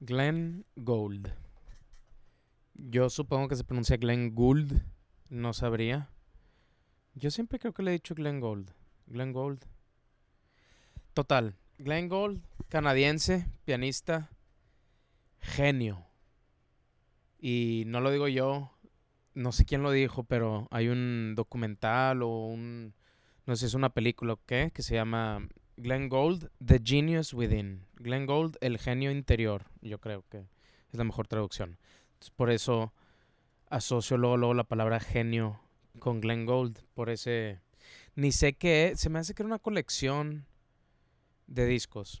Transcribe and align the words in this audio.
Glenn 0.00 0.64
Gould. 0.76 1.28
Yo 2.74 3.10
supongo 3.10 3.48
que 3.48 3.56
se 3.56 3.64
pronuncia 3.64 3.96
Glenn 3.96 4.34
Gould. 4.34 4.82
No 5.28 5.52
sabría. 5.52 6.10
Yo 7.14 7.30
siempre 7.30 7.58
creo 7.58 7.72
que 7.72 7.82
le 7.82 7.90
he 7.90 7.94
dicho 7.94 8.14
Glenn 8.14 8.40
Gould. 8.40 8.70
Glenn 9.06 9.32
Gould. 9.32 9.64
Total. 11.14 11.56
Glenn 11.78 12.08
Gould, 12.08 12.40
canadiense, 12.68 13.48
pianista, 13.64 14.30
genio. 15.40 16.06
Y 17.40 17.84
no 17.86 18.00
lo 18.00 18.10
digo 18.10 18.28
yo, 18.28 18.72
no 19.34 19.52
sé 19.52 19.64
quién 19.64 19.82
lo 19.82 19.92
dijo, 19.92 20.24
pero 20.24 20.66
hay 20.70 20.88
un 20.88 21.34
documental 21.36 22.22
o 22.22 22.46
un, 22.46 22.94
no 23.46 23.54
sé 23.54 23.60
si 23.60 23.66
es 23.66 23.74
una 23.74 23.90
película 23.90 24.32
o 24.32 24.40
qué, 24.44 24.72
que 24.74 24.82
se 24.82 24.94
llama 24.94 25.48
Glenn 25.78 26.08
Gould, 26.08 26.50
The 26.64 26.80
Genius 26.82 27.32
Within. 27.32 27.86
Glenn 27.96 28.26
Gould, 28.26 28.56
el 28.60 28.78
genio 28.78 29.12
interior, 29.12 29.64
yo 29.80 29.98
creo 29.98 30.24
que 30.28 30.38
es 30.38 30.98
la 30.98 31.04
mejor 31.04 31.28
traducción. 31.28 31.78
por 32.34 32.50
eso 32.50 32.92
asocio 33.70 34.16
luego, 34.16 34.36
luego 34.36 34.54
la 34.54 34.64
palabra 34.64 34.98
genio 34.98 35.60
con 36.00 36.20
Glenn 36.20 36.46
Gould, 36.46 36.78
por 36.94 37.10
ese... 37.10 37.60
Ni 38.16 38.32
sé 38.32 38.54
qué, 38.54 38.94
se 38.96 39.08
me 39.08 39.20
hace 39.20 39.34
que 39.34 39.42
era 39.42 39.46
una 39.46 39.60
colección 39.60 40.46
de 41.46 41.66
discos. 41.66 42.20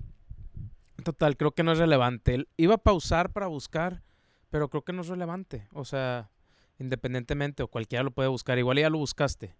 Total, 1.02 1.36
creo 1.36 1.52
que 1.52 1.64
no 1.64 1.72
es 1.72 1.78
relevante. 1.78 2.46
Iba 2.56 2.74
a 2.74 2.78
pausar 2.78 3.32
para 3.32 3.48
buscar, 3.48 4.02
pero 4.50 4.68
creo 4.68 4.82
que 4.82 4.92
no 4.92 5.02
es 5.02 5.08
relevante. 5.08 5.66
O 5.72 5.84
sea, 5.84 6.30
independientemente, 6.78 7.64
o 7.64 7.68
cualquiera 7.68 8.04
lo 8.04 8.12
puede 8.12 8.28
buscar. 8.28 8.58
Igual 8.58 8.78
ya 8.78 8.90
lo 8.90 8.98
buscaste. 8.98 9.56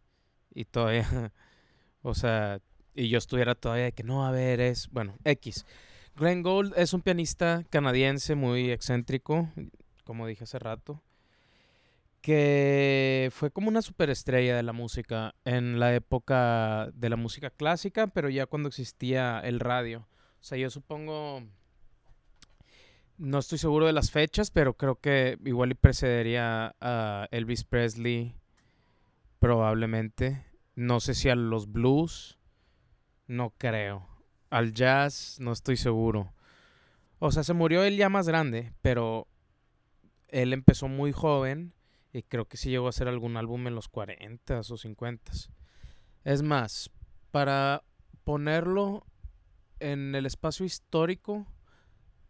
Y 0.55 0.65
todavía, 0.65 1.33
o 2.03 2.15
sea, 2.15 2.61
y 2.99 3.09
yo 3.09 3.19
estuviera 3.19 3.55
todavía 3.55 3.85
de 3.85 3.93
que 3.93 4.03
no, 4.03 4.27
a 4.27 4.33
ver, 4.33 4.61
es, 4.61 4.89
bueno, 4.91 5.15
X. 5.25 5.65
Glenn 6.17 6.43
Gould 6.43 6.75
es 6.77 6.93
un 6.93 7.01
pianista 7.01 7.65
canadiense 7.71 8.35
muy 8.35 8.73
excéntrico, 8.73 9.49
como 10.03 10.27
dije 10.27 10.43
hace 10.43 10.59
rato, 10.59 11.01
que 12.21 13.31
fue 13.33 13.53
como 13.53 13.69
una 13.69 13.83
superestrella 13.83 14.57
de 14.57 14.65
la 14.65 14.73
música 14.73 15.37
en 15.45 15.79
la 15.79 15.95
época 15.95 16.91
de 16.93 17.09
la 17.09 17.15
música 17.15 17.51
clásica, 17.51 18.09
pero 18.09 18.29
ya 18.31 18.47
cuando 18.47 18.69
existía 18.69 19.39
el 19.45 19.61
radio. 19.61 20.09
O 20.41 20.45
sea, 20.45 20.59
yo 20.59 20.69
supongo, 20.69 21.45
no 23.17 23.39
estoy 23.39 23.59
seguro 23.59 23.87
de 23.87 23.93
las 23.93 24.11
fechas, 24.11 24.51
pero 24.51 24.75
creo 24.75 24.97
que 24.97 25.39
igual 25.45 25.71
y 25.71 25.75
precedería 25.75 26.75
a 26.81 27.29
Elvis 27.31 27.63
Presley, 27.63 28.35
probablemente. 29.39 30.45
No 30.75 30.99
sé 30.99 31.15
si 31.15 31.29
a 31.29 31.37
los 31.37 31.71
blues 31.71 32.38
no 33.29 33.51
creo. 33.57 34.09
Al 34.51 34.73
jazz 34.73 35.37
no 35.39 35.53
estoy 35.53 35.77
seguro. 35.77 36.33
O 37.21 37.31
sea, 37.31 37.45
se 37.45 37.55
murió 37.55 37.85
él 37.85 37.97
ya 37.97 38.09
más 38.09 38.27
grande, 38.27 38.73
pero 38.83 39.29
él 40.29 40.53
empezó 40.53 40.89
muy 40.89 41.13
joven 41.13 41.75
y 42.13 42.23
creo 42.23 42.47
que 42.47 42.57
sí 42.57 42.71
llegó 42.71 42.87
a 42.87 42.91
hacer 42.91 43.09
algún 43.09 43.37
álbum 43.37 43.67
en 43.67 43.75
los 43.75 43.89
40 43.89 44.61
o 44.61 44.77
50. 44.77 45.33
Es 46.25 46.43
más, 46.43 46.91
para 47.31 47.85
ponerlo 48.25 49.07
en 49.81 50.15
el 50.15 50.27
espacio 50.27 50.65
histórico, 50.65 51.47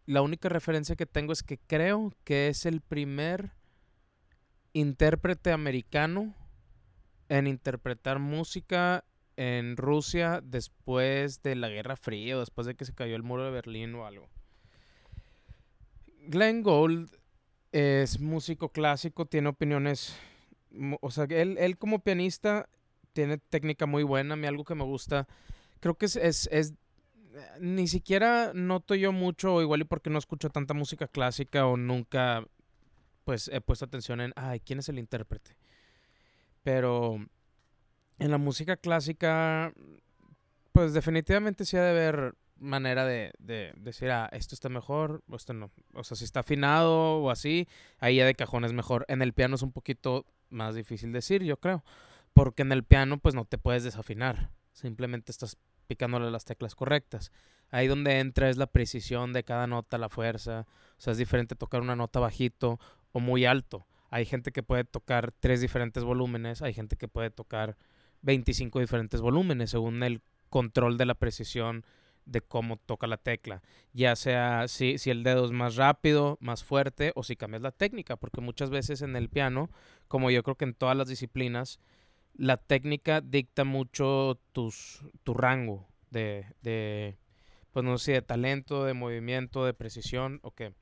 la 0.05 0.21
única 0.21 0.49
referencia 0.49 0.95
que 0.95 1.05
tengo 1.05 1.33
es 1.33 1.43
que 1.43 1.57
creo 1.57 2.13
que 2.23 2.47
es 2.47 2.65
el 2.65 2.81
primer 2.81 3.51
intérprete 4.73 5.51
americano 5.51 6.35
en 7.29 7.47
interpretar 7.47 8.19
música 8.19 9.05
en 9.39 9.77
Rusia 9.77 10.41
después 10.43 11.41
de 11.43 11.55
la 11.55 11.69
Guerra 11.69 11.95
Fría 11.95 12.35
o 12.35 12.41
después 12.41 12.67
de 12.67 12.75
que 12.75 12.83
se 12.83 12.93
cayó 12.93 13.15
el 13.15 13.23
muro 13.23 13.45
de 13.45 13.51
Berlín 13.51 13.95
o 13.95 14.05
algo. 14.05 14.27
Glenn 16.27 16.61
Gould 16.61 17.09
es 17.71 18.19
músico 18.19 18.67
clásico, 18.67 19.27
tiene 19.27 19.47
opiniones, 19.47 20.13
o 20.99 21.09
sea, 21.09 21.23
él, 21.29 21.55
él 21.57 21.77
como 21.77 21.99
pianista 21.99 22.67
tiene 23.13 23.37
técnica 23.37 23.85
muy 23.85 24.03
buena, 24.03 24.33
a 24.33 24.37
mí 24.37 24.45
algo 24.45 24.65
que 24.65 24.75
me 24.75 24.83
gusta, 24.83 25.25
creo 25.79 25.95
que 25.95 26.07
es, 26.07 26.17
es, 26.17 26.49
es 26.51 26.73
ni 27.61 27.87
siquiera 27.87 28.51
noto 28.53 28.93
yo 28.93 29.13
mucho, 29.13 29.61
igual 29.61 29.79
y 29.79 29.85
porque 29.85 30.09
no 30.09 30.19
escucho 30.19 30.49
tanta 30.49 30.73
música 30.73 31.07
clásica 31.07 31.65
o 31.65 31.77
nunca 31.77 32.45
pues 33.23 33.47
he 33.53 33.61
puesto 33.61 33.85
atención 33.85 34.19
en, 34.19 34.33
ay, 34.35 34.59
¿quién 34.59 34.79
es 34.79 34.89
el 34.89 34.99
intérprete? 34.99 35.55
Pero 36.61 37.25
en 38.19 38.31
la 38.31 38.37
música 38.37 38.77
clásica, 38.77 39.73
pues 40.71 40.93
definitivamente 40.93 41.65
sí 41.65 41.77
ha 41.77 41.83
de 41.83 41.89
haber 41.89 42.35
manera 42.57 43.05
de, 43.05 43.31
decir, 43.77 44.11
ah, 44.11 44.29
esto 44.31 44.53
está 44.53 44.69
mejor 44.69 45.23
o 45.29 45.35
esto 45.35 45.53
no. 45.53 45.71
O 45.93 46.03
sea, 46.03 46.17
si 46.17 46.25
está 46.25 46.41
afinado 46.41 47.19
o 47.19 47.31
así, 47.31 47.67
ahí 47.99 48.17
ya 48.17 48.25
de 48.25 48.35
cajón 48.35 48.65
es 48.65 48.73
mejor. 48.73 49.05
En 49.07 49.21
el 49.21 49.33
piano 49.33 49.55
es 49.55 49.61
un 49.61 49.71
poquito 49.71 50.25
más 50.49 50.75
difícil 50.75 51.11
decir, 51.11 51.43
yo 51.43 51.57
creo. 51.57 51.83
Porque 52.33 52.61
en 52.61 52.71
el 52.71 52.83
piano, 52.83 53.17
pues 53.17 53.35
no 53.35 53.45
te 53.45 53.57
puedes 53.57 53.83
desafinar. 53.83 54.51
Simplemente 54.73 55.31
estás 55.31 55.57
picándole 55.87 56.29
las 56.29 56.45
teclas 56.45 56.75
correctas. 56.75 57.31
Ahí 57.71 57.87
donde 57.87 58.19
entra 58.19 58.49
es 58.49 58.57
la 58.57 58.67
precisión 58.67 59.33
de 59.33 59.43
cada 59.43 59.67
nota, 59.67 59.97
la 59.97 60.09
fuerza. 60.09 60.67
O 60.97 61.01
sea, 61.01 61.11
es 61.11 61.17
diferente 61.17 61.55
tocar 61.55 61.81
una 61.81 61.95
nota 61.95 62.19
bajito 62.19 62.79
o 63.11 63.19
muy 63.19 63.45
alto. 63.45 63.87
Hay 64.11 64.25
gente 64.25 64.51
que 64.51 64.63
puede 64.63 64.83
tocar 64.83 65.31
tres 65.39 65.61
diferentes 65.61 66.03
volúmenes, 66.03 66.61
hay 66.61 66.73
gente 66.73 66.95
que 66.95 67.07
puede 67.07 67.29
tocar 67.29 67.77
25 68.21 68.79
diferentes 68.79 69.21
volúmenes 69.21 69.71
según 69.71 70.03
el 70.03 70.21
control 70.49 70.97
de 70.97 71.05
la 71.05 71.15
precisión 71.15 71.85
de 72.25 72.41
cómo 72.41 72.77
toca 72.77 73.07
la 73.07 73.17
tecla. 73.17 73.61
Ya 73.93 74.15
sea 74.15 74.67
si, 74.67 74.97
si 74.97 75.09
el 75.09 75.23
dedo 75.23 75.45
es 75.45 75.51
más 75.51 75.75
rápido, 75.75 76.37
más 76.41 76.63
fuerte 76.63 77.11
o 77.15 77.23
si 77.23 77.35
cambias 77.35 77.61
la 77.61 77.71
técnica, 77.71 78.17
porque 78.17 78.41
muchas 78.41 78.69
veces 78.69 79.01
en 79.01 79.15
el 79.15 79.29
piano, 79.29 79.69
como 80.07 80.29
yo 80.31 80.43
creo 80.43 80.55
que 80.55 80.65
en 80.65 80.75
todas 80.75 80.95
las 80.95 81.07
disciplinas, 81.07 81.79
la 82.35 82.57
técnica 82.57 83.21
dicta 83.21 83.63
mucho 83.63 84.39
tus, 84.53 85.03
tu 85.23 85.33
rango 85.33 85.87
de, 86.11 86.45
de, 86.61 87.17
pues 87.71 87.83
no 87.83 87.97
sé, 87.97 88.13
de 88.13 88.21
talento, 88.21 88.85
de 88.85 88.93
movimiento, 88.93 89.65
de 89.65 89.73
precisión, 89.73 90.39
o 90.43 90.51
qué. 90.51 90.73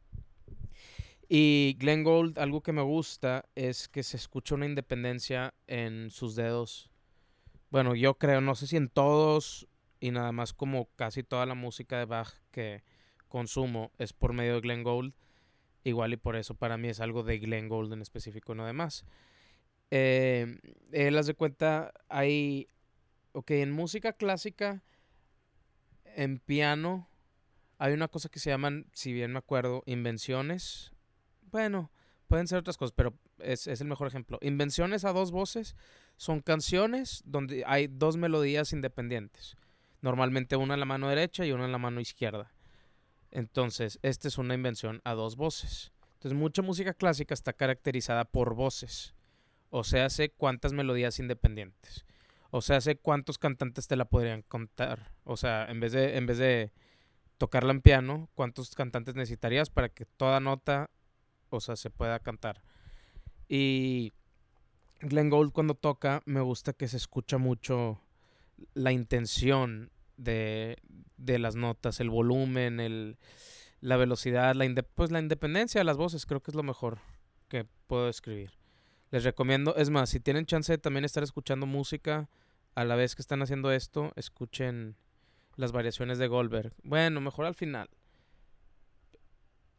Y 1.30 1.76
Glenn 1.80 2.03
Gould, 2.03 2.38
algo 2.40 2.62
que 2.62 2.72
me 2.72 2.81
gusta 2.81 3.46
es 3.56 3.90
que 3.90 4.03
se 4.03 4.16
escucha 4.18 4.56
una 4.56 4.66
independencia 4.66 5.53
en 5.68 6.09
sus 6.09 6.36
dedos 6.36 6.90
bueno, 7.69 7.95
yo 7.95 8.17
creo, 8.17 8.41
no 8.41 8.55
sé 8.55 8.67
si 8.67 8.78
en 8.78 8.89
todos 8.89 9.67
y 10.00 10.11
nada 10.11 10.31
más 10.31 10.53
como 10.53 10.89
casi 10.95 11.23
toda 11.23 11.45
la 11.45 11.55
música 11.55 11.97
de 11.97 12.05
Bach 12.05 12.33
que 12.51 12.83
consumo 13.28 13.91
es 13.97 14.13
por 14.13 14.33
medio 14.33 14.55
de 14.55 14.61
Glenn 14.61 14.83
Gould. 14.83 15.13
Igual 15.83 16.13
y 16.13 16.17
por 16.17 16.35
eso 16.35 16.55
para 16.55 16.78
mí 16.78 16.89
es 16.89 17.00
algo 17.00 17.23
de 17.23 17.39
Glenn 17.39 17.69
Gould 17.69 17.94
en 17.94 18.01
específico, 18.01 18.55
no 18.55 18.66
demás. 18.66 19.05
Eh, 19.91 20.59
él 20.91 21.17
hace 21.17 21.31
de 21.31 21.35
cuenta, 21.35 21.94
hay, 22.09 22.69
ok, 23.31 23.51
en 23.51 23.72
música 23.72 24.13
clásica, 24.13 24.84
en 26.03 26.39
piano, 26.39 27.09
hay 27.78 27.94
una 27.94 28.07
cosa 28.07 28.29
que 28.29 28.39
se 28.39 28.49
llaman, 28.49 28.88
si 28.94 29.13
bien 29.13 29.31
me 29.31 29.39
acuerdo, 29.39 29.84
invenciones. 29.85 30.91
Bueno, 31.51 31.91
pueden 32.28 32.47
ser 32.47 32.59
otras 32.59 32.78
cosas, 32.78 32.94
pero 32.95 33.13
es, 33.39 33.67
es 33.67 33.79
el 33.79 33.88
mejor 33.88 34.07
ejemplo. 34.07 34.39
Invenciones 34.41 35.05
a 35.05 35.13
dos 35.13 35.31
voces 35.31 35.75
son 36.17 36.41
canciones 36.41 37.22
donde 37.25 37.63
hay 37.66 37.88
dos 37.88 38.17
melodías 38.17 38.73
independientes. 38.73 39.55
Normalmente 40.01 40.55
una 40.55 40.73
en 40.73 40.79
la 40.79 40.85
mano 40.85 41.09
derecha 41.09 41.45
y 41.45 41.51
una 41.51 41.66
en 41.66 41.72
la 41.72 41.78
mano 41.78 42.01
izquierda. 42.01 42.51
Entonces, 43.31 44.00
esta 44.01 44.28
es 44.28 44.38
una 44.38 44.55
invención 44.55 45.01
a 45.03 45.13
dos 45.13 45.35
voces. 45.35 45.91
Entonces, 46.16 46.38
mucha 46.38 46.61
música 46.61 46.94
clásica 46.94 47.33
está 47.33 47.53
caracterizada 47.53 48.25
por 48.25 48.55
voces. 48.55 49.13
O 49.69 49.83
sea, 49.83 50.09
sé 50.09 50.29
cuántas 50.29 50.73
melodías 50.73 51.19
independientes. 51.19 52.05
O 52.49 52.61
sea, 52.61 52.81
sé 52.81 52.95
cuántos 52.97 53.38
cantantes 53.38 53.88
te 53.88 53.95
la 53.95 54.05
podrían 54.05 54.41
contar. 54.41 55.11
O 55.23 55.38
sea, 55.38 55.66
en 55.66 55.79
vez 55.79 55.91
de, 55.91 56.17
en 56.17 56.25
vez 56.25 56.38
de 56.38 56.72
tocarla 57.38 57.72
en 57.72 57.81
piano, 57.81 58.29
cuántos 58.34 58.73
cantantes 58.73 59.16
necesitarías 59.16 59.69
para 59.69 59.89
que 59.89 60.05
toda 60.05 60.40
nota, 60.40 60.90
o 61.49 61.59
sea, 61.59 61.75
se 61.75 61.90
pueda 61.90 62.20
cantar. 62.20 62.63
Y 63.47 64.13
Glenn 65.02 65.29
Gould 65.29 65.52
cuando 65.52 65.76
toca 65.76 66.22
me 66.26 66.41
gusta 66.41 66.73
que 66.73 66.88
se 66.88 66.97
escucha 66.97 67.38
mucho 67.38 68.02
la 68.73 68.91
intención 68.91 69.91
de, 70.17 70.78
las 71.17 71.55
notas, 71.55 71.99
el 71.99 72.09
volumen, 72.09 72.79
el, 72.79 73.17
la 73.82 73.97
velocidad, 73.97 74.55
la, 74.55 74.66
pues 74.96 75.11
la 75.11 75.20
independencia 75.20 75.79
de 75.79 75.85
las 75.85 75.97
voces, 75.97 76.26
creo 76.26 76.41
que 76.41 76.52
es 76.52 76.55
lo 76.55 76.64
mejor 76.64 76.99
que 77.47 77.66
puedo 77.88 78.09
escribir. 78.09 78.52
Les 79.11 79.23
recomiendo, 79.23 79.76
es 79.76 79.90
más, 79.90 80.09
si 80.09 80.20
tienen 80.20 80.46
chance 80.46 80.73
de 80.73 80.78
también 80.78 81.05
estar 81.05 81.23
escuchando 81.23 81.66
música 81.66 82.29
a 82.76 82.84
la 82.84 82.96
vez 82.96 83.16
que 83.16 83.22
están 83.22 83.41
haciendo 83.41 83.72
esto, 83.72 84.11
escuchen 84.16 84.97
las 85.55 85.72
variaciones 85.72 86.17
de 86.17 86.28
Goldberg. 86.28 86.73
Bueno, 86.84 87.22
mejor 87.22 87.46
al 87.46 87.55
final. 87.55 87.90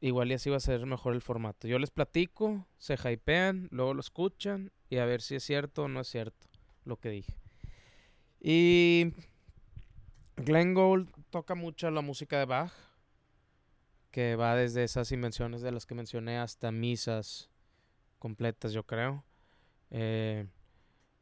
Igual 0.00 0.30
y 0.30 0.34
así 0.34 0.48
va 0.48 0.56
a 0.56 0.60
ser 0.60 0.86
mejor 0.86 1.14
el 1.14 1.20
formato. 1.20 1.66
Yo 1.68 1.78
les 1.78 1.90
platico, 1.90 2.66
se 2.78 2.94
hypean, 2.94 3.68
luego 3.70 3.94
lo 3.94 4.00
escuchan 4.00 4.72
y 4.90 4.98
a 4.98 5.04
ver 5.04 5.20
si 5.20 5.34
es 5.34 5.44
cierto 5.44 5.84
o 5.84 5.88
no 5.88 6.00
es 6.00 6.08
cierto 6.08 6.46
lo 6.84 6.96
que 6.98 7.10
dije. 7.10 7.36
Y 8.40 9.12
Glenn 10.36 10.74
Gould 10.74 11.08
toca 11.30 11.54
mucho 11.54 11.90
la 11.90 12.00
música 12.00 12.38
de 12.38 12.44
Bach, 12.44 12.72
que 14.10 14.36
va 14.36 14.54
desde 14.54 14.84
esas 14.84 15.12
invenciones 15.12 15.62
de 15.62 15.72
las 15.72 15.86
que 15.86 15.94
mencioné 15.94 16.38
hasta 16.38 16.72
misas 16.72 17.50
completas, 18.18 18.72
yo 18.72 18.84
creo. 18.84 19.24
Eh, 19.90 20.46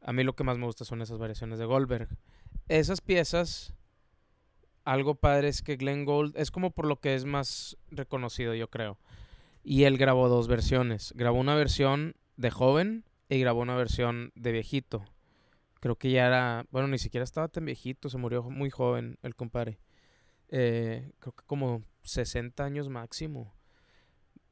a 0.01 0.13
mí 0.13 0.23
lo 0.23 0.35
que 0.35 0.43
más 0.43 0.57
me 0.57 0.65
gusta 0.65 0.85
son 0.85 1.01
esas 1.01 1.17
variaciones 1.17 1.59
de 1.59 1.65
Goldberg. 1.65 2.09
Esas 2.67 3.01
piezas, 3.01 3.73
algo 4.83 5.15
padre 5.15 5.49
es 5.49 5.61
que 5.61 5.75
Glenn 5.75 6.05
Gold 6.05 6.37
es 6.37 6.51
como 6.51 6.71
por 6.71 6.85
lo 6.85 6.99
que 6.99 7.15
es 7.15 7.25
más 7.25 7.77
reconocido, 7.89 8.53
yo 8.53 8.69
creo. 8.69 8.97
Y 9.63 9.83
él 9.83 9.97
grabó 9.97 10.29
dos 10.29 10.47
versiones. 10.47 11.13
Grabó 11.15 11.39
una 11.39 11.55
versión 11.55 12.15
de 12.37 12.51
joven 12.51 13.03
y 13.29 13.39
grabó 13.39 13.61
una 13.61 13.75
versión 13.75 14.31
de 14.35 14.51
viejito. 14.51 15.05
Creo 15.79 15.95
que 15.95 16.11
ya 16.11 16.27
era, 16.27 16.65
bueno, 16.71 16.87
ni 16.87 16.97
siquiera 16.97 17.23
estaba 17.23 17.47
tan 17.47 17.65
viejito, 17.65 18.09
se 18.09 18.17
murió 18.17 18.43
muy 18.43 18.69
joven 18.69 19.17
el 19.21 19.35
compadre. 19.35 19.79
Eh, 20.49 21.11
creo 21.19 21.33
que 21.33 21.45
como 21.45 21.83
60 22.03 22.63
años 22.63 22.89
máximo 22.89 23.53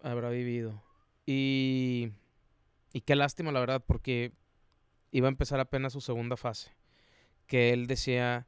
habrá 0.02 0.30
vivido. 0.30 0.84
Y, 1.26 2.12
y 2.94 3.02
qué 3.02 3.16
lástima, 3.16 3.52
la 3.52 3.60
verdad, 3.60 3.84
porque 3.86 4.34
iba 5.12 5.28
a 5.28 5.32
empezar 5.32 5.60
apenas 5.60 5.94
su 5.94 6.02
segunda 6.02 6.38
fase. 6.38 6.72
Que 7.48 7.74
él 7.74 7.88
decía, 7.88 8.48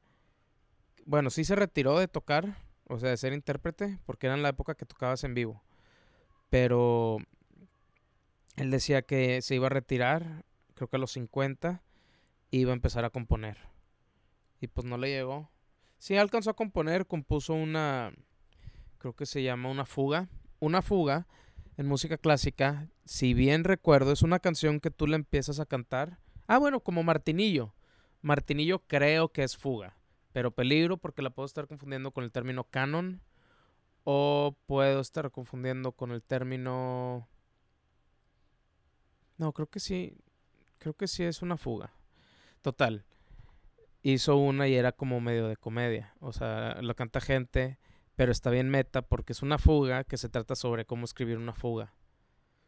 bueno, 1.06 1.30
sí 1.30 1.45
se 1.45 1.56
retiró 1.56 1.97
de 1.97 2.07
tocar, 2.07 2.57
o 2.88 3.00
sea, 3.00 3.09
de 3.09 3.18
ser 3.18 3.33
intérprete, 3.33 4.00
porque 4.06 4.27
era 4.27 4.35
en 4.35 4.44
la 4.44 4.50
época 4.50 4.75
que 4.75 4.85
tocabas 4.85 5.23
en 5.23 5.33
vivo. 5.33 5.63
Pero 6.50 7.18
él 8.57 8.71
decía 8.71 9.04
que 9.04 9.42
se 9.42 9.56
iba 9.56 9.68
a 9.68 9.69
retirar, 9.69 10.44
creo 10.74 10.89
que 10.89 10.98
a 10.98 11.00
los 11.00 11.12
50, 11.12 11.83
iba 12.51 12.71
a 12.71 12.75
empezar 12.75 13.06
a 13.06 13.09
componer. 13.09 13.57
Y 14.59 14.68
pues 14.68 14.86
no 14.86 14.98
le 14.98 15.09
llegó. 15.09 15.50
Sí 16.00 16.18
alcanzó 16.18 16.50
a 16.50 16.56
componer, 16.56 17.07
compuso 17.07 17.54
una, 17.54 18.12
creo 18.98 19.13
que 19.13 19.25
se 19.25 19.44
llama 19.44 19.69
una 19.69 19.86
fuga. 19.86 20.27
Una 20.59 20.81
fuga 20.81 21.27
en 21.77 21.88
música 21.88 22.18
clásica, 22.18 22.89
si 23.06 23.36
bien 23.36 23.63
recuerdo, 23.63 24.12
es 24.12 24.24
una 24.24 24.39
canción 24.39 24.80
que 24.80 24.89
tú 24.89 25.06
le 25.06 25.15
empiezas 25.15 25.59
a 25.59 25.68
cantar. 25.68 26.18
Ah, 26.48 26.57
bueno, 26.57 26.80
como 26.80 27.04
Martinillo. 27.04 27.75
Martinillo 28.21 28.80
creo 28.88 29.31
que 29.31 29.44
es 29.44 29.56
fuga, 29.56 29.95
pero 30.33 30.50
peligro 30.50 30.98
porque 30.98 31.21
la 31.21 31.30
puedo 31.30 31.45
estar 31.45 31.68
confundiendo 31.68 32.12
con 32.12 32.24
el 32.24 32.31
término 32.31 32.63
canon 32.63 33.21
o 34.04 34.57
puedo 34.65 35.00
estar 35.00 35.30
confundiendo 35.30 35.92
con 35.92 36.12
el 36.12 36.24
término... 36.24 37.27
No, 39.37 39.53
creo 39.53 39.67
que 39.67 39.79
sí. 39.79 40.17
Creo 40.79 40.93
que 40.93 41.07
sí 41.07 41.23
es 41.23 41.41
una 41.41 41.57
fuga. 41.57 41.93
Total. 42.61 43.05
Hizo 44.03 44.37
una 44.37 44.67
y 44.67 44.75
era 44.75 44.91
como 44.91 45.21
medio 45.21 45.47
de 45.47 45.57
comedia. 45.57 46.13
O 46.19 46.31
sea, 46.33 46.81
lo 46.81 46.95
canta 46.95 47.21
gente, 47.21 47.79
pero 48.15 48.31
está 48.31 48.49
bien 48.49 48.69
meta 48.69 49.01
porque 49.01 49.33
es 49.33 49.41
una 49.41 49.57
fuga 49.57 50.03
que 50.03 50.17
se 50.17 50.29
trata 50.29 50.55
sobre 50.55 50.85
cómo 50.85 51.05
escribir 51.05 51.37
una 51.37 51.53
fuga. 51.53 51.93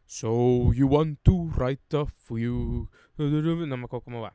So 0.06 0.72
you 0.72 0.88
want 0.88 1.20
to 1.22 1.48
write 1.56 1.96
a 1.96 2.04
fugue. 2.06 2.88
No 3.16 3.76
me 3.76 3.84
acuerdo 3.84 4.02
cómo 4.02 4.20
va. 4.22 4.34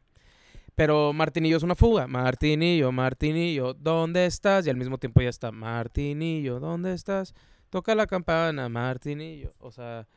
Pero 0.73 1.13
Martinillo 1.13 1.57
es 1.57 1.63
una 1.63 1.75
fuga. 1.75 2.07
Martinillo, 2.07 2.91
Martinillo, 2.91 3.73
¿dónde 3.73 4.25
estás? 4.25 4.67
Y 4.67 4.69
al 4.69 4.75
mismo 4.75 4.97
tiempo 4.97 5.21
ya 5.21 5.29
está. 5.29 5.51
Martinillo, 5.51 6.59
¿dónde 6.59 6.93
estás? 6.93 7.33
Toca 7.69 7.95
la 7.95 8.07
campana, 8.07 8.67
Martinillo. 8.69 9.53
O 9.59 9.71
sea, 9.71 10.07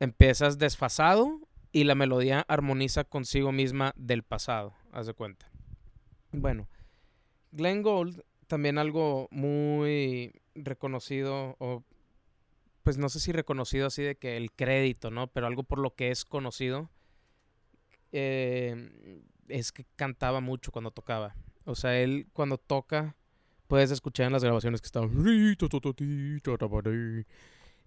empiezas 0.00 0.58
desfasado 0.58 1.38
y 1.72 1.84
la 1.84 1.94
melodía 1.94 2.44
armoniza 2.48 3.04
consigo 3.04 3.52
misma 3.52 3.92
del 3.96 4.24
pasado. 4.24 4.74
Haz 4.92 5.06
de 5.06 5.14
cuenta. 5.14 5.48
Bueno, 6.32 6.68
Glenn 7.52 7.82
Gold, 7.82 8.24
también 8.46 8.78
algo 8.78 9.28
muy 9.30 10.32
reconocido, 10.54 11.56
o 11.58 11.84
pues 12.82 12.98
no 12.98 13.08
sé 13.08 13.20
si 13.20 13.30
reconocido 13.30 13.86
así 13.86 14.02
de 14.02 14.16
que 14.16 14.36
el 14.36 14.50
crédito, 14.52 15.10
¿no? 15.10 15.28
Pero 15.28 15.46
algo 15.46 15.62
por 15.62 15.78
lo 15.78 15.94
que 15.94 16.10
es 16.10 16.24
conocido. 16.24 16.90
Eh, 18.12 19.22
es 19.48 19.72
que 19.72 19.84
cantaba 19.96 20.40
mucho 20.40 20.72
cuando 20.72 20.90
tocaba. 20.90 21.36
O 21.64 21.74
sea, 21.74 22.00
él 22.00 22.26
cuando 22.32 22.58
toca, 22.58 23.16
puedes 23.68 23.90
escuchar 23.90 24.26
en 24.26 24.32
las 24.32 24.42
grabaciones 24.42 24.80
que 24.80 24.86
estaba... 24.86 25.06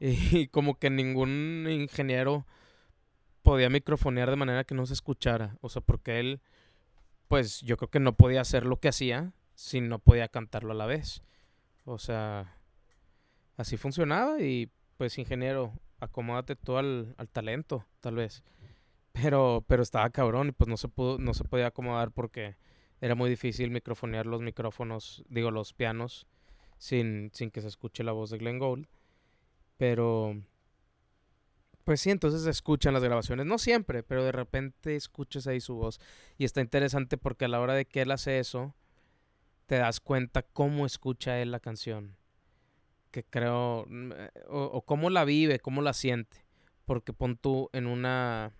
Y 0.05 0.47
como 0.49 0.77
que 0.79 0.89
ningún 0.89 1.65
ingeniero 1.69 2.45
podía 3.41 3.69
microfonear 3.69 4.29
de 4.29 4.35
manera 4.35 4.65
que 4.65 4.75
no 4.75 4.85
se 4.85 4.93
escuchara. 4.93 5.55
O 5.61 5.69
sea, 5.69 5.81
porque 5.81 6.19
él, 6.19 6.41
pues 7.29 7.61
yo 7.61 7.77
creo 7.77 7.89
que 7.89 8.01
no 8.01 8.17
podía 8.17 8.41
hacer 8.41 8.65
lo 8.65 8.81
que 8.81 8.89
hacía 8.89 9.31
si 9.55 9.79
no 9.79 9.99
podía 9.99 10.27
cantarlo 10.27 10.73
a 10.73 10.75
la 10.75 10.87
vez. 10.87 11.23
O 11.85 11.97
sea, 11.99 12.57
así 13.55 13.77
funcionaba 13.77 14.41
y 14.41 14.69
pues 14.97 15.17
ingeniero, 15.17 15.71
acomódate 16.01 16.57
tú 16.57 16.75
al, 16.75 17.15
al 17.17 17.29
talento, 17.29 17.85
tal 18.01 18.15
vez. 18.15 18.43
Pero, 19.13 19.63
pero 19.69 19.83
estaba 19.83 20.09
cabrón 20.09 20.49
y 20.49 20.51
pues 20.51 20.67
no 20.67 20.75
se 20.75 20.89
pudo, 20.89 21.17
no 21.17 21.33
se 21.33 21.45
podía 21.45 21.67
acomodar 21.67 22.11
porque 22.11 22.57
era 22.99 23.15
muy 23.15 23.29
difícil 23.29 23.71
microfonear 23.71 24.25
los 24.25 24.41
micrófonos, 24.41 25.23
digo 25.29 25.49
los 25.49 25.71
pianos, 25.71 26.27
sin, 26.77 27.31
sin 27.33 27.51
que 27.51 27.61
se 27.61 27.69
escuche 27.69 28.03
la 28.03 28.11
voz 28.11 28.31
de 28.31 28.37
Glenn 28.37 28.59
Gould. 28.59 28.89
Pero, 29.83 30.41
pues 31.83 31.99
sí, 31.99 32.09
entonces 32.09 32.45
escuchan 32.45 32.93
las 32.93 33.03
grabaciones. 33.03 33.45
No 33.45 33.57
siempre, 33.57 34.01
pero 34.01 34.23
de 34.23 34.31
repente 34.31 34.95
escuchas 34.95 35.45
ahí 35.45 35.59
su 35.59 35.75
voz. 35.75 35.99
Y 36.37 36.45
está 36.45 36.61
interesante 36.61 37.17
porque 37.17 37.43
a 37.43 37.47
la 37.49 37.59
hora 37.59 37.73
de 37.73 37.83
que 37.83 38.01
él 38.01 38.11
hace 38.11 38.39
eso, 38.39 38.73
te 39.65 39.75
das 39.75 39.99
cuenta 39.99 40.41
cómo 40.41 40.85
escucha 40.85 41.41
él 41.41 41.51
la 41.51 41.59
canción. 41.59 42.15
Que 43.11 43.25
creo, 43.25 43.85
mm, 43.89 44.11
eh, 44.13 44.31
o, 44.47 44.63
o 44.63 44.83
cómo 44.83 45.09
la 45.09 45.25
vive, 45.25 45.59
cómo 45.59 45.81
la 45.81 45.91
siente. 45.91 46.45
Porque 46.85 47.11
pon 47.11 47.35
tú 47.35 47.69
en 47.73 47.85
una 47.85 48.53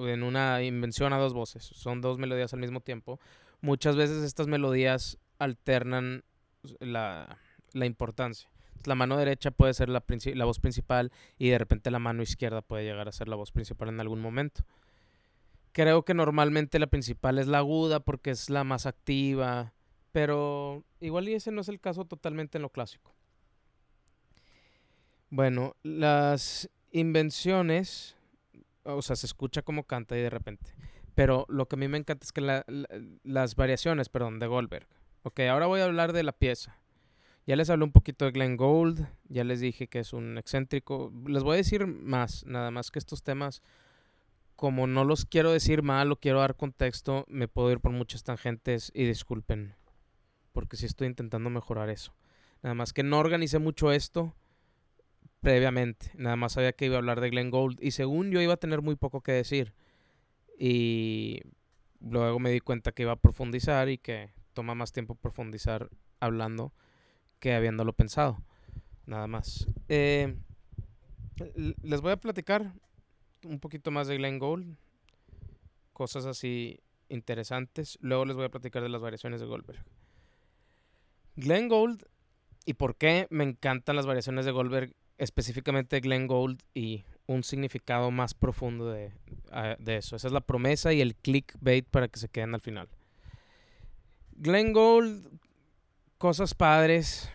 en 0.00 0.24
una 0.24 0.64
invención 0.64 1.12
a 1.12 1.18
dos 1.18 1.32
voces, 1.32 1.62
son 1.62 2.00
dos 2.00 2.18
melodías 2.18 2.52
al 2.52 2.58
mismo 2.58 2.80
tiempo. 2.80 3.20
Muchas 3.60 3.94
veces 3.94 4.24
estas 4.24 4.48
melodías 4.48 5.16
alternan 5.38 6.24
la, 6.80 7.38
la 7.72 7.86
importancia. 7.86 8.50
La 8.84 8.94
mano 8.94 9.16
derecha 9.16 9.50
puede 9.50 9.74
ser 9.74 9.88
la, 9.88 10.02
la 10.34 10.44
voz 10.44 10.60
principal 10.60 11.12
y 11.38 11.48
de 11.48 11.58
repente 11.58 11.90
la 11.90 11.98
mano 11.98 12.22
izquierda 12.22 12.62
puede 12.62 12.84
llegar 12.84 13.08
a 13.08 13.12
ser 13.12 13.28
la 13.28 13.36
voz 13.36 13.52
principal 13.52 13.88
en 13.88 14.00
algún 14.00 14.20
momento. 14.20 14.62
Creo 15.72 16.04
que 16.04 16.14
normalmente 16.14 16.78
la 16.78 16.86
principal 16.86 17.38
es 17.38 17.46
la 17.46 17.58
aguda 17.58 18.00
porque 18.00 18.30
es 18.30 18.50
la 18.50 18.64
más 18.64 18.86
activa, 18.86 19.74
pero 20.12 20.84
igual 21.00 21.28
y 21.28 21.34
ese 21.34 21.50
no 21.52 21.60
es 21.60 21.68
el 21.68 21.80
caso 21.80 22.04
totalmente 22.04 22.58
en 22.58 22.62
lo 22.62 22.70
clásico. 22.70 23.14
Bueno, 25.30 25.76
las 25.82 26.70
invenciones 26.90 28.18
o 28.94 29.02
sea, 29.02 29.16
se 29.16 29.26
escucha 29.26 29.62
como 29.62 29.84
canta 29.84 30.16
y 30.16 30.22
de 30.22 30.30
repente. 30.30 30.74
Pero 31.14 31.46
lo 31.48 31.66
que 31.66 31.76
a 31.76 31.78
mí 31.78 31.88
me 31.88 31.98
encanta 31.98 32.24
es 32.24 32.32
que 32.32 32.40
las 33.22 33.54
variaciones, 33.56 34.08
perdón, 34.08 34.38
de 34.38 34.46
Goldberg. 34.46 34.86
Ok, 35.22 35.40
ahora 35.40 35.66
voy 35.66 35.80
a 35.80 35.84
hablar 35.84 36.12
de 36.12 36.22
la 36.22 36.32
pieza. 36.32 36.78
Ya 37.48 37.56
les 37.56 37.70
hablé 37.70 37.84
un 37.84 37.92
poquito 37.92 38.26
de 38.26 38.32
Glenn 38.32 38.58
Gould, 38.58 39.06
ya 39.30 39.42
les 39.42 39.60
dije 39.60 39.88
que 39.88 40.00
es 40.00 40.12
un 40.12 40.36
excéntrico. 40.36 41.10
Les 41.26 41.42
voy 41.42 41.54
a 41.54 41.56
decir 41.56 41.86
más, 41.86 42.44
nada 42.44 42.70
más 42.70 42.90
que 42.90 42.98
estos 42.98 43.22
temas, 43.22 43.62
como 44.54 44.86
no 44.86 45.02
los 45.02 45.24
quiero 45.24 45.50
decir 45.50 45.82
mal 45.82 46.12
o 46.12 46.16
quiero 46.16 46.40
dar 46.40 46.56
contexto, 46.56 47.24
me 47.26 47.48
puedo 47.48 47.72
ir 47.72 47.80
por 47.80 47.92
muchas 47.92 48.22
tangentes 48.22 48.92
y 48.94 49.06
disculpen, 49.06 49.74
porque 50.52 50.76
sí 50.76 50.84
estoy 50.84 51.06
intentando 51.06 51.48
mejorar 51.48 51.88
eso. 51.88 52.12
Nada 52.62 52.74
más 52.74 52.92
que 52.92 53.02
no 53.02 53.18
organicé 53.18 53.58
mucho 53.58 53.92
esto 53.92 54.34
previamente. 55.40 56.10
Nada 56.16 56.36
más 56.36 56.52
sabía 56.52 56.74
que 56.74 56.84
iba 56.84 56.96
a 56.96 56.98
hablar 56.98 57.22
de 57.22 57.30
Glenn 57.30 57.48
Gould 57.48 57.80
y 57.80 57.92
según 57.92 58.30
yo 58.30 58.42
iba 58.42 58.52
a 58.52 58.58
tener 58.58 58.82
muy 58.82 58.96
poco 58.96 59.22
que 59.22 59.32
decir. 59.32 59.72
Y 60.58 61.40
luego 61.98 62.40
me 62.40 62.50
di 62.50 62.60
cuenta 62.60 62.92
que 62.92 63.04
iba 63.04 63.12
a 63.12 63.16
profundizar 63.16 63.88
y 63.88 63.96
que 63.96 64.34
toma 64.52 64.74
más 64.74 64.92
tiempo 64.92 65.14
profundizar 65.14 65.88
hablando 66.20 66.74
que 67.38 67.54
habiéndolo 67.54 67.92
pensado. 67.92 68.42
Nada 69.06 69.26
más. 69.26 69.66
Eh, 69.88 70.36
les 71.82 72.00
voy 72.00 72.12
a 72.12 72.16
platicar 72.16 72.72
un 73.44 73.60
poquito 73.60 73.90
más 73.90 74.08
de 74.08 74.16
Glenn 74.16 74.38
Gould. 74.38 74.76
Cosas 75.92 76.26
así 76.26 76.80
interesantes. 77.08 77.98
Luego 78.00 78.24
les 78.24 78.36
voy 78.36 78.44
a 78.44 78.50
platicar 78.50 78.82
de 78.82 78.88
las 78.88 79.00
variaciones 79.00 79.40
de 79.40 79.46
Goldberg. 79.46 79.84
Glenn 81.36 81.68
Gould 81.68 82.02
y 82.66 82.74
por 82.74 82.96
qué 82.96 83.26
me 83.30 83.44
encantan 83.44 83.96
las 83.96 84.06
variaciones 84.06 84.44
de 84.44 84.52
Goldberg 84.52 84.94
específicamente 85.16 86.00
Glenn 86.00 86.26
Gould 86.26 86.60
y 86.74 87.04
un 87.26 87.42
significado 87.42 88.10
más 88.10 88.34
profundo 88.34 88.90
de, 88.90 89.12
eso. 89.86 90.16
Esa 90.16 90.26
es 90.26 90.32
la 90.32 90.40
promesa 90.40 90.92
y 90.92 91.00
el 91.00 91.14
clickbait 91.14 91.86
para 91.86 92.08
que 92.08 92.18
se 92.18 92.28
queden 92.28 92.54
al 92.54 92.60
final. 92.60 92.88
Glenn 94.32 94.72
Gould, 94.72 95.37
cosas 96.18 96.54
padres, 96.54 97.30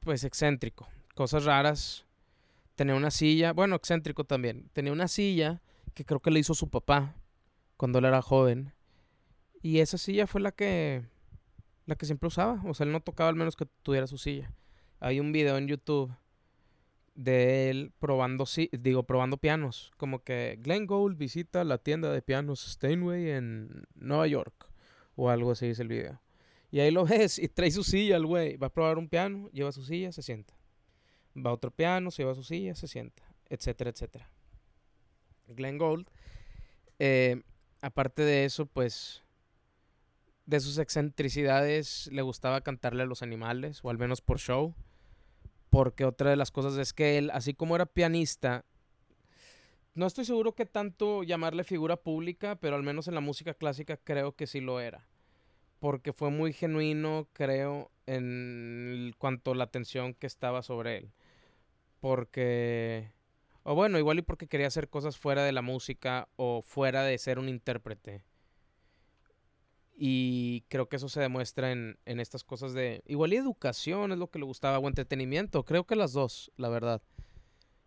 pues 0.00 0.24
excéntrico, 0.24 0.88
cosas 1.14 1.44
raras. 1.44 2.06
Tenía 2.74 2.94
una 2.94 3.10
silla, 3.10 3.52
bueno, 3.52 3.76
excéntrico 3.76 4.24
también. 4.24 4.70
Tenía 4.72 4.92
una 4.92 5.06
silla 5.06 5.62
que 5.94 6.04
creo 6.04 6.20
que 6.20 6.30
le 6.30 6.40
hizo 6.40 6.54
su 6.54 6.70
papá 6.70 7.14
cuando 7.76 7.98
él 7.98 8.06
era 8.06 8.22
joven. 8.22 8.72
Y 9.62 9.78
esa 9.78 9.98
silla 9.98 10.26
fue 10.26 10.40
la 10.40 10.52
que 10.52 11.04
la 11.86 11.96
que 11.96 12.06
siempre 12.06 12.28
usaba, 12.28 12.62
o 12.64 12.74
sea, 12.74 12.86
él 12.86 12.92
no 12.92 13.00
tocaba 13.00 13.28
al 13.28 13.36
menos 13.36 13.56
que 13.56 13.66
tuviera 13.82 14.06
su 14.06 14.16
silla. 14.16 14.52
Hay 15.00 15.20
un 15.20 15.32
video 15.32 15.58
en 15.58 15.66
YouTube 15.66 16.14
de 17.14 17.70
él 17.70 17.92
probando, 17.98 18.46
digo, 18.72 19.02
probando 19.02 19.36
pianos. 19.36 19.92
Como 19.96 20.22
que 20.22 20.58
Glenn 20.62 20.86
Gould 20.86 21.16
visita 21.16 21.64
la 21.64 21.78
tienda 21.78 22.10
de 22.10 22.22
pianos 22.22 22.60
Steinway 22.60 23.30
en 23.30 23.84
Nueva 23.94 24.26
York. 24.28 24.68
O 25.16 25.28
algo 25.28 25.50
así 25.50 25.66
dice 25.66 25.82
el 25.82 25.88
video. 25.88 26.20
Y 26.72 26.80
ahí 26.80 26.90
lo 26.90 27.04
ves 27.06 27.38
y 27.38 27.46
trae 27.46 27.70
su 27.70 27.84
silla 27.84 28.16
el 28.16 28.26
güey. 28.26 28.56
Va 28.56 28.66
a 28.66 28.72
probar 28.72 28.98
un 28.98 29.08
piano, 29.08 29.48
lleva 29.52 29.70
su 29.70 29.84
silla, 29.84 30.10
se 30.10 30.22
sienta. 30.22 30.54
Va 31.36 31.50
a 31.50 31.52
otro 31.52 31.70
piano, 31.70 32.10
se 32.10 32.22
lleva 32.22 32.34
su 32.34 32.42
silla, 32.42 32.74
se 32.74 32.88
sienta. 32.88 33.22
Etcétera, 33.48 33.90
etcétera. 33.90 34.28
Glenn 35.46 35.78
Gould. 35.78 36.08
Eh, 36.98 37.42
aparte 37.82 38.22
de 38.22 38.44
eso, 38.44 38.66
pues 38.66 39.22
de 40.46 40.60
sus 40.60 40.78
excentricidades 40.78 42.08
le 42.10 42.22
gustaba 42.22 42.62
cantarle 42.62 43.02
a 43.02 43.06
los 43.06 43.22
animales, 43.22 43.80
o 43.82 43.90
al 43.90 43.98
menos 43.98 44.20
por 44.20 44.40
show. 44.40 44.74
Porque 45.70 46.04
otra 46.04 46.30
de 46.30 46.36
las 46.36 46.50
cosas 46.50 46.76
es 46.76 46.92
que 46.92 47.18
él, 47.18 47.30
así 47.30 47.54
como 47.54 47.76
era 47.76 47.86
pianista, 47.86 48.64
no 49.94 50.06
estoy 50.06 50.24
seguro 50.24 50.54
que 50.54 50.64
tanto 50.64 51.22
llamarle 51.22 51.64
figura 51.64 51.96
pública, 51.96 52.56
pero 52.56 52.76
al 52.76 52.82
menos 52.82 53.08
en 53.08 53.14
la 53.14 53.20
música 53.20 53.52
clásica 53.52 53.98
creo 53.98 54.34
que 54.34 54.46
sí 54.46 54.60
lo 54.60 54.80
era. 54.80 55.06
Porque 55.82 56.12
fue 56.12 56.30
muy 56.30 56.52
genuino, 56.52 57.26
creo, 57.32 57.90
en 58.06 59.12
cuanto 59.18 59.50
a 59.50 59.56
la 59.56 59.64
atención 59.64 60.14
que 60.14 60.28
estaba 60.28 60.62
sobre 60.62 60.98
él. 60.98 61.12
Porque... 61.98 63.10
O 63.64 63.74
bueno, 63.74 63.98
igual 63.98 64.20
y 64.20 64.22
porque 64.22 64.46
quería 64.46 64.68
hacer 64.68 64.88
cosas 64.88 65.18
fuera 65.18 65.42
de 65.42 65.50
la 65.50 65.60
música 65.60 66.28
o 66.36 66.62
fuera 66.62 67.02
de 67.02 67.18
ser 67.18 67.40
un 67.40 67.48
intérprete. 67.48 68.22
Y 69.96 70.60
creo 70.68 70.88
que 70.88 70.94
eso 70.94 71.08
se 71.08 71.20
demuestra 71.20 71.72
en, 71.72 71.98
en, 72.04 72.20
estas 72.20 72.44
cosas 72.44 72.74
de... 72.74 73.02
Igual 73.04 73.32
y 73.32 73.36
educación 73.38 74.12
es 74.12 74.18
lo 74.18 74.30
que 74.30 74.38
le 74.38 74.44
gustaba, 74.44 74.78
o 74.78 74.86
entretenimiento. 74.86 75.64
Creo 75.64 75.82
que 75.82 75.96
las 75.96 76.12
dos, 76.12 76.52
la 76.56 76.68
verdad. 76.68 77.02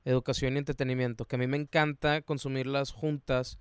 Educación 0.04 0.56
y 0.56 0.58
entretenimiento. 0.58 1.24
Que 1.24 1.38
a 1.38 1.40
mí 1.40 1.48
me 1.48 1.56
encanta 1.56 2.24
consumirlas 2.24 2.92
juntas 2.92 3.58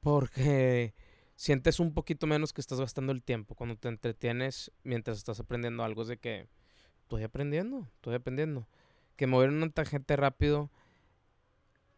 porque 0.00 0.94
sientes 1.36 1.80
un 1.80 1.92
poquito 1.92 2.26
menos 2.26 2.52
que 2.52 2.60
estás 2.60 2.80
gastando 2.80 3.12
el 3.12 3.22
tiempo 3.22 3.54
cuando 3.54 3.76
te 3.76 3.88
entretienes 3.88 4.70
mientras 4.82 5.18
estás 5.18 5.40
aprendiendo 5.40 5.84
algo. 5.84 6.02
Es 6.02 6.08
de 6.08 6.18
que 6.18 6.48
estoy 7.02 7.22
aprendiendo, 7.22 7.88
estoy 7.96 8.14
aprendiendo. 8.14 8.66
Que 9.16 9.26
mover 9.26 9.50
una 9.50 9.70
tangente 9.70 10.16
rápido. 10.16 10.70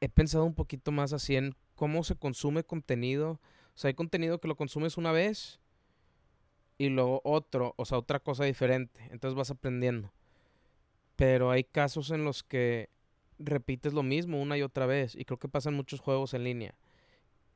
He 0.00 0.08
pensado 0.08 0.44
un 0.44 0.54
poquito 0.54 0.92
más 0.92 1.12
así 1.12 1.36
en 1.36 1.54
cómo 1.74 2.04
se 2.04 2.16
consume 2.16 2.64
contenido. 2.64 3.40
O 3.74 3.78
sea, 3.78 3.88
hay 3.88 3.94
contenido 3.94 4.40
que 4.40 4.48
lo 4.48 4.56
consumes 4.56 4.96
una 4.96 5.12
vez 5.12 5.60
y 6.78 6.88
luego 6.88 7.20
otro, 7.24 7.74
o 7.76 7.84
sea, 7.84 7.98
otra 7.98 8.20
cosa 8.20 8.44
diferente. 8.44 9.00
Entonces 9.10 9.36
vas 9.36 9.50
aprendiendo. 9.50 10.12
Pero 11.16 11.50
hay 11.50 11.64
casos 11.64 12.10
en 12.10 12.24
los 12.24 12.42
que 12.42 12.90
repites 13.38 13.92
lo 13.94 14.02
mismo 14.02 14.40
una 14.40 14.58
y 14.58 14.62
otra 14.62 14.86
vez. 14.86 15.14
Y 15.14 15.24
creo 15.24 15.38
que 15.38 15.48
pasan 15.48 15.74
muchos 15.74 16.00
juegos 16.00 16.34
en 16.34 16.44
línea. 16.44 16.74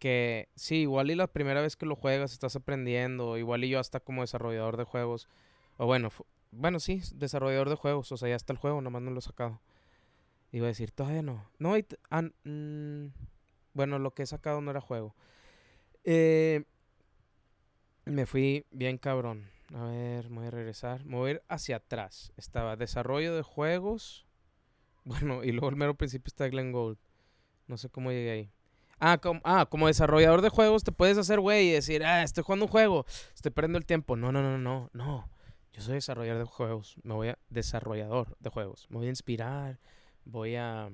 Que 0.01 0.49
sí, 0.57 0.79
igual 0.79 1.13
y 1.13 1.15
la 1.15 1.29
primera 1.29 1.61
vez 1.61 1.77
que 1.77 1.87
lo 1.87 1.95
juegas 1.95 2.33
estás 2.33 2.57
aprendiendo. 2.57 3.39
Igual 3.39 3.63
y 3.63 3.69
yo 3.69 3.79
hasta 3.79 4.01
como 4.01 4.23
desarrollador 4.23 4.77
de 4.77 4.85
juegos. 4.85 5.29
O 5.77 5.87
bueno, 5.87 6.11
bueno, 6.51 6.81
sí, 6.81 7.03
desarrollador 7.15 7.69
de 7.69 7.77
juegos. 7.77 8.11
O 8.11 8.17
sea, 8.17 8.29
ya 8.29 8.35
está 8.35 8.53
el 8.53 8.59
juego, 8.59 8.81
nomás 8.81 9.03
no 9.03 9.13
lo 9.13 9.19
he 9.21 9.23
sacado. 9.23 9.61
Iba 10.53 10.67
a 10.67 10.69
decir, 10.69 10.91
todavía 10.91 11.23
no. 11.23 11.49
No, 11.59 11.75
hay 11.75 11.87
mm, 12.45 13.07
bueno, 13.75 13.99
lo 13.99 14.13
que 14.15 14.23
he 14.25 14.27
sacado 14.27 14.61
no 14.61 14.71
era 14.71 14.81
juego. 14.81 15.15
Eh, 16.03 16.65
me 18.05 18.27
fui 18.27 18.67
bien 18.71 18.99
cabrón. 18.99 19.51
A 19.75 19.85
ver, 19.85 20.29
voy 20.29 20.47
a 20.47 20.51
regresar. 20.51 21.05
Me 21.05 21.41
hacia 21.49 21.77
atrás. 21.77 22.33
Estaba 22.37 22.77
desarrollo 22.77 23.35
de 23.35 23.43
juegos. 23.43 24.27
Bueno, 25.03 25.43
y 25.43 25.51
luego 25.51 25.71
el 25.71 25.77
mero 25.77 25.95
principio 25.95 26.29
está 26.29 26.47
Glenn 26.47 26.73
Gold. 26.73 26.99
No 27.67 27.79
sé 27.79 27.89
cómo 27.89 28.13
llegué 28.13 28.31
ahí. 28.31 28.53
Ah 29.01 29.19
como, 29.19 29.41
ah, 29.45 29.67
como 29.67 29.87
desarrollador 29.87 30.43
de 30.43 30.51
juegos 30.51 30.85
te 30.85 30.93
puedes 30.93 31.19
hacer 31.19 31.41
güey 31.41 31.69
y 31.69 31.73
decir, 31.73 32.05
ah, 32.05 32.23
estoy 32.23 32.45
jugando 32.45 32.67
un 32.67 32.71
juego, 32.71 33.07
estoy 33.35 33.51
perdiendo 33.51 33.79
el 33.79 33.87
tiempo. 33.87 34.15
No, 34.17 34.31
no, 34.31 34.43
no, 34.43 34.59
no, 34.59 34.91
no. 34.93 35.31
Yo 35.73 35.83
soy 35.83 35.95
desarrollador 35.95 36.41
de 36.41 36.45
juegos. 36.45 36.97
Me 37.03 37.15
voy 37.15 37.29
a. 37.29 37.39
Desarrollador 37.49 38.37
de 38.41 38.51
juegos. 38.51 38.87
Me 38.91 38.99
voy 38.99 39.07
a 39.07 39.11
inspirar. 39.11 39.79
Voy 40.25 40.57
a. 40.57 40.91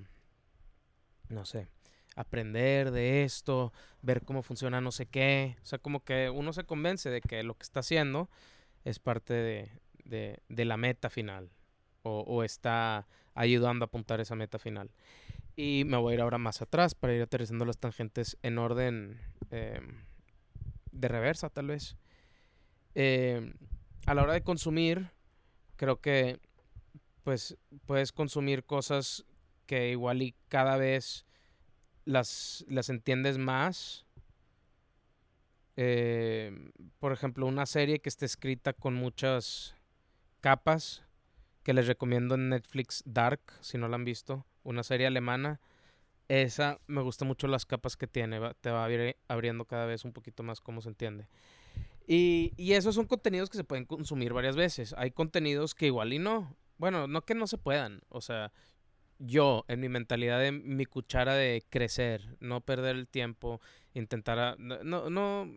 No 1.28 1.44
sé 1.44 1.68
aprender 2.16 2.90
de 2.90 3.24
esto, 3.24 3.72
ver 4.02 4.22
cómo 4.22 4.42
funciona 4.42 4.80
no 4.80 4.90
sé 4.90 5.06
qué. 5.06 5.56
O 5.62 5.66
sea, 5.66 5.78
como 5.78 6.02
que 6.02 6.30
uno 6.30 6.52
se 6.52 6.64
convence 6.64 7.10
de 7.10 7.20
que 7.20 7.42
lo 7.42 7.54
que 7.54 7.62
está 7.62 7.80
haciendo 7.80 8.28
es 8.84 8.98
parte 8.98 9.34
de, 9.34 10.40
de, 10.48 10.64
la 10.64 10.76
meta 10.76 11.10
final 11.10 11.50
o, 12.02 12.20
o, 12.20 12.42
está 12.42 13.06
ayudando 13.34 13.84
a 13.84 13.86
apuntar 13.86 14.20
esa 14.20 14.34
meta 14.34 14.58
final. 14.58 14.90
Y 15.56 15.84
me 15.86 15.96
voy 15.96 16.12
a 16.12 16.14
ir 16.16 16.20
ahora 16.20 16.36
más 16.36 16.60
atrás 16.60 16.94
para 16.94 17.14
ir 17.14 17.22
aterrizando 17.22 17.64
las 17.64 17.78
tangentes 17.78 18.36
en 18.42 18.58
orden 18.58 19.18
eh, 19.50 19.80
de 20.92 21.08
reversa, 21.08 21.48
tal 21.48 21.68
vez. 21.68 21.96
Eh, 22.94 23.54
a 24.04 24.14
la 24.14 24.22
hora 24.22 24.34
de 24.34 24.42
consumir, 24.42 25.10
creo 25.76 26.00
que 26.00 26.38
pues 27.24 27.56
puedes 27.86 28.12
consumir 28.12 28.64
cosas 28.64 29.24
que 29.66 29.90
igual 29.90 30.22
y 30.22 30.34
cada 30.48 30.76
vez 30.76 31.24
las, 32.04 32.64
las 32.68 32.90
entiendes 32.90 33.38
más. 33.38 34.06
Eh, 35.76 36.70
por 36.98 37.12
ejemplo, 37.12 37.46
una 37.46 37.66
serie 37.66 37.98
que 37.98 38.08
esté 38.08 38.26
escrita 38.26 38.74
con 38.74 38.94
muchas 38.94 39.74
capas, 40.40 41.02
que 41.62 41.74
les 41.74 41.86
recomiendo 41.86 42.34
en 42.34 42.50
Netflix 42.50 43.02
Dark, 43.06 43.40
si 43.60 43.76
no 43.76 43.88
la 43.88 43.96
han 43.96 44.04
visto, 44.04 44.46
una 44.66 44.82
serie 44.82 45.06
alemana. 45.06 45.60
Esa 46.28 46.80
me 46.86 47.02
gusta 47.02 47.24
mucho 47.24 47.46
las 47.46 47.64
capas 47.64 47.96
que 47.96 48.06
tiene, 48.06 48.40
te 48.60 48.70
va 48.70 48.88
abriendo 49.28 49.64
cada 49.64 49.86
vez 49.86 50.04
un 50.04 50.12
poquito 50.12 50.42
más 50.42 50.60
cómo 50.60 50.80
se 50.80 50.88
entiende. 50.88 51.28
Y, 52.06 52.52
y 52.56 52.72
esos 52.72 52.94
son 52.94 53.06
contenidos 53.06 53.48
que 53.48 53.56
se 53.56 53.64
pueden 53.64 53.84
consumir 53.84 54.32
varias 54.32 54.56
veces. 54.56 54.94
Hay 54.98 55.12
contenidos 55.12 55.74
que 55.74 55.86
igual 55.86 56.12
y 56.12 56.18
no. 56.18 56.56
Bueno, 56.78 57.06
no 57.06 57.24
que 57.24 57.34
no 57.34 57.46
se 57.46 57.58
puedan. 57.58 58.02
O 58.08 58.20
sea, 58.20 58.52
yo, 59.18 59.64
en 59.68 59.80
mi 59.80 59.88
mentalidad 59.88 60.40
de 60.40 60.52
mi 60.52 60.84
cuchara 60.84 61.34
de 61.34 61.64
crecer, 61.70 62.36
no 62.40 62.60
perder 62.60 62.96
el 62.96 63.08
tiempo, 63.08 63.60
intentar, 63.94 64.58
no, 64.58 65.10
no, 65.10 65.50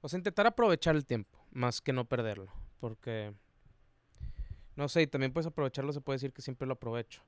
o 0.00 0.08
sea, 0.08 0.18
intentar 0.18 0.46
aprovechar 0.46 0.96
el 0.96 1.04
tiempo, 1.04 1.38
más 1.50 1.80
que 1.80 1.92
no 1.92 2.06
perderlo, 2.06 2.52
porque, 2.80 3.32
no 4.74 4.88
sé, 4.88 5.02
y 5.02 5.06
también 5.06 5.32
puedes 5.32 5.46
aprovecharlo, 5.46 5.92
se 5.92 6.00
puede 6.00 6.16
decir 6.16 6.32
que 6.32 6.42
siempre 6.42 6.66
lo 6.66 6.74
aprovecho. 6.74 7.22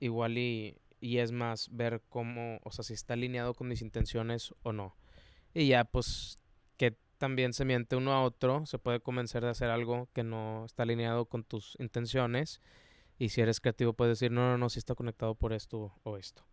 Igual 0.00 0.38
y, 0.38 0.78
y 1.00 1.18
es 1.18 1.32
más 1.32 1.68
ver 1.74 2.02
cómo, 2.08 2.60
o 2.64 2.70
sea, 2.70 2.84
si 2.84 2.94
está 2.94 3.14
alineado 3.14 3.54
con 3.54 3.68
mis 3.68 3.82
intenciones 3.82 4.54
o 4.62 4.72
no. 4.72 4.96
Y 5.54 5.68
ya, 5.68 5.84
pues, 5.84 6.38
que 6.76 6.96
también 7.18 7.52
se 7.52 7.64
miente 7.64 7.96
uno 7.96 8.12
a 8.12 8.22
otro, 8.22 8.66
se 8.66 8.78
puede 8.78 9.00
convencer 9.00 9.42
de 9.42 9.50
hacer 9.50 9.70
algo 9.70 10.08
que 10.12 10.22
no 10.22 10.64
está 10.66 10.82
alineado 10.82 11.26
con 11.26 11.44
tus 11.44 11.76
intenciones 11.78 12.60
y 13.18 13.30
si 13.30 13.40
eres 13.40 13.60
creativo 13.60 13.94
puedes 13.94 14.18
decir, 14.18 14.30
no, 14.30 14.42
no, 14.50 14.58
no, 14.58 14.68
si 14.68 14.78
está 14.78 14.94
conectado 14.94 15.34
por 15.34 15.52
esto 15.52 15.92
o 16.02 16.16
esto. 16.16 16.44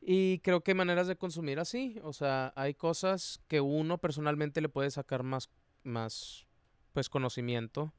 Y 0.00 0.38
creo 0.40 0.62
que 0.62 0.72
hay 0.72 0.76
maneras 0.76 1.06
de 1.06 1.16
consumir 1.16 1.58
así. 1.60 2.00
O 2.02 2.12
sea, 2.12 2.52
hay 2.56 2.74
cosas 2.74 3.40
que 3.48 3.60
uno 3.60 3.98
personalmente 3.98 4.60
le 4.60 4.68
puede 4.68 4.90
sacar 4.90 5.22
más, 5.22 5.50
más 5.82 6.46
pues, 6.92 7.08
conocimiento 7.08 7.92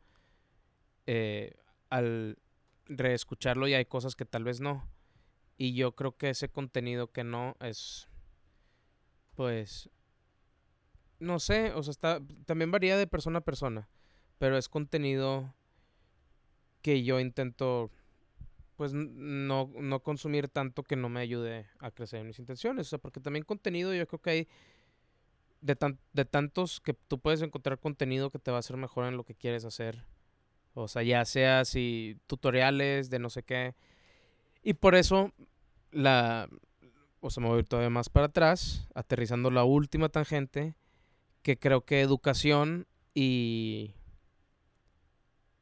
eh, 1.07 1.55
al 1.89 2.37
reescucharlo 2.89 3.67
y 3.67 3.73
hay 3.73 3.85
cosas 3.85 4.15
que 4.15 4.25
tal 4.25 4.43
vez 4.43 4.59
no. 4.59 4.87
Y 5.57 5.73
yo 5.73 5.95
creo 5.95 6.17
que 6.17 6.29
ese 6.29 6.49
contenido 6.49 7.11
que 7.11 7.23
no 7.23 7.55
es, 7.61 8.09
pues, 9.35 9.89
no 11.19 11.39
sé, 11.39 11.73
o 11.73 11.83
sea, 11.83 11.91
está, 11.91 12.21
también 12.45 12.71
varía 12.71 12.97
de 12.97 13.07
persona 13.07 13.39
a 13.39 13.43
persona, 13.43 13.89
pero 14.37 14.57
es 14.57 14.69
contenido 14.69 15.53
que 16.81 17.03
yo 17.03 17.19
intento 17.19 17.91
pues 18.79 18.93
no, 18.93 19.69
no 19.77 20.01
consumir 20.03 20.47
tanto 20.47 20.83
que 20.83 20.95
no 20.95 21.09
me 21.09 21.19
ayude 21.19 21.67
a 21.79 21.91
crecer 21.91 22.21
en 22.21 22.27
mis 22.27 22.39
intenciones. 22.39 22.87
O 22.87 22.89
sea, 22.91 22.97
porque 22.97 23.19
también 23.19 23.43
contenido, 23.43 23.93
yo 23.93 24.07
creo 24.07 24.21
que 24.21 24.29
hay 24.29 24.47
de, 25.59 25.97
de 26.13 26.23
tantos 26.23 26.79
que 26.79 26.93
tú 26.93 27.19
puedes 27.19 27.41
encontrar 27.41 27.77
contenido 27.79 28.29
que 28.29 28.39
te 28.39 28.51
va 28.51 28.57
a 28.57 28.59
hacer 28.61 28.77
mejor 28.77 29.03
en 29.03 29.17
lo 29.17 29.25
que 29.25 29.35
quieres 29.35 29.65
hacer. 29.65 30.05
O 30.83 30.87
sea, 30.87 31.03
ya 31.03 31.25
sea 31.25 31.65
si 31.65 32.17
tutoriales 32.27 33.09
de 33.09 33.19
no 33.19 33.29
sé 33.29 33.43
qué. 33.43 33.75
Y 34.63 34.73
por 34.73 34.95
eso 34.95 35.31
la 35.91 36.49
o 37.21 37.29
sea, 37.29 37.41
me 37.41 37.49
voy 37.49 37.57
a 37.57 37.59
ir 37.59 37.67
todavía 37.67 37.89
más 37.89 38.09
para 38.09 38.27
atrás, 38.27 38.87
aterrizando 38.95 39.51
la 39.51 39.63
última 39.63 40.09
tangente, 40.09 40.75
que 41.41 41.57
creo 41.57 41.81
que 41.81 42.01
educación 42.01 42.87
y 43.13 43.95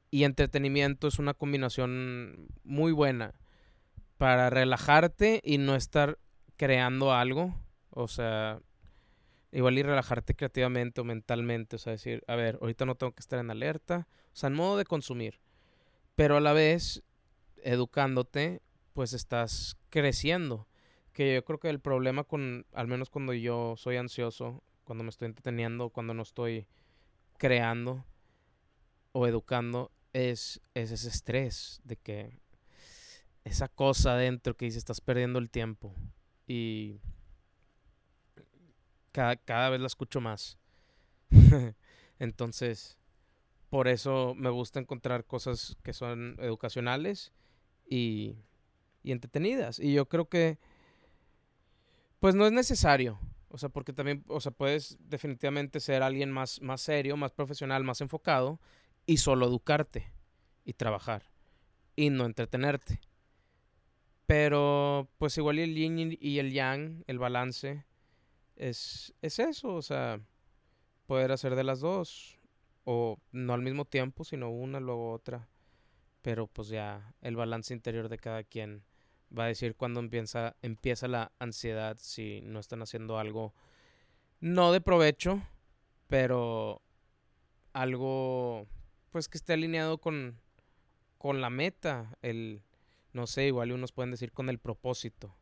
y 0.10 0.24
entretenimiento 0.24 1.08
es 1.08 1.20
una 1.20 1.34
combinación 1.34 2.48
muy 2.64 2.92
buena 2.92 3.34
para 4.18 4.50
relajarte 4.50 5.42
y 5.44 5.58
no 5.58 5.76
estar 5.76 6.18
creando 6.56 7.14
algo. 7.14 7.54
O 7.90 8.08
sea, 8.08 8.62
igual 9.52 9.78
y 9.78 9.84
relajarte 9.84 10.34
creativamente 10.36 11.02
o 11.02 11.04
mentalmente. 11.04 11.76
O 11.76 11.80
sea, 11.80 11.92
decir, 11.92 12.24
a 12.28 12.36
ver, 12.36 12.58
ahorita 12.62 12.86
no 12.86 12.96
tengo 12.96 13.14
que 13.14 13.20
estar 13.20 13.40
en 13.40 13.52
alerta. 13.52 14.08
Sea, 14.38 14.50
en 14.50 14.54
modo 14.54 14.78
de 14.78 14.86
consumir. 14.86 15.40
Pero 16.14 16.38
a 16.38 16.40
la 16.40 16.54
vez, 16.54 17.02
educándote, 17.64 18.62
pues 18.94 19.14
estás 19.14 19.78
creciendo. 19.90 20.68
Que 21.12 21.34
yo 21.34 21.44
creo 21.44 21.60
que 21.60 21.72
el 21.72 21.80
problema 21.80 22.24
con, 22.24 22.68
al 22.72 22.86
menos 22.86 23.10
cuando 23.10 23.34
yo 23.34 23.74
soy 23.78 23.96
ansioso, 23.98 24.62
cuando 24.84 25.04
me 25.04 25.10
estoy 25.10 25.26
entreteniendo, 25.26 25.90
cuando 25.90 26.14
no 26.14 26.22
estoy 26.22 26.68
creando 27.40 28.06
o 29.12 29.26
educando, 29.26 29.92
es, 30.14 30.62
es 30.76 30.92
ese 30.92 31.10
estrés 31.10 31.82
de 31.84 31.96
que 31.96 32.38
esa 33.44 33.68
cosa 33.68 34.14
adentro 34.14 34.56
que 34.56 34.66
dice 34.66 34.78
estás 34.78 35.02
perdiendo 35.02 35.40
el 35.40 35.50
tiempo. 35.50 35.96
Y 36.46 37.02
cada, 39.12 39.36
cada 39.36 39.72
vez 39.72 39.82
la 39.82 39.88
escucho 39.88 40.22
más. 40.22 40.60
Entonces, 42.20 42.97
por 43.70 43.88
eso 43.88 44.34
me 44.36 44.50
gusta 44.50 44.80
encontrar 44.80 45.26
cosas 45.26 45.78
que 45.84 45.94
son 45.94 46.36
educacionales 46.40 47.34
y, 47.86 48.36
y 49.04 49.12
entretenidas. 49.12 49.80
Y 49.80 49.94
yo 49.94 50.08
creo 50.08 50.30
que, 50.30 50.58
pues 52.20 52.36
no 52.36 52.46
es 52.46 52.52
necesario. 52.52 53.20
O 53.50 53.58
sea, 53.58 53.70
porque 53.70 53.94
también, 53.94 54.24
o 54.28 54.42
sea, 54.42 54.52
puedes 54.52 54.98
definitivamente 55.00 55.80
ser 55.80 56.04
alguien 56.04 56.32
más, 56.32 56.62
más 56.62 56.82
serio, 56.82 57.16
más 57.18 57.32
profesional, 57.32 57.84
más 57.84 58.02
enfocado 58.02 58.60
y 59.06 59.18
solo 59.18 59.48
educarte 59.48 60.12
y 60.66 60.74
trabajar 60.74 61.24
y 61.96 62.10
no 62.10 62.26
entretenerte. 62.26 63.02
Pero 64.26 65.10
pues 65.18 65.38
igual 65.38 65.60
el 65.60 65.74
yin 65.74 66.18
y 66.20 66.40
el 66.40 66.52
yang, 66.52 67.04
el 67.08 67.18
balance, 67.18 67.86
es, 68.58 69.14
es 69.22 69.40
eso, 69.40 69.74
o 69.74 69.82
sea, 69.82 70.20
poder 71.06 71.32
hacer 71.32 71.56
de 71.56 71.64
las 71.64 71.80
dos, 71.80 72.37
o 72.90 73.18
no 73.34 73.54
al 73.54 73.62
mismo 73.62 73.84
tiempo, 73.84 74.24
sino 74.24 74.50
una, 74.50 74.80
luego 74.80 75.12
otra. 75.12 75.50
Pero 76.22 76.48
pues 76.48 76.70
ya 76.70 77.14
el 77.20 77.36
balance 77.36 77.74
interior 77.74 78.08
de 78.08 78.18
cada 78.18 78.46
quien 78.46 78.86
va 79.38 79.44
a 79.44 79.48
decir 79.48 79.76
cuando 79.76 80.00
empieza, 80.00 80.56
empieza 80.62 81.10
la 81.10 81.34
ansiedad 81.38 81.98
si 82.00 82.40
no 82.44 82.60
están 82.60 82.82
haciendo 82.82 83.20
algo 83.20 83.54
no 84.40 84.72
de 84.72 84.80
provecho, 84.80 85.42
pero 86.08 86.82
algo 87.74 88.68
pues 89.12 89.28
que 89.28 89.38
esté 89.38 89.52
alineado 89.52 89.98
con, 89.98 90.40
con 91.18 91.42
la 91.42 91.50
meta, 91.50 92.18
el, 92.22 92.62
no 93.12 93.28
sé, 93.28 93.48
igual 93.48 93.74
unos 93.74 93.92
pueden 93.92 94.12
decir 94.12 94.32
con 94.32 94.48
el 94.48 94.60
propósito. 94.60 95.36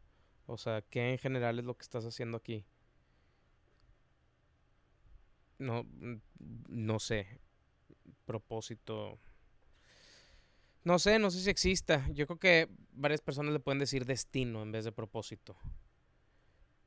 O 0.48 0.58
sea, 0.58 0.82
¿qué 0.82 1.12
en 1.12 1.20
general 1.20 1.60
es 1.60 1.66
lo 1.66 1.78
que 1.78 1.84
estás 1.84 2.06
haciendo 2.06 2.38
aquí? 2.38 2.66
No, 5.58 5.86
no 6.70 7.00
sé. 7.00 7.40
Propósito. 8.26 9.20
No 10.84 11.00
sé, 11.00 11.20
no 11.20 11.32
sé 11.32 11.42
si 11.42 11.50
exista. 11.50 12.08
Yo 12.12 12.28
creo 12.28 12.40
que 12.40 12.70
varias 12.92 13.22
personas 13.22 13.54
le 13.54 13.60
pueden 13.60 13.80
decir 13.80 14.06
destino 14.06 14.62
en 14.62 14.72
vez 14.72 14.86
de 14.86 14.92
propósito. 14.92 15.56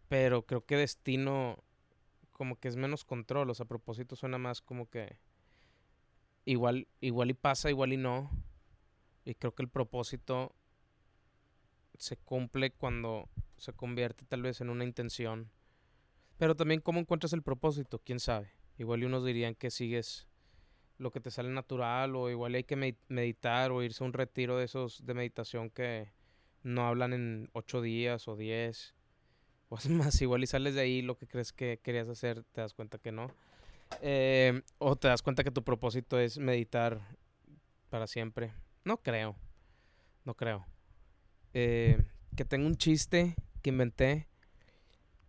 Pero 0.08 0.46
creo 0.46 0.64
que 0.64 0.76
destino 0.76 1.62
como 2.32 2.56
que 2.56 2.68
es 2.68 2.76
menos 2.76 3.04
control. 3.04 3.50
O 3.50 3.54
sea, 3.54 3.66
propósito 3.66 4.16
suena 4.16 4.38
más 4.38 4.62
como 4.62 4.88
que 4.88 5.18
igual, 6.44 6.88
igual 7.00 7.30
y 7.30 7.34
pasa, 7.34 7.70
igual 7.70 7.92
y 7.92 7.96
no. 7.96 8.30
Y 9.25 9.34
creo 9.34 9.54
que 9.54 9.62
el 9.62 9.68
propósito 9.68 10.54
se 11.98 12.16
cumple 12.16 12.70
cuando 12.70 13.28
se 13.56 13.72
convierte 13.72 14.25
tal 14.25 14.42
vez 14.42 14.60
en 14.60 14.70
una 14.70 14.84
intención. 14.84 15.50
Pero 16.38 16.54
también 16.54 16.80
cómo 16.80 17.00
encuentras 17.00 17.32
el 17.32 17.42
propósito, 17.42 18.00
quién 18.04 18.20
sabe. 18.20 18.50
Igual 18.78 19.02
y 19.02 19.06
unos 19.06 19.25
dirían 19.25 19.54
que 19.54 19.70
sigues 19.70 20.28
lo 20.99 21.11
que 21.11 21.20
te 21.20 21.30
sale 21.30 21.50
natural 21.50 22.16
o 22.16 22.30
igual 22.30 22.54
hay 22.54 22.64
que 22.64 22.76
meditar 23.08 23.70
o 23.70 23.82
irse 23.82 24.02
a 24.02 24.06
un 24.06 24.12
retiro 24.12 24.56
de 24.56 24.64
esos 24.64 25.04
de 25.04 25.14
meditación 25.14 25.70
que 25.70 26.11
no 26.62 26.87
hablan 26.87 27.12
en 27.12 27.50
ocho 27.52 27.80
días 27.80 28.28
o 28.28 28.37
diez. 28.37 28.94
O 29.70 29.76
es 29.76 29.87
más, 29.90 30.18
igual 30.23 30.43
y 30.43 30.47
sales 30.47 30.75
de 30.75 30.80
ahí 30.80 31.02
lo 31.02 31.19
que 31.19 31.26
crees 31.26 31.52
que 31.52 31.78
querías 31.82 32.08
hacer, 32.08 32.43
te 32.52 32.62
das 32.62 32.73
cuenta 32.73 32.97
que 32.97 33.12
no. 33.12 33.30
Eh, 34.00 34.62
o 34.78 34.97
te 34.97 35.08
das 35.08 35.21
cuenta 35.21 35.45
que 35.45 35.50
tu 35.50 35.62
propósito 35.62 36.19
es 36.19 36.38
meditar 36.38 37.02
para 37.91 38.06
siempre. 38.06 38.54
No 38.84 38.97
creo. 39.02 39.36
No 40.25 40.34
creo. 40.34 40.64
Eh, 41.52 42.02
que 42.34 42.47
tengo 42.47 42.67
un 42.67 42.76
chiste 42.76 43.36
que 43.60 43.69
inventé. 43.69 44.26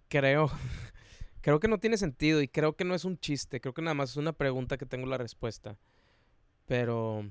Creo. 0.07 0.49
creo 1.49 1.59
que 1.59 1.67
no 1.67 1.79
tiene 1.79 1.97
sentido 1.97 2.43
y 2.43 2.47
creo 2.47 2.75
que 2.75 2.85
no 2.85 2.93
es 2.93 3.05
un 3.05 3.17
chiste. 3.17 3.59
Creo 3.59 3.73
que 3.73 3.81
nada 3.81 3.95
más 3.95 4.11
es 4.11 4.17
una 4.17 4.33
pregunta 4.33 4.77
que 4.77 4.85
tengo 4.85 5.07
la 5.07 5.17
respuesta. 5.17 5.79
Pero. 6.67 7.27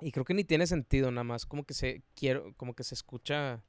Y 0.00 0.12
creo 0.12 0.24
que 0.24 0.34
ni 0.34 0.44
tiene 0.44 0.68
sentido, 0.68 1.10
nada 1.10 1.24
más. 1.24 1.44
Como 1.44 1.64
que 1.64 1.74
se 1.74 2.02
quiero. 2.14 2.54
Como 2.56 2.74
que 2.74 2.84
se 2.84 2.94
escucha 2.94 3.64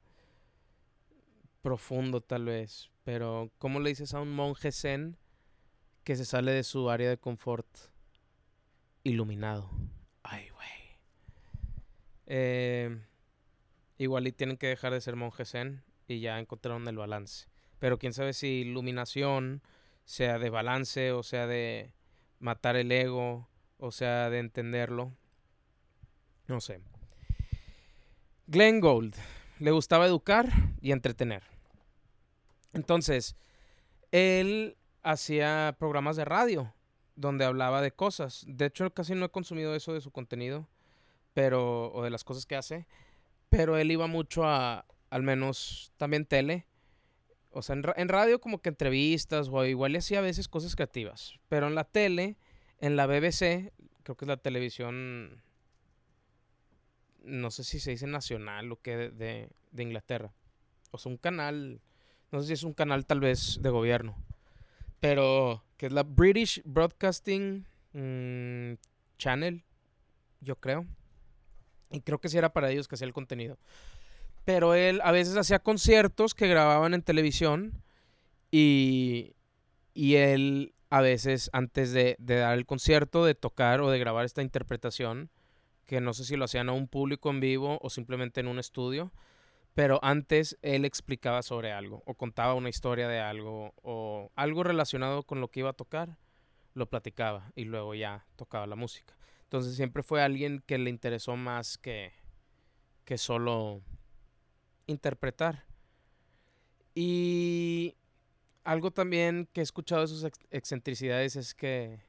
profundo 1.62 2.20
tal 2.20 2.44
vez. 2.44 2.90
Pero, 3.02 3.50
¿cómo 3.58 3.80
le 3.80 3.88
dices 3.88 4.14
a 4.14 4.20
un 4.20 4.32
monje 4.32 4.70
zen 4.70 5.16
que 6.04 6.14
se 6.14 6.24
sale 6.24 6.52
de 6.52 6.62
su 6.62 6.88
área 6.88 7.10
de 7.10 7.18
confort? 7.18 7.66
Iluminado. 9.02 9.68
Ay, 10.22 10.48
güey. 10.50 10.68
Eh, 12.26 13.00
igual 13.98 14.28
y 14.28 14.32
tienen 14.32 14.58
que 14.58 14.68
dejar 14.68 14.92
de 14.92 15.00
ser 15.00 15.16
monjes 15.16 15.50
zen 15.50 15.82
y 16.06 16.20
ya 16.20 16.38
encontraron 16.38 16.86
el 16.86 16.96
balance. 16.96 17.48
Pero 17.84 17.98
quién 17.98 18.14
sabe 18.14 18.32
si 18.32 18.46
iluminación 18.62 19.60
sea 20.06 20.38
de 20.38 20.48
balance 20.48 21.12
o 21.12 21.22
sea 21.22 21.46
de 21.46 21.92
matar 22.38 22.76
el 22.76 22.90
ego 22.90 23.46
o 23.76 23.92
sea 23.92 24.30
de 24.30 24.38
entenderlo. 24.38 25.12
No 26.46 26.62
sé. 26.62 26.80
Glenn 28.46 28.80
Gold 28.80 29.14
le 29.58 29.70
gustaba 29.70 30.06
educar 30.06 30.48
y 30.80 30.92
entretener. 30.92 31.42
Entonces, 32.72 33.36
él 34.12 34.78
hacía 35.02 35.76
programas 35.78 36.16
de 36.16 36.24
radio 36.24 36.72
donde 37.16 37.44
hablaba 37.44 37.82
de 37.82 37.92
cosas. 37.92 38.46
De 38.48 38.64
hecho, 38.64 38.94
casi 38.94 39.14
no 39.14 39.26
he 39.26 39.30
consumido 39.30 39.74
eso 39.74 39.92
de 39.92 40.00
su 40.00 40.10
contenido, 40.10 40.66
pero 41.34 41.92
o 41.92 42.02
de 42.02 42.08
las 42.08 42.24
cosas 42.24 42.46
que 42.46 42.56
hace, 42.56 42.86
pero 43.50 43.76
él 43.76 43.90
iba 43.90 44.06
mucho 44.06 44.44
a, 44.44 44.86
al 45.10 45.22
menos 45.22 45.92
también 45.98 46.24
tele. 46.24 46.66
O 47.54 47.62
sea, 47.62 47.76
en, 47.76 48.08
radio 48.08 48.40
como 48.40 48.60
que 48.60 48.68
entrevistas 48.68 49.48
o 49.48 49.64
igual 49.64 49.94
hacía 49.94 50.18
a 50.18 50.22
veces 50.22 50.48
cosas 50.48 50.74
creativas. 50.74 51.38
Pero 51.48 51.68
en 51.68 51.76
la 51.76 51.84
tele, 51.84 52.36
en 52.80 52.96
la 52.96 53.06
BBC, 53.06 53.72
creo 54.02 54.16
que 54.16 54.24
es 54.24 54.28
la 54.28 54.36
televisión, 54.36 55.40
no 57.22 57.52
sé 57.52 57.62
si 57.62 57.78
se 57.78 57.92
dice 57.92 58.08
nacional 58.08 58.72
o 58.72 58.80
qué, 58.82 58.96
de, 59.10 59.50
de 59.70 59.82
Inglaterra. 59.82 60.32
O 60.90 60.98
sea, 60.98 61.12
un 61.12 61.16
canal, 61.16 61.80
no 62.32 62.40
sé 62.40 62.48
si 62.48 62.52
es 62.54 62.64
un 62.64 62.74
canal 62.74 63.06
tal 63.06 63.20
vez 63.20 63.60
de 63.62 63.70
gobierno. 63.70 64.16
Pero 64.98 65.64
que 65.76 65.86
es 65.86 65.92
la 65.92 66.02
British 66.02 66.60
Broadcasting 66.64 67.66
mm, 67.92 68.74
Channel, 69.16 69.62
yo 70.40 70.56
creo. 70.56 70.86
Y 71.90 72.00
creo 72.00 72.20
que 72.20 72.28
sí 72.28 72.36
era 72.36 72.52
para 72.52 72.70
ellos 72.70 72.88
que 72.88 72.96
hacía 72.96 73.06
el 73.06 73.12
contenido. 73.12 73.58
Pero 74.44 74.74
él 74.74 75.00
a 75.02 75.12
veces 75.12 75.36
hacía 75.36 75.58
conciertos 75.58 76.34
que 76.34 76.48
grababan 76.48 76.94
en 76.94 77.02
televisión 77.02 77.82
y, 78.50 79.34
y 79.94 80.16
él 80.16 80.74
a 80.94 81.00
veces 81.00 81.50
antes 81.52 81.92
de, 81.92 82.14
dar 82.20 82.56
el 82.56 82.66
concierto, 82.66 83.24
de 83.24 83.34
tocar 83.34 83.80
o 83.80 83.90
de 83.90 83.98
grabar 83.98 84.24
esta 84.24 84.42
interpretación, 84.42 85.28
que 85.86 86.00
no 86.00 86.14
sé 86.14 86.24
si 86.24 86.36
lo 86.36 86.44
hacían 86.44 86.68
a 86.68 86.72
un 86.72 86.86
público 86.86 87.30
en 87.30 87.40
vivo 87.40 87.80
o 87.82 87.90
simplemente 87.90 88.38
en 88.38 88.46
un 88.46 88.60
estudio, 88.60 89.12
pero 89.74 89.98
antes 90.04 90.56
él 90.62 90.84
explicaba 90.84 91.42
sobre 91.42 91.72
algo 91.72 92.04
o 92.06 92.14
contaba 92.14 92.54
una 92.54 92.68
historia 92.68 93.08
de 93.08 93.18
algo 93.18 93.74
o 93.82 94.30
algo 94.36 94.62
relacionado 94.62 95.24
con 95.24 95.40
lo 95.40 95.48
que 95.48 95.60
iba 95.60 95.70
a 95.70 95.72
tocar, 95.72 96.16
lo 96.74 96.88
platicaba 96.88 97.50
y 97.56 97.64
luego 97.64 97.96
ya 97.96 98.24
tocaba 98.36 98.68
la 98.68 98.76
música. 98.76 99.16
Entonces 99.42 99.74
siempre 99.74 100.04
fue 100.04 100.22
alguien 100.22 100.62
que 100.64 100.78
le 100.78 100.90
interesó 100.90 101.34
más 101.34 101.76
que, 101.76 102.12
que 103.04 103.18
solo 103.18 103.82
interpretar. 104.86 105.64
Y 106.94 107.96
algo 108.62 108.90
también 108.90 109.48
que 109.52 109.60
he 109.60 109.64
escuchado 109.64 110.02
de 110.02 110.08
sus 110.08 110.24
excentricidades 110.50 111.36
es 111.36 111.54
que, 111.54 112.00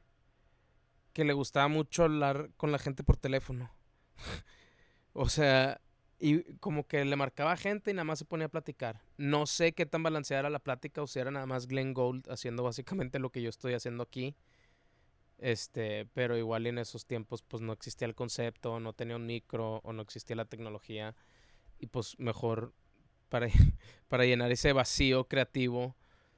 que 1.13 1.25
le 1.25 1.33
gustaba 1.33 1.67
mucho 1.67 2.03
hablar 2.03 2.51
con 2.57 2.71
la 2.71 2.79
gente 2.79 3.03
por 3.03 3.17
teléfono. 3.17 3.71
o 5.13 5.27
sea, 5.27 5.81
y 6.19 6.55
como 6.55 6.87
que 6.87 7.03
le 7.03 7.15
marcaba 7.15 7.57
gente 7.57 7.91
y 7.91 7.93
nada 7.93 8.05
más 8.05 8.19
se 8.19 8.25
ponía 8.25 8.47
a 8.47 8.49
platicar. 8.49 9.01
No 9.17 9.45
sé 9.45 9.73
qué 9.73 9.85
tan 9.85 10.03
balanceada 10.03 10.41
era 10.41 10.49
la 10.49 10.59
plática 10.59 11.01
o 11.01 11.07
si 11.07 11.19
era 11.19 11.31
nada 11.31 11.45
más 11.45 11.67
Glenn 11.67 11.93
Gold 11.93 12.29
haciendo 12.29 12.63
básicamente 12.63 13.19
lo 13.19 13.31
que 13.31 13.41
yo 13.41 13.49
estoy 13.49 13.73
haciendo 13.73 14.03
aquí. 14.03 14.35
Este, 15.37 16.05
pero 16.13 16.37
igual 16.37 16.65
en 16.67 16.77
esos 16.77 17.05
tiempos 17.05 17.43
pues 17.43 17.61
no 17.61 17.73
existía 17.73 18.07
el 18.07 18.15
concepto, 18.15 18.79
no 18.79 18.93
tenía 18.93 19.17
un 19.17 19.25
micro 19.25 19.81
o 19.83 19.91
no 19.91 20.01
existía 20.01 20.37
la 20.37 20.45
tecnología 20.45 21.13
y 21.79 21.87
pues 21.87 22.17
mejor 22.19 22.73
para, 23.29 23.47
para 24.07 24.25
llenar 24.25 24.51
ese 24.51 24.73
vacío 24.73 25.27
creativo 25.27 25.95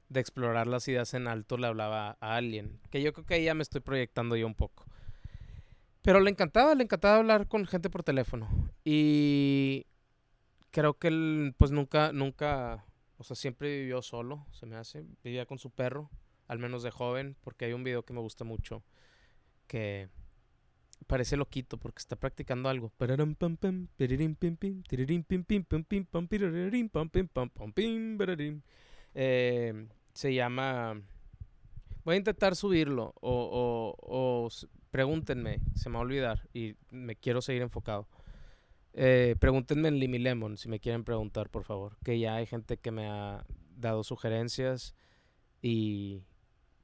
de 0.10 0.20
explorar 0.20 0.68
las 0.68 0.88
ideas 0.88 1.14
en 1.14 1.28
alto 1.28 1.58
le 1.58 1.68
hablaba 1.68 2.18
a 2.22 2.36
alguien, 2.36 2.80
que 2.90 3.02
yo 3.02 3.14
creo 3.14 3.26
que 3.26 3.34
ahí 3.36 3.46
ya 3.46 3.54
me 3.54 3.64
estoy 3.64 3.82
proyectando 3.82 4.36
yo 4.36 4.48
un 4.48 4.56
poco. 4.56 4.86
Pero 6.02 6.22
le 6.22 6.30
encantaba, 6.30 6.74
le 6.74 6.84
encantaba 6.84 7.18
hablar 7.18 7.48
con 7.48 7.66
gente 7.66 7.90
por 7.90 8.04
teléfono. 8.04 8.48
Y 8.86 9.86
creo 10.72 10.98
que 10.98 11.10
él, 11.10 11.54
pues 11.58 11.72
nunca, 11.72 12.14
nunca, 12.14 12.86
o 13.18 13.26
sea, 13.26 13.36
siempre 13.36 13.80
vivió 13.80 14.02
solo, 14.02 14.46
se 14.52 14.66
me 14.66 14.78
hace. 14.78 15.04
Vivía 15.24 15.46
con 15.46 15.60
su 15.60 15.70
perro, 15.70 16.10
al 16.48 16.60
menos 16.60 16.84
de 16.84 16.92
joven, 16.92 17.36
porque 17.44 17.66
hay 17.66 17.74
un 17.74 17.84
video 17.84 18.04
que 18.04 18.14
me 18.14 18.22
gusta 18.22 18.46
mucho 18.46 18.84
que 19.68 20.08
parece 21.06 21.38
loquito 21.38 21.78
porque 21.78 22.00
está 22.00 22.16
practicando 22.16 22.70
algo. 22.70 22.92
Se 30.14 30.34
llama... 30.34 31.02
Voy 32.04 32.16
a 32.16 32.18
intentar 32.18 32.56
subirlo 32.56 33.14
o, 33.20 33.94
o, 34.02 34.50
pregúntenme, 34.92 35.60
se 35.76 35.90
me 35.90 35.96
va 35.96 36.00
a 36.00 36.04
olvidar 36.04 36.48
y 36.54 36.76
me 36.90 37.18
quiero 37.18 37.42
seguir 37.42 37.62
enfocado. 37.62 38.08
Eh, 38.94 39.36
pregúntenme 39.40 39.90
en 39.90 40.00
Limi 40.00 40.18
Lemon 40.18 40.58
si 40.58 40.70
me 40.70 40.80
quieren 40.80 41.04
preguntar, 41.04 41.50
por 41.50 41.66
favor. 41.66 41.98
Que 42.04 42.18
ya 42.18 42.36
hay 42.36 42.46
gente 42.46 42.78
que 42.78 42.92
me 42.92 43.08
ha 43.08 43.46
dado 43.76 44.06
sugerencias 44.06 44.96
y 45.62 46.24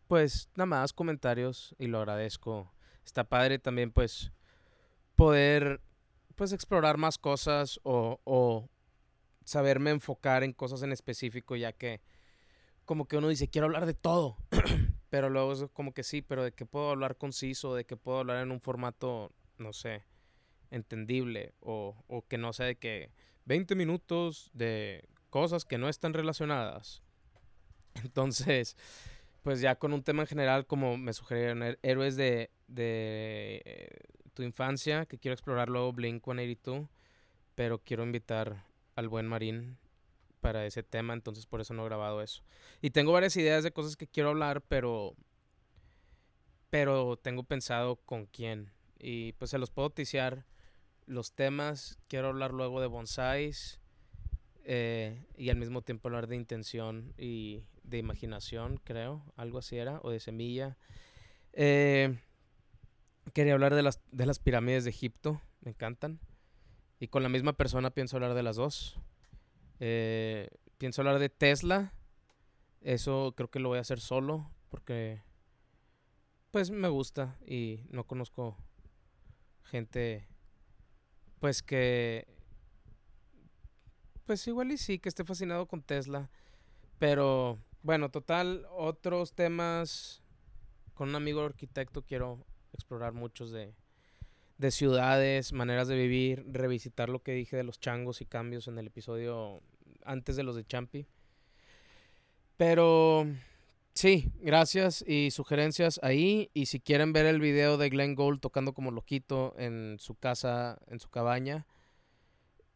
pues 0.08 0.50
nada 0.56 0.66
más 0.66 0.94
comentarios 0.94 1.74
y 1.80 1.88
lo 1.88 2.00
agradezco 2.00 2.72
está 3.06 3.24
padre 3.24 3.60
también 3.60 3.92
pues 3.92 4.32
poder 5.16 5.82
pues 6.36 6.52
explorar 6.52 6.98
más 6.98 7.18
cosas 7.18 7.80
o, 7.84 8.70
saberme 9.46 9.92
enfocar 9.92 10.44
en 10.44 10.54
cosas 10.54 10.84
en 10.84 10.94
específico 10.94 11.58
ya 11.58 11.74
que 11.74 12.02
como 12.86 13.08
que 13.08 13.18
uno 13.18 13.28
dice 13.28 13.50
quiero 13.50 13.66
hablar 13.66 13.86
de 13.86 13.94
todo 13.94 14.38
pero 15.10 15.30
luego 15.30 15.52
es 15.52 15.66
como 15.74 15.94
que 15.94 16.04
sí 16.04 16.22
pero 16.22 16.46
de 16.46 16.54
qué 16.54 16.66
puedo 16.66 16.92
hablar 16.92 17.18
conciso 17.18 17.76
de 17.76 17.86
qué 17.86 17.98
puedo 17.98 18.20
hablar 18.20 18.42
en 18.42 18.52
un 18.52 18.62
formato 18.62 19.34
no 19.58 19.74
sé 19.74 20.06
entendible 20.72 21.54
o, 21.60 22.04
o 22.08 22.26
que 22.26 22.38
no 22.38 22.54
sea 22.54 22.68
de 22.68 22.78
que 22.78 23.12
20 23.46 23.76
minutos 23.76 24.50
de 24.54 25.10
cosas 25.30 25.66
que 25.66 25.78
no 25.78 25.90
están 25.90 26.14
relacionadas. 26.14 27.04
Entonces 27.96 28.78
pues 29.44 29.60
ya 29.60 29.76
con 29.76 29.94
un 29.94 30.04
tema 30.04 30.24
en 30.24 30.28
general 30.28 30.66
como 30.66 30.98
me 30.98 31.14
sugerieron 31.14 31.78
héroes 31.82 32.16
de 32.16 32.50
de 32.74 33.62
eh, 33.66 34.00
tu 34.34 34.44
infancia, 34.44 35.06
que 35.06 35.18
quiero 35.18 35.34
explorar 35.34 35.70
luego 35.70 35.94
Blink 35.94 36.24
182, 36.24 36.88
pero 37.56 37.80
quiero 37.80 38.04
invitar 38.04 38.66
al 38.96 39.10
buen 39.10 39.28
Marín 39.28 39.78
para 40.42 40.66
ese 40.66 40.84
tema, 40.84 41.14
entonces 41.14 41.46
por 41.46 41.62
eso 41.62 41.74
no 41.74 41.84
he 41.84 41.86
grabado 41.86 42.22
eso. 42.22 42.44
Y 42.82 42.90
tengo 42.90 43.12
varias 43.12 43.36
ideas 43.38 43.64
de 43.64 43.72
cosas 43.72 43.96
que 43.96 44.08
quiero 44.08 44.30
hablar, 44.30 44.62
pero 44.62 45.16
pero 46.70 47.18
tengo 47.18 47.44
pensado 47.44 47.98
con 47.98 48.26
quién 48.26 48.72
y 48.98 49.34
pues 49.34 49.52
se 49.52 49.60
los 49.60 49.70
puedo 49.70 49.92
ticiar 49.92 50.46
los 51.06 51.34
temas. 51.34 52.00
Quiero 52.08 52.30
hablar 52.30 52.52
luego 52.52 52.82
de 52.82 52.88
bonsais 52.88 53.80
eh, 54.66 55.24
y 55.38 55.50
al 55.50 55.58
mismo 55.58 55.82
tiempo 55.82 56.08
hablar 56.08 56.28
de 56.28 56.36
intención 56.36 57.14
y 57.18 57.64
de 57.84 58.00
imaginación, 58.00 58.80
creo, 58.84 59.24
algo 59.36 59.60
así 59.60 59.78
era, 59.78 60.00
o 60.04 60.10
de 60.10 60.20
semilla. 60.20 60.78
Eh, 61.52 62.18
Quería 63.32 63.54
hablar 63.54 63.74
de 63.74 63.84
las, 63.84 64.02
de 64.12 64.26
las 64.26 64.40
pirámides 64.40 64.84
de 64.84 64.90
Egipto, 64.90 65.42
me 65.62 65.72
encantan. 65.72 66.20
Y 67.00 67.08
con 67.08 67.24
la 67.24 67.30
misma 67.30 67.54
persona 67.54 67.90
pienso 67.92 68.18
hablar 68.18 68.34
de 68.34 68.44
las 68.44 68.56
dos. 68.56 69.00
Eh, 69.80 70.50
pienso 70.78 71.02
hablar 71.02 71.20
de 71.20 71.30
Tesla. 71.30 71.94
Eso 72.82 73.34
creo 73.36 73.50
que 73.50 73.60
lo 73.60 73.70
voy 73.70 73.78
a 73.78 73.82
hacer 73.82 74.00
solo 74.00 74.50
porque 74.70 75.22
pues 76.52 76.72
me 76.72 76.88
gusta 76.88 77.38
y 77.46 77.82
no 77.90 78.06
conozco 78.06 78.58
gente 79.64 80.28
pues 81.40 81.64
que 81.64 82.28
pues 84.26 84.48
igual 84.48 84.72
y 84.72 84.78
sí 84.78 85.00
que 85.00 85.10
esté 85.10 85.24
fascinado 85.24 85.68
con 85.68 85.82
Tesla. 85.82 86.30
Pero 87.00 87.60
bueno, 87.82 88.10
total, 88.10 88.66
otros 88.72 89.34
temas 89.34 90.24
con 90.94 91.10
un 91.10 91.16
amigo 91.16 91.42
arquitecto 91.42 92.04
quiero 92.04 92.46
explorar 92.74 93.14
muchos 93.14 93.52
de, 93.52 93.74
de 94.58 94.72
ciudades, 94.72 95.54
maneras 95.54 95.88
de 95.88 95.96
vivir, 95.96 96.46
revisitar 96.48 97.10
lo 97.10 97.22
que 97.22 97.34
dije 97.34 97.58
de 97.58 97.64
los 97.64 97.80
changos 97.80 98.22
y 98.22 98.26
cambios 98.26 98.68
en 98.68 98.78
el 98.78 98.88
episodio 98.88 99.62
antes 100.06 100.36
de 100.36 100.44
los 100.44 100.56
de 100.56 100.66
Champi. 100.66 101.06
Pero 102.58 103.28
sí, 103.94 104.32
gracias 104.40 105.04
y 105.08 105.32
sugerencias 105.32 106.00
ahí. 106.04 106.50
Y 106.54 106.68
si 106.68 106.80
quieren 106.80 107.14
ver 107.14 107.26
el 107.26 107.40
video 107.40 107.78
de 107.78 107.90
Glenn 107.90 108.16
Gould 108.16 108.40
tocando 108.40 108.74
como 108.74 108.92
loquito 108.92 109.54
en 109.58 109.98
su 110.00 110.16
casa, 110.16 110.80
en 110.88 111.00
su 111.00 111.10
cabaña, 111.10 111.66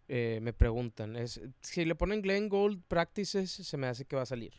eh, 0.07 0.39
me 0.41 0.53
preguntan. 0.53 1.15
Si 1.61 1.85
le 1.85 1.95
ponen 1.95 2.21
Glenn 2.21 2.49
Gould 2.49 2.81
Practices, 2.87 3.51
se 3.51 3.77
me 3.77 3.87
hace 3.87 4.05
que 4.05 4.15
va 4.15 4.23
a 4.23 4.25
salir. 4.25 4.53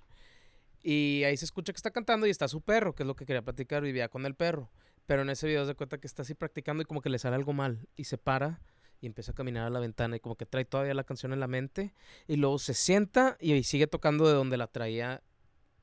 Y 0.83 1.25
ahí 1.25 1.37
se 1.37 1.45
escucha 1.45 1.73
que 1.73 1.79
está 1.79 1.91
cantando 1.91 2.27
y 2.27 2.31
está 2.31 2.47
su 2.47 2.61
perro, 2.61 2.95
que 2.95 3.03
es 3.03 3.07
lo 3.07 3.17
que 3.17 3.27
quería 3.27 3.43
platicar. 3.43 3.83
Vivía 3.83 4.09
con 4.09 4.25
el 4.25 4.35
perro. 4.35 4.71
Pero 5.09 5.23
en 5.23 5.31
ese 5.31 5.47
video 5.47 5.65
se 5.65 5.75
cuenta 5.75 5.97
que 5.97 6.07
está 6.07 6.21
así 6.21 6.35
practicando 6.35 6.83
y 6.83 6.85
como 6.85 7.01
que 7.01 7.09
le 7.09 7.19
sale 7.19 7.35
algo 7.35 7.55
mal 7.55 7.89
y 7.97 8.05
se 8.05 8.19
para 8.19 8.61
y 9.01 9.07
empieza 9.07 9.33
a 9.33 9.35
caminar 9.35 9.65
a 9.67 9.71
la 9.71 9.81
ventana 9.81 10.17
y 10.17 10.21
como 10.21 10.37
que 10.37 10.45
trae 10.45 10.67
todavía 10.67 10.93
la 10.93 11.05
canción 11.05 11.33
en 11.33 11.41
la 11.41 11.47
mente 11.47 11.95
y 12.27 12.37
luego 12.37 12.59
se 12.59 12.75
sienta 12.75 13.39
y 13.41 13.63
sigue 13.63 13.87
tocando 13.87 14.29
de 14.29 14.35
donde 14.35 14.59
la 14.59 14.67
traía 14.67 15.23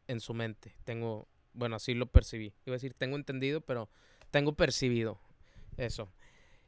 en 0.06 0.20
su 0.20 0.36
mente. 0.36 0.76
Tengo, 0.84 1.28
bueno, 1.54 1.78
así 1.78 1.96
lo 1.96 2.06
percibí. 2.06 2.54
Iba 2.68 2.76
a 2.76 2.78
decir, 2.78 2.94
tengo 2.94 3.16
entendido, 3.16 3.62
pero 3.62 3.90
tengo 4.30 4.54
percibido 4.54 5.20
eso. 5.78 6.14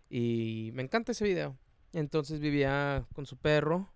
Y 0.10 0.72
me 0.74 0.82
encanta 0.82 1.12
ese 1.12 1.26
video. 1.26 1.56
Entonces 1.94 2.40
vivía 2.40 3.06
con 3.14 3.28
su 3.28 3.38
perro. 3.38 3.88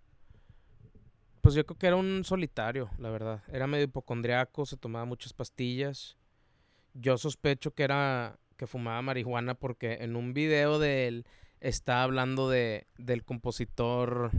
Pues 1.41 1.55
yo 1.55 1.65
creo 1.65 1.79
que 1.79 1.87
era 1.87 1.95
un 1.95 2.23
solitario, 2.23 2.91
la 2.99 3.09
verdad. 3.09 3.41
Era 3.51 3.65
medio 3.65 3.85
hipocondriaco, 3.85 4.67
se 4.67 4.77
tomaba 4.77 5.05
muchas 5.05 5.33
pastillas. 5.33 6.15
Yo 6.93 7.17
sospecho 7.17 7.73
que 7.73 7.81
era 7.81 8.37
que 8.61 8.67
fumaba 8.67 9.01
marihuana 9.01 9.55
porque 9.55 9.93
en 10.01 10.15
un 10.15 10.35
video 10.35 10.77
de 10.77 11.07
él 11.07 11.25
está 11.61 12.03
hablando 12.03 12.47
de, 12.47 12.85
del 12.99 13.23
compositor... 13.23 14.29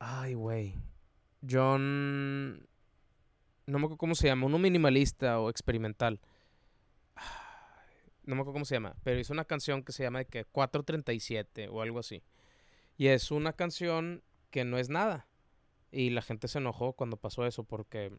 Ay, 0.00 0.34
güey. 0.34 0.74
John... 1.48 2.66
No 3.66 3.78
me 3.78 3.84
acuerdo 3.84 3.96
cómo 3.96 4.16
se 4.16 4.26
llama, 4.26 4.46
uno 4.46 4.58
minimalista 4.58 5.38
o 5.38 5.50
experimental. 5.50 6.20
No 8.24 8.34
me 8.34 8.40
acuerdo 8.42 8.54
cómo 8.54 8.64
se 8.64 8.74
llama, 8.74 8.96
pero 9.04 9.20
hizo 9.20 9.32
una 9.32 9.44
canción 9.44 9.84
que 9.84 9.92
se 9.92 10.02
llama 10.02 10.18
de 10.18 10.24
que 10.24 10.44
437 10.44 11.68
o 11.68 11.82
algo 11.82 12.00
así. 12.00 12.24
Y 12.96 13.06
es 13.06 13.30
una 13.30 13.52
canción 13.52 14.24
que 14.50 14.64
no 14.64 14.78
es 14.78 14.88
nada. 14.88 15.28
Y 15.92 16.10
la 16.10 16.22
gente 16.22 16.48
se 16.48 16.58
enojó 16.58 16.94
cuando 16.94 17.16
pasó 17.16 17.46
eso 17.46 17.62
porque 17.62 18.12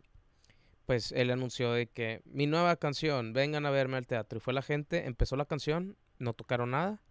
pues 0.85 1.11
él 1.11 1.31
anunció 1.31 1.71
de 1.73 1.87
que 1.87 2.21
mi 2.25 2.47
nueva 2.47 2.75
canción, 2.75 3.33
vengan 3.33 3.65
a 3.65 3.69
verme 3.69 3.97
al 3.97 4.07
teatro. 4.07 4.37
Y 4.37 4.39
fue 4.41 4.53
la 4.53 4.61
gente, 4.61 5.05
empezó 5.05 5.35
la 5.35 5.45
canción, 5.45 5.97
no 6.19 6.33
tocaron 6.33 6.71
nada. 6.71 7.01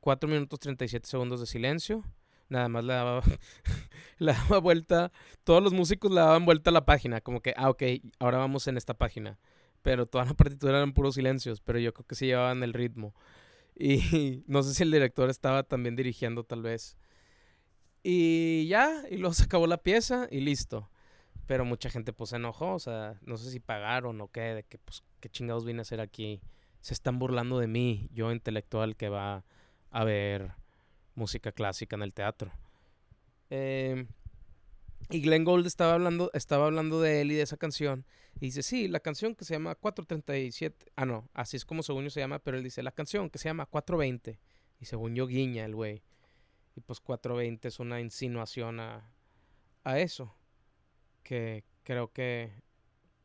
4 0.00 0.28
minutos 0.28 0.58
37 0.60 1.08
segundos 1.08 1.40
de 1.40 1.46
silencio. 1.46 2.04
Nada 2.48 2.68
más 2.68 2.84
le 2.84 2.92
daba, 2.92 3.22
le 4.18 4.32
daba 4.32 4.58
vuelta, 4.58 5.10
todos 5.44 5.62
los 5.62 5.72
músicos 5.72 6.10
le 6.10 6.20
daban 6.20 6.44
vuelta 6.44 6.70
a 6.70 6.72
la 6.72 6.84
página, 6.84 7.22
como 7.22 7.40
que, 7.40 7.54
ah, 7.56 7.70
ok, 7.70 7.82
ahora 8.18 8.38
vamos 8.38 8.66
en 8.68 8.76
esta 8.76 8.94
página. 8.94 9.38
Pero 9.80 10.06
toda 10.06 10.24
la 10.26 10.34
partitura 10.34 10.76
eran 10.76 10.92
puros 10.92 11.14
silencios, 11.14 11.60
pero 11.60 11.78
yo 11.78 11.94
creo 11.94 12.06
que 12.06 12.14
sí 12.14 12.26
llevaban 12.26 12.62
el 12.62 12.74
ritmo. 12.74 13.14
Y 13.74 14.42
no 14.46 14.62
sé 14.62 14.74
si 14.74 14.82
el 14.82 14.90
director 14.90 15.30
estaba 15.30 15.62
también 15.62 15.96
dirigiendo 15.96 16.44
tal 16.44 16.62
vez. 16.62 16.96
Y 18.02 18.66
ya, 18.66 19.02
y 19.10 19.16
luego 19.16 19.34
se 19.34 19.44
acabó 19.44 19.66
la 19.66 19.78
pieza 19.78 20.26
y 20.30 20.40
listo. 20.40 20.90
Pero 21.46 21.64
mucha 21.64 21.90
gente 21.90 22.12
pues 22.12 22.30
se 22.30 22.36
enojó, 22.36 22.74
o 22.74 22.78
sea, 22.78 23.18
no 23.22 23.36
sé 23.36 23.50
si 23.50 23.60
pagaron 23.60 24.20
o 24.20 24.28
qué, 24.28 24.40
de 24.40 24.62
que 24.62 24.78
pues 24.78 25.02
qué 25.20 25.28
chingados 25.28 25.64
vine 25.64 25.80
a 25.80 25.82
hacer 25.82 26.00
aquí. 26.00 26.40
Se 26.80 26.94
están 26.94 27.18
burlando 27.18 27.58
de 27.58 27.66
mí, 27.66 28.08
yo 28.12 28.32
intelectual 28.32 28.96
que 28.96 29.08
va 29.08 29.44
a 29.90 30.04
ver 30.04 30.52
música 31.14 31.52
clásica 31.52 31.96
en 31.96 32.02
el 32.02 32.14
teatro. 32.14 32.52
Em, 33.50 34.06
y 35.10 35.20
Glenn 35.20 35.44
Gould 35.44 35.66
estaba 35.66 35.94
hablando, 35.94 36.30
estaba 36.32 36.66
hablando 36.66 37.00
de 37.00 37.20
él 37.20 37.32
y 37.32 37.34
de 37.34 37.42
esa 37.42 37.56
canción. 37.56 38.06
Y 38.36 38.46
dice, 38.46 38.62
sí, 38.62 38.88
la 38.88 39.00
canción 39.00 39.34
que 39.34 39.44
se 39.44 39.54
llama 39.54 39.74
437. 39.74 40.92
Ah, 40.96 41.04
no, 41.04 41.28
así 41.34 41.56
es 41.56 41.64
como 41.64 41.82
según 41.82 42.04
yo 42.04 42.10
se 42.10 42.20
llama, 42.20 42.38
pero 42.38 42.56
él 42.56 42.64
dice, 42.64 42.82
la 42.82 42.92
canción 42.92 43.30
que 43.30 43.38
se 43.38 43.48
llama 43.48 43.66
420. 43.66 44.38
Y 44.80 44.84
según 44.86 45.14
yo 45.14 45.26
guiña 45.26 45.64
el 45.64 45.74
güey. 45.74 46.02
Y 46.74 46.80
pues 46.80 47.00
420 47.00 47.68
es 47.68 47.78
una 47.78 48.00
insinuación 48.00 48.80
a, 48.80 49.12
a 49.84 49.98
eso 49.98 50.34
que 51.22 51.64
creo 51.84 52.12
que 52.12 52.52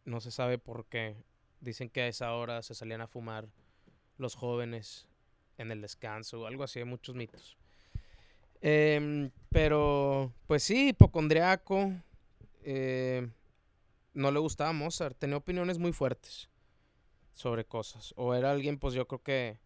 no 0.05 0.19
se 0.21 0.31
sabe 0.31 0.57
por 0.57 0.85
qué. 0.85 1.15
Dicen 1.59 1.89
que 1.89 2.01
a 2.01 2.07
esa 2.07 2.33
hora 2.33 2.61
se 2.61 2.75
salían 2.75 3.01
a 3.01 3.07
fumar 3.07 3.47
los 4.17 4.35
jóvenes 4.35 5.07
en 5.57 5.71
el 5.71 5.81
descanso 5.81 6.41
o 6.41 6.45
algo 6.47 6.63
así, 6.63 6.79
hay 6.79 6.85
muchos 6.85 7.15
mitos. 7.15 7.57
Em, 8.61 9.31
pero, 9.49 10.33
pues 10.47 10.63
sí, 10.63 10.89
hipocondriaco. 10.89 11.91
Eh, 12.63 13.27
no 14.13 14.31
le 14.31 14.39
gustaba 14.39 14.73
Mozart, 14.73 15.17
tenía 15.17 15.37
opiniones 15.37 15.77
muy 15.77 15.93
fuertes 15.93 16.49
sobre 17.33 17.65
cosas. 17.65 18.13
O 18.17 18.33
era 18.33 18.51
alguien, 18.51 18.79
pues 18.79 18.93
yo 18.93 19.07
creo 19.07 19.21
que 19.21 19.59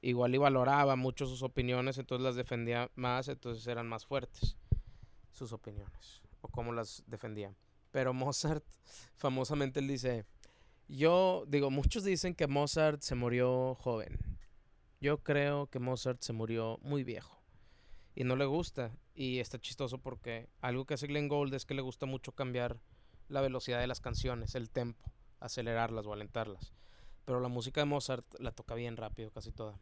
igual 0.00 0.34
y 0.34 0.38
valoraba 0.38 0.94
mucho 0.96 1.26
sus 1.26 1.42
opiniones, 1.42 1.98
entonces 1.98 2.24
las 2.24 2.36
defendía 2.36 2.90
más, 2.94 3.28
entonces 3.28 3.66
eran 3.66 3.88
más 3.88 4.06
fuertes 4.06 4.56
sus 5.32 5.52
opiniones 5.52 6.22
o 6.40 6.48
cómo 6.48 6.72
las 6.72 7.02
defendía. 7.06 7.52
Pero 7.96 8.12
Mozart, 8.12 8.62
famosamente, 9.16 9.80
él 9.80 9.88
dice, 9.88 10.26
yo 10.86 11.44
digo, 11.48 11.70
muchos 11.70 12.04
dicen 12.04 12.34
que 12.34 12.46
Mozart 12.46 13.00
se 13.00 13.14
murió 13.14 13.74
joven. 13.76 14.18
Yo 15.00 15.22
creo 15.22 15.68
que 15.68 15.78
Mozart 15.78 16.20
se 16.20 16.34
murió 16.34 16.78
muy 16.82 17.04
viejo. 17.04 17.40
Y 18.14 18.24
no 18.24 18.36
le 18.36 18.44
gusta. 18.44 18.94
Y 19.14 19.38
está 19.38 19.58
chistoso 19.58 19.96
porque 19.96 20.50
algo 20.60 20.84
que 20.84 20.92
hace 20.92 21.06
Glenn 21.06 21.28
Gould 21.28 21.54
es 21.54 21.64
que 21.64 21.72
le 21.72 21.80
gusta 21.80 22.04
mucho 22.04 22.32
cambiar 22.32 22.82
la 23.28 23.40
velocidad 23.40 23.80
de 23.80 23.86
las 23.86 24.00
canciones, 24.00 24.54
el 24.56 24.68
tempo, 24.68 25.10
acelerarlas 25.40 26.04
o 26.04 26.12
alentarlas. 26.12 26.74
Pero 27.24 27.40
la 27.40 27.48
música 27.48 27.80
de 27.80 27.86
Mozart 27.86 28.26
la 28.38 28.52
toca 28.52 28.74
bien 28.74 28.98
rápido, 28.98 29.30
casi 29.30 29.52
toda. 29.52 29.80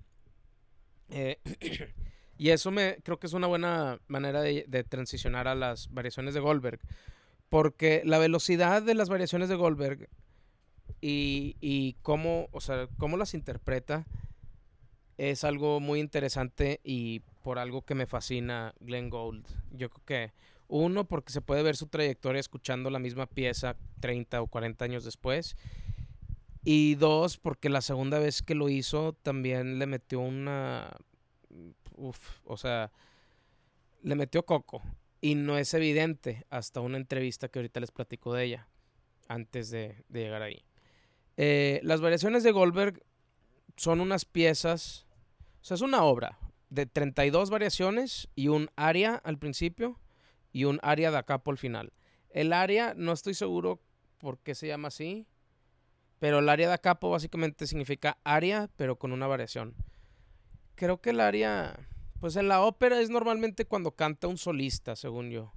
Eh, 1.09 1.41
y 2.39 2.51
eso 2.51 2.71
me 2.71 2.99
creo 3.03 3.19
que 3.19 3.27
es 3.27 3.33
una 3.33 3.49
buena 3.49 3.99
manera 4.07 4.41
de, 4.41 4.87
transicionar 4.89 5.49
a 5.49 5.57
las 5.57 5.93
variaciones 5.93 6.33
de 6.35 6.39
Goldberg. 6.39 6.79
Porque 7.55 8.03
la 8.05 8.19
velocidad 8.19 8.83
de 8.83 8.95
las 8.95 9.09
variaciones 9.09 9.49
de 9.49 9.55
Goldberg 9.55 10.09
y, 11.01 11.97
cómo, 12.03 12.49
o 12.51 12.61
sea, 12.61 12.89
cómo 12.99 13.17
las 13.17 13.33
interpreta 13.33 14.09
es 15.19 15.45
algo 15.45 15.79
muy 15.79 16.01
interesante 16.01 16.81
y 16.83 17.21
por 17.45 17.61
algo 17.61 17.83
que 17.83 17.95
me 17.95 18.07
fascina 18.07 18.75
Glenn 18.81 19.09
Gould. 19.09 19.47
Yo 19.71 19.89
creo 19.89 20.05
que 20.05 20.33
uno, 20.67 21.05
porque 21.05 21.33
se 21.33 21.43
puede 21.43 21.63
ver 21.63 21.77
su 21.77 21.87
trayectoria 21.87 22.41
escuchando 22.41 22.91
la 22.91 22.99
misma 22.99 23.27
pieza 23.27 23.77
30 24.01 24.43
o 24.43 24.49
40 24.49 24.87
años 24.87 25.05
después. 25.05 25.57
Y 26.65 26.97
dos, 26.97 27.39
porque 27.39 27.69
la 27.69 27.83
segunda 27.83 28.19
vez 28.19 28.43
que 28.43 28.57
lo 28.57 28.69
hizo 28.69 29.13
también 29.13 29.79
le 29.79 29.87
metió 29.87 30.19
una... 30.19 30.91
Uf, 31.95 32.41
o 32.47 32.57
sea, 32.57 32.91
le 34.03 34.17
metió 34.17 34.45
coco. 34.45 34.83
Y 35.25 35.37
no 35.37 35.57
es 35.57 35.73
evidente 35.73 36.45
hasta 36.51 36.81
una 36.81 36.99
entrevista 36.99 37.49
que 37.49 37.59
ahorita 37.59 37.81
les 37.81 37.91
platico 37.91 38.35
de 38.35 38.45
ella, 38.45 38.69
antes 39.27 39.71
de, 39.71 40.05
llegar 40.11 40.43
ahí. 40.43 40.67
Eh, 41.39 41.81
las 41.83 42.03
variaciones 42.03 42.43
de 42.43 42.51
Goldberg 42.51 43.03
son 43.75 44.03
unas 44.03 44.27
piezas, 44.27 45.07
o 45.63 45.65
sea, 45.65 45.77
es 45.77 45.81
una 45.81 46.05
obra 46.05 46.39
de 46.69 46.85
32 46.85 47.49
variaciones 47.49 48.29
y 48.35 48.49
un 48.49 48.69
aria 48.77 49.15
al 49.15 49.39
principio 49.39 49.99
y 50.53 50.65
un 50.65 50.79
aria 50.83 51.11
da 51.11 51.23
capo 51.23 51.51
al 51.51 51.57
final. 51.57 51.95
El 52.29 52.53
aria 52.53 52.93
no 52.95 53.13
estoy 53.13 53.33
seguro 53.33 53.81
por 54.19 54.41
qué 54.41 54.55
se 54.55 54.67
llama 54.67 54.89
así, 54.89 55.27
pero 56.19 56.41
el 56.41 56.51
aria 56.51 56.69
da 56.69 56.77
capo 56.77 57.09
básicamente 57.09 57.67
significa 57.67 58.19
aria, 58.25 58.69
pero 58.77 58.99
con 58.99 59.11
una 59.11 59.27
variación. 59.27 59.75
Creo 60.75 61.01
que 61.01 61.09
el 61.09 61.21
aria, 61.21 61.89
pues 62.25 62.37
en 62.37 62.49
la 62.49 62.63
ópera 62.63 63.03
es 63.03 63.11
normalmente 63.11 63.67
cuando 63.67 63.91
canta 63.91 64.29
un 64.29 64.39
solista, 64.39 64.97
según 64.97 65.29
yo. 65.29 65.53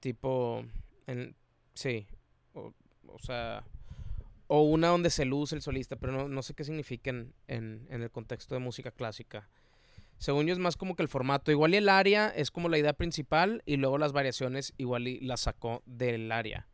Tipo, 0.00 0.64
en, 1.06 1.36
sí, 1.74 2.06
o, 2.54 2.72
sea, 3.18 3.66
o 4.46 4.62
una 4.62 4.88
donde 4.88 5.10
se 5.10 5.26
luce 5.26 5.54
el 5.54 5.60
solista, 5.60 5.96
pero 5.96 6.26
no, 6.26 6.42
sé 6.42 6.54
qué 6.54 6.64
significa 6.64 7.10
en, 7.10 7.34
en, 7.48 7.86
el 7.90 8.10
contexto 8.10 8.54
de 8.54 8.60
música 8.60 8.92
clásica. 8.92 9.50
Según 10.16 10.46
yo 10.46 10.54
es 10.54 10.58
más 10.58 10.78
como 10.78 10.96
que 10.96 11.02
el 11.02 11.08
formato. 11.10 11.50
Igual 11.50 11.74
y 11.74 11.76
el 11.76 11.90
área 11.90 12.30
es 12.30 12.50
como 12.50 12.70
la 12.70 12.78
idea 12.78 12.94
principal 12.94 13.62
y 13.66 13.76
luego 13.76 13.98
las 13.98 14.12
variaciones 14.14 14.72
igual 14.78 15.06
y 15.06 15.20
las 15.20 15.40
sacó 15.40 15.82
del 15.84 16.32
área. 16.32 16.66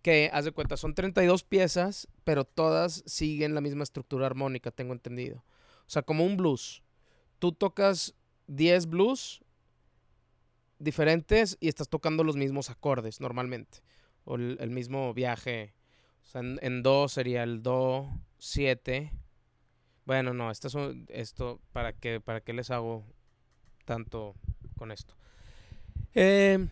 Que, 0.00 0.30
haz 0.32 0.46
de 0.46 0.52
cuenta, 0.52 0.78
son 0.78 0.94
32 0.94 1.44
piezas, 1.44 2.08
pero 2.24 2.46
todas 2.46 3.02
siguen 3.04 3.54
la 3.54 3.60
misma 3.60 3.82
estructura 3.82 4.24
armónica, 4.24 4.70
tengo 4.70 4.94
entendido. 4.94 5.44
O 5.80 5.90
sea, 5.90 6.00
como 6.00 6.24
un 6.24 6.38
blues. 6.38 6.82
Tú 7.38 7.52
tocas 7.52 8.14
10 8.50 8.86
blues 8.86 9.42
diferentes 10.78 11.56
y 11.60 11.68
estás 11.68 11.88
tocando 11.88 12.24
los 12.24 12.36
mismos 12.36 12.70
acordes 12.70 13.20
normalmente. 13.20 13.78
O 14.24 14.36
el, 14.36 14.70
mismo 14.70 15.14
viaje. 15.14 15.74
O 16.22 16.26
sea, 16.26 16.42
en, 16.42 16.58
en 16.62 16.82
do 16.82 17.08
sería 17.08 17.42
el 17.42 17.62
do 17.62 18.08
7 18.38 19.10
bueno, 20.10 20.34
no, 20.34 20.50
esto, 20.50 20.92
esto 21.06 21.60
¿para, 21.70 21.92
qué, 21.92 22.20
¿para 22.20 22.40
qué 22.40 22.52
les 22.52 22.72
hago 22.72 23.04
tanto 23.84 24.34
con 24.76 24.90
esto? 24.90 25.14
Eh, 26.14 26.66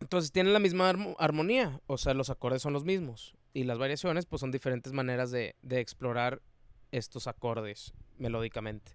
entonces 0.00 0.32
tienen 0.32 0.52
la 0.52 0.58
misma 0.58 0.90
armonía, 1.18 1.80
o 1.86 1.96
sea, 1.96 2.12
los 2.12 2.28
acordes 2.28 2.60
son 2.60 2.74
los 2.74 2.84
mismos. 2.84 3.34
Y 3.54 3.64
las 3.64 3.78
variaciones, 3.78 4.26
pues 4.26 4.40
son 4.40 4.50
diferentes 4.50 4.92
maneras 4.92 5.30
de, 5.30 5.54
explorar 5.70 6.42
estos 6.90 7.26
acordes 7.26 7.94
melódicamente. 8.18 8.92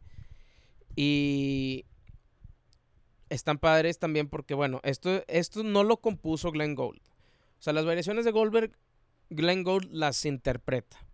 Y 0.97 1.85
están 3.29 3.59
padres 3.59 3.99
también 3.99 4.27
porque, 4.27 4.53
bueno, 4.53 4.81
esto, 4.83 5.23
esto 5.27 5.63
no 5.63 5.85
lo 5.85 6.01
compuso 6.01 6.51
Glenn 6.51 6.75
Gould. 6.75 6.99
O 6.99 7.61
sea, 7.61 7.71
las 7.71 7.85
variaciones 7.85 8.25
de 8.25 8.31
Goldberg, 8.31 8.77
Glenn 9.29 9.63
Gould 9.63 9.87
las 9.91 10.25
interpreta 10.25 11.07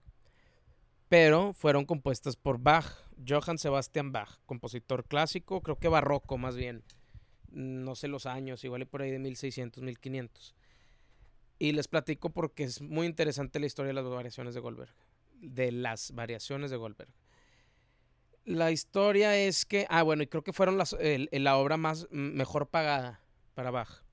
pero 1.13 1.53
fueron 1.53 1.85
compuestas 1.85 2.35
por 2.35 2.57
Bach, 2.57 2.87
Johann 3.29 3.59
Sebastian 3.59 4.11
Bach, 4.11 4.39
compositor 4.47 5.05
clásico, 5.05 5.61
creo 5.61 5.77
que 5.77 5.87
barroco 5.87 6.39
más 6.39 6.55
bien, 6.55 6.81
no 7.51 7.93
sé 7.93 8.07
los 8.07 8.25
años, 8.25 8.63
igual 8.63 8.87
por 8.87 9.03
ahí 9.03 9.11
de 9.11 9.19
1600, 9.19 9.83
1500. 9.83 10.55
Y 11.59 11.73
les 11.73 11.87
platico 11.87 12.31
porque 12.31 12.63
es 12.63 12.81
muy 12.81 13.05
interesante 13.05 13.59
la 13.59 13.67
historia 13.67 13.89
de 13.89 13.93
las 13.93 14.05
variaciones 14.05 14.55
de 14.55 14.59
Goldberg, 14.59 14.91
de 15.35 15.71
las 15.71 16.13
variaciones 16.13 16.71
de 16.71 16.77
Goldberg. 16.77 17.11
La 18.45 18.71
historia 18.71 19.37
es 19.37 19.65
que, 19.65 19.85
ah, 19.89 20.03
bueno, 20.03 20.23
y 20.23 20.27
creo 20.27 20.43
que 20.43 20.53
fueron 20.53 20.77
las, 20.77 20.95
la 20.99 21.57
obra 21.57 21.77
más 21.77 22.07
mejor 22.11 22.67
pagada 22.67 23.21
para 23.53 23.71
Bach. 23.71 24.03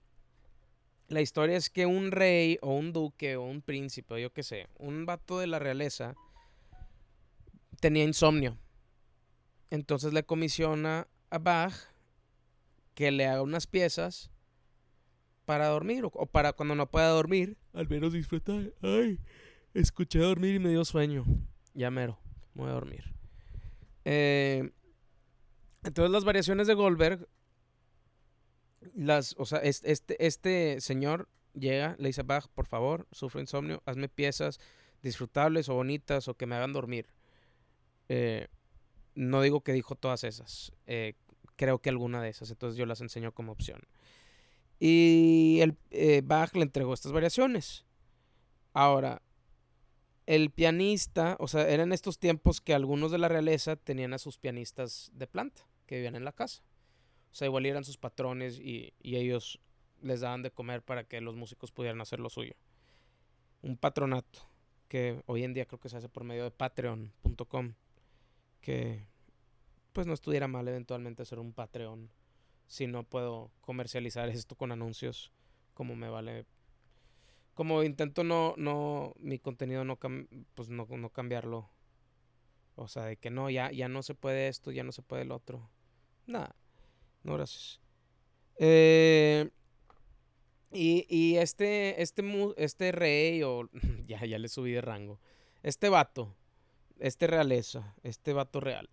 La 1.09 1.21
historia 1.21 1.57
es 1.57 1.71
que 1.71 1.87
un 1.87 2.13
rey 2.13 2.57
o 2.63 2.73
un 2.73 2.93
duque 2.93 3.35
o 3.35 3.43
un 3.43 3.63
príncipe, 3.63 4.21
yo 4.23 4.33
qué 4.33 4.45
sé, 4.45 4.69
un 4.79 5.07
vato 5.07 5.41
de 5.41 5.49
la 5.49 5.59
realeza, 5.59 6.15
tenía 7.81 8.05
insomnio. 8.05 8.57
Entonces 9.71 10.13
le 10.13 10.23
comisiona 10.23 11.09
a 11.31 11.39
Bach 11.39 11.75
que 12.95 13.11
le 13.11 13.27
haga 13.27 13.43
unas 13.43 13.67
piezas 13.67 14.31
para 15.45 15.67
dormir 15.67 16.05
o, 16.05 16.27
para 16.27 16.53
cuando 16.53 16.77
no 16.77 16.89
pueda 16.89 17.09
dormir, 17.09 17.57
al 17.73 17.89
menos 17.89 18.13
disfrutar. 18.13 18.73
Ay, 18.81 19.19
escuché 19.75 20.21
dormir 20.21 20.55
y 20.55 20.59
me 20.61 20.69
dio 20.69 20.85
sueño. 20.85 21.25
Ya 21.75 21.91
mero, 21.91 22.21
me 22.55 22.63
voy 22.63 22.71
a 22.71 22.75
dormir. 22.75 23.20
Eh, 24.05 24.71
entonces 25.83 26.11
las 26.11 26.25
variaciones 26.25 26.67
de 26.67 26.75
Goldberg, 26.75 27.29
las, 28.95 29.35
o 29.39 29.45
sea, 29.45 29.59
este, 29.61 30.27
este 30.27 30.81
señor 30.81 31.29
llega, 31.55 31.97
le 31.99 32.09
dice 32.09 32.23
Bach, 32.23 32.49
por 32.49 32.67
favor, 32.67 33.07
sufro 33.13 33.41
insomnio, 33.41 33.83
hazme 33.87 34.09
piezas 34.09 34.61
disfrutables 35.03 35.69
o 35.69 35.75
bonitas 35.75 36.29
o 36.29 36.35
que 36.35 36.47
me 36.47 36.57
hagan 36.57 36.73
dormir. 36.73 37.09
Eh, 38.09 38.49
no 39.15 39.43
digo 39.43 39.63
que 39.63 39.73
dijo 39.73 39.95
todas 39.95 40.25
esas. 40.25 40.73
Eh, 40.87 41.15
creo 41.57 41.81
que 41.81 41.91
alguna 41.91 42.23
de 42.23 42.29
esas. 42.29 42.51
Entonces 42.51 42.77
yo 42.77 42.87
las 42.87 43.01
enseño 43.01 43.33
como 43.33 43.53
opción. 43.53 43.83
Y 44.79 45.61
el 45.61 46.23
Bach 46.23 46.55
le 46.55 46.63
entregó 46.63 46.95
estas 46.95 47.13
variaciones. 47.13 47.85
Ahora, 48.73 49.21
el 50.35 50.51
pianista, 50.51 51.37
o 51.41 51.49
sea, 51.49 51.69
eran 51.69 51.93
estos 51.93 52.19
tiempos 52.19 52.61
que 52.61 52.73
algunos 52.73 53.11
de 53.11 53.19
la 53.19 53.29
realeza 53.29 53.75
tenían 53.75 54.13
a 54.13 54.19
sus 54.19 54.39
pianistas 54.39 55.11
de 55.15 55.27
planta, 55.27 55.67
que 55.87 55.97
vivían 55.97 56.15
en 56.15 56.25
la 56.25 56.33
casa. 56.33 56.63
O 57.33 57.35
sea, 57.35 57.47
igual 57.47 57.67
eran 57.67 57.85
sus 57.85 57.97
patrones 57.97 58.59
y, 58.61 58.95
y 59.03 59.17
ellos 59.17 59.61
les 60.03 60.21
daban 60.21 60.43
de 60.43 60.51
comer 60.51 60.83
para 60.83 61.05
que 61.05 61.21
los 61.21 61.35
músicos 61.35 61.73
pudieran 61.73 62.01
hacer 62.01 62.21
lo 62.21 62.31
suyo. 62.31 62.55
Un 63.63 63.77
patronato, 63.77 64.49
que 64.89 65.23
hoy 65.27 65.43
en 65.43 65.53
día 65.53 65.67
creo 65.67 65.81
que 65.81 65.89
se 65.89 65.97
hace 65.97 66.09
por 66.09 66.25
medio 66.25 66.45
de 66.45 66.51
patreon.com 66.51 67.75
que 68.61 69.07
pues 69.93 70.07
no 70.07 70.13
estuviera 70.13 70.49
mal 70.49 70.67
eventualmente 70.69 71.23
hacer 71.23 71.39
un 71.39 71.53
Patreon 71.53 72.11
si 72.67 72.87
no 72.87 73.03
puedo 73.05 73.51
comercializar 73.61 74.29
esto 74.31 74.55
con 74.55 74.73
anuncios 74.73 75.33
como 75.75 75.97
me 75.97 76.09
vale 76.09 76.47
como 77.55 77.83
intento 77.83 78.25
no 78.25 78.55
no 78.57 79.15
mi 79.19 79.39
contenido 79.39 79.85
no 79.85 79.99
pues 80.55 80.69
no, 80.69 80.87
no 80.87 81.11
cambiarlo. 81.11 81.71
O 82.77 82.89
sea 82.89 83.05
de 83.05 83.17
que 83.17 83.31
no 83.31 83.51
ya 83.51 83.71
ya 83.71 83.89
no 83.89 84.03
se 84.03 84.15
puede 84.15 84.49
esto 84.49 84.71
ya 84.71 84.85
no 84.85 84.93
se 84.93 85.03
puede 85.03 85.23
el 85.23 85.33
otro. 85.33 85.69
Nada 86.27 86.55
no 87.23 87.35
gracias. 87.35 87.81
Eh, 88.57 89.51
y, 90.73 91.07
y 91.09 91.37
este 91.37 92.03
este 92.03 92.23
este 92.57 92.93
rey 92.93 93.43
o 93.43 93.69
ya 94.07 94.25
ya 94.25 94.39
le 94.39 94.49
subí 94.49 94.73
de 94.73 94.81
rango 94.81 95.19
este 95.63 95.89
vato 95.89 96.37
este 97.01 97.27
realeza, 97.27 97.95
este 98.03 98.33
vato 98.33 98.61
real, 98.61 98.89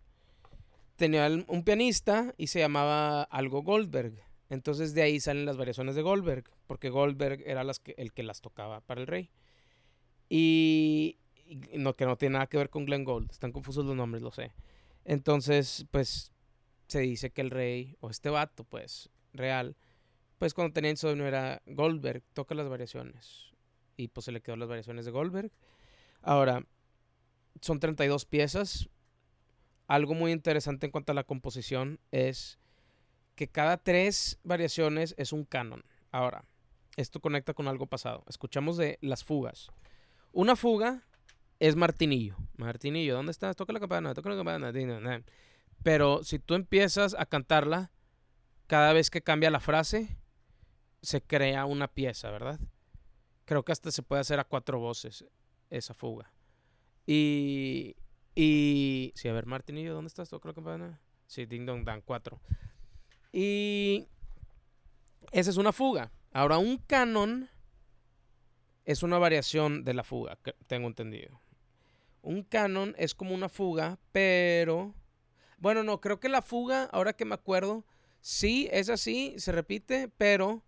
tenía 0.95 1.27
un 1.47 1.63
pianista 1.63 2.33
y 2.37 2.47
se 2.47 2.59
llamaba 2.59 3.23
algo 3.23 3.61
Goldberg. 3.61 4.13
Entonces 4.49 4.93
de 4.93 5.01
ahí 5.01 5.19
salen 5.19 5.45
las 5.45 5.57
variaciones 5.57 5.95
de 5.95 6.01
Goldberg, 6.01 6.45
porque 6.67 6.89
Goldberg 6.89 7.41
era 7.45 7.63
el 7.97 8.13
que 8.13 8.23
las 8.23 8.41
tocaba 8.41 8.81
para 8.81 9.01
el 9.01 9.07
rey. 9.07 9.31
Y, 10.29 11.17
no, 11.73 11.95
que 11.95 12.05
no 12.05 12.17
tiene 12.17 12.33
nada 12.33 12.47
que 12.47 12.57
ver 12.57 12.69
con 12.69 12.85
Glenn 12.85 13.05
Gold, 13.05 13.31
están 13.31 13.51
confusos 13.51 13.85
los 13.85 13.95
nombres, 13.95 14.21
lo 14.21 14.31
sé. 14.31 14.51
Entonces, 15.05 15.85
pues 15.91 16.31
se 16.87 16.99
dice 16.99 17.31
que 17.31 17.41
el 17.41 17.49
rey, 17.49 17.95
o 18.01 18.09
este 18.09 18.29
vato, 18.29 18.63
pues, 18.65 19.09
real, 19.33 19.75
pues 20.37 20.53
cuando 20.53 20.73
tenía 20.73 20.91
insomnio 20.91 21.25
era 21.25 21.61
Goldberg, 21.65 22.23
toca 22.33 22.55
las 22.55 22.69
variaciones. 22.69 23.53
Y 23.95 24.09
pues 24.09 24.25
se 24.25 24.31
le 24.31 24.41
quedó 24.41 24.55
las 24.55 24.69
variaciones 24.69 25.05
de 25.05 25.11
Goldberg. 25.11 25.51
Ahora, 26.21 26.63
son 27.61 27.79
32 27.79 28.25
piezas. 28.25 28.89
Algo 29.87 30.13
muy 30.13 30.31
interesante 30.31 30.85
en 30.85 30.91
cuanto 30.91 31.13
a 31.13 31.15
la 31.15 31.23
composición 31.23 31.99
es 32.11 32.59
que 33.35 33.47
cada 33.47 33.77
tres 33.77 34.39
variaciones 34.43 35.15
es 35.17 35.31
un 35.31 35.45
canon. 35.45 35.83
Ahora, 36.11 36.45
esto 36.97 37.21
conecta 37.21 37.53
con 37.53 37.67
algo 37.67 37.85
pasado. 37.85 38.23
Escuchamos 38.27 38.75
de 38.75 38.97
las 39.01 39.23
fugas. 39.23 39.69
Una 40.33 40.55
fuga 40.55 41.03
es 41.59 41.75
Martinillo. 41.75 42.35
Martinillo, 42.57 43.15
¿dónde 43.15 43.31
estás? 43.31 43.55
Toca 43.55 43.71
la 43.71 43.79
campana, 43.79 44.13
toca 44.13 44.29
la 44.29 44.35
campana. 44.35 44.73
Pero 45.83 46.23
si 46.23 46.39
tú 46.39 46.55
empiezas 46.55 47.15
a 47.17 47.25
cantarla, 47.25 47.91
cada 48.65 48.93
vez 48.93 49.09
que 49.09 49.21
cambia 49.21 49.51
la 49.51 49.59
frase, 49.59 50.17
se 51.01 51.21
crea 51.21 51.65
una 51.65 51.87
pieza, 51.87 52.31
¿verdad? 52.31 52.59
Creo 53.45 53.63
que 53.63 53.71
hasta 53.71 53.91
se 53.91 54.03
puede 54.03 54.21
hacer 54.21 54.39
a 54.39 54.43
cuatro 54.43 54.79
voces 54.79 55.23
esa 55.69 55.93
fuga. 55.93 56.33
Y. 57.05 57.95
Y. 58.35 59.13
Sí, 59.15 59.29
a 59.29 59.33
ver, 59.33 59.45
Martinillo, 59.45 59.93
¿dónde 59.93 60.07
estás? 60.07 60.29
¿Toca 60.29 60.49
la 60.49 60.55
campana? 60.55 60.99
Sí, 61.27 61.45
Ding 61.45 61.65
Dong 61.65 61.85
Dan, 61.85 62.01
cuatro. 62.01 62.41
Y. 63.31 64.07
Esa 65.31 65.51
es 65.51 65.57
una 65.57 65.71
fuga. 65.71 66.11
Ahora, 66.37 66.59
un 66.59 66.77
canon 66.77 67.49
es 68.85 69.01
una 69.01 69.17
variación 69.17 69.83
de 69.83 69.95
la 69.95 70.03
fuga, 70.03 70.37
tengo 70.67 70.85
entendido. 70.85 71.41
Un 72.21 72.43
canon 72.43 72.93
es 72.99 73.15
como 73.15 73.33
una 73.33 73.49
fuga, 73.49 73.97
pero... 74.11 74.93
Bueno, 75.57 75.81
no, 75.81 75.99
creo 75.99 76.19
que 76.19 76.29
la 76.29 76.43
fuga, 76.43 76.83
ahora 76.91 77.13
que 77.13 77.25
me 77.25 77.33
acuerdo, 77.33 77.87
sí 78.21 78.69
es 78.71 78.87
así, 78.89 79.33
se 79.39 79.51
repite, 79.51 80.09
pero 80.15 80.63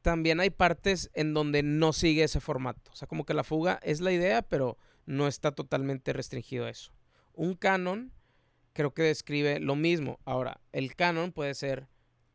también 0.00 0.40
hay 0.40 0.50
partes 0.50 1.12
en 1.14 1.32
donde 1.32 1.62
no 1.62 1.92
sigue 1.92 2.24
ese 2.24 2.40
formato. 2.40 2.90
O 2.90 2.96
sea, 2.96 3.06
como 3.06 3.24
que 3.24 3.34
la 3.34 3.44
fuga 3.44 3.78
es 3.84 4.00
la 4.00 4.10
idea, 4.10 4.42
pero 4.42 4.78
no 5.06 5.28
está 5.28 5.52
totalmente 5.52 6.12
restringido 6.12 6.66
a 6.66 6.70
eso. 6.70 6.92
Un 7.34 7.54
canon 7.54 8.12
creo 8.72 8.92
que 8.92 9.02
describe 9.02 9.60
lo 9.60 9.76
mismo. 9.76 10.18
Ahora, 10.24 10.60
el 10.72 10.96
canon 10.96 11.30
puede 11.30 11.54
ser 11.54 11.86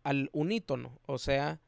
al 0.03 0.29
unítono, 0.31 0.97
o 1.07 1.17
sea, 1.17 1.59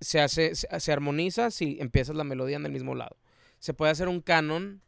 se 0.00 0.20
hace, 0.20 0.54
se, 0.54 0.92
armoniza 0.92 1.50
si 1.50 1.78
empiezas 1.80 2.16
la 2.16 2.24
melodía 2.24 2.56
en 2.56 2.66
el 2.66 2.72
mismo 2.72 2.94
lado. 2.94 3.16
Se 3.58 3.74
puede 3.74 3.92
hacer 3.92 4.08
un 4.08 4.20
canon 4.20 4.82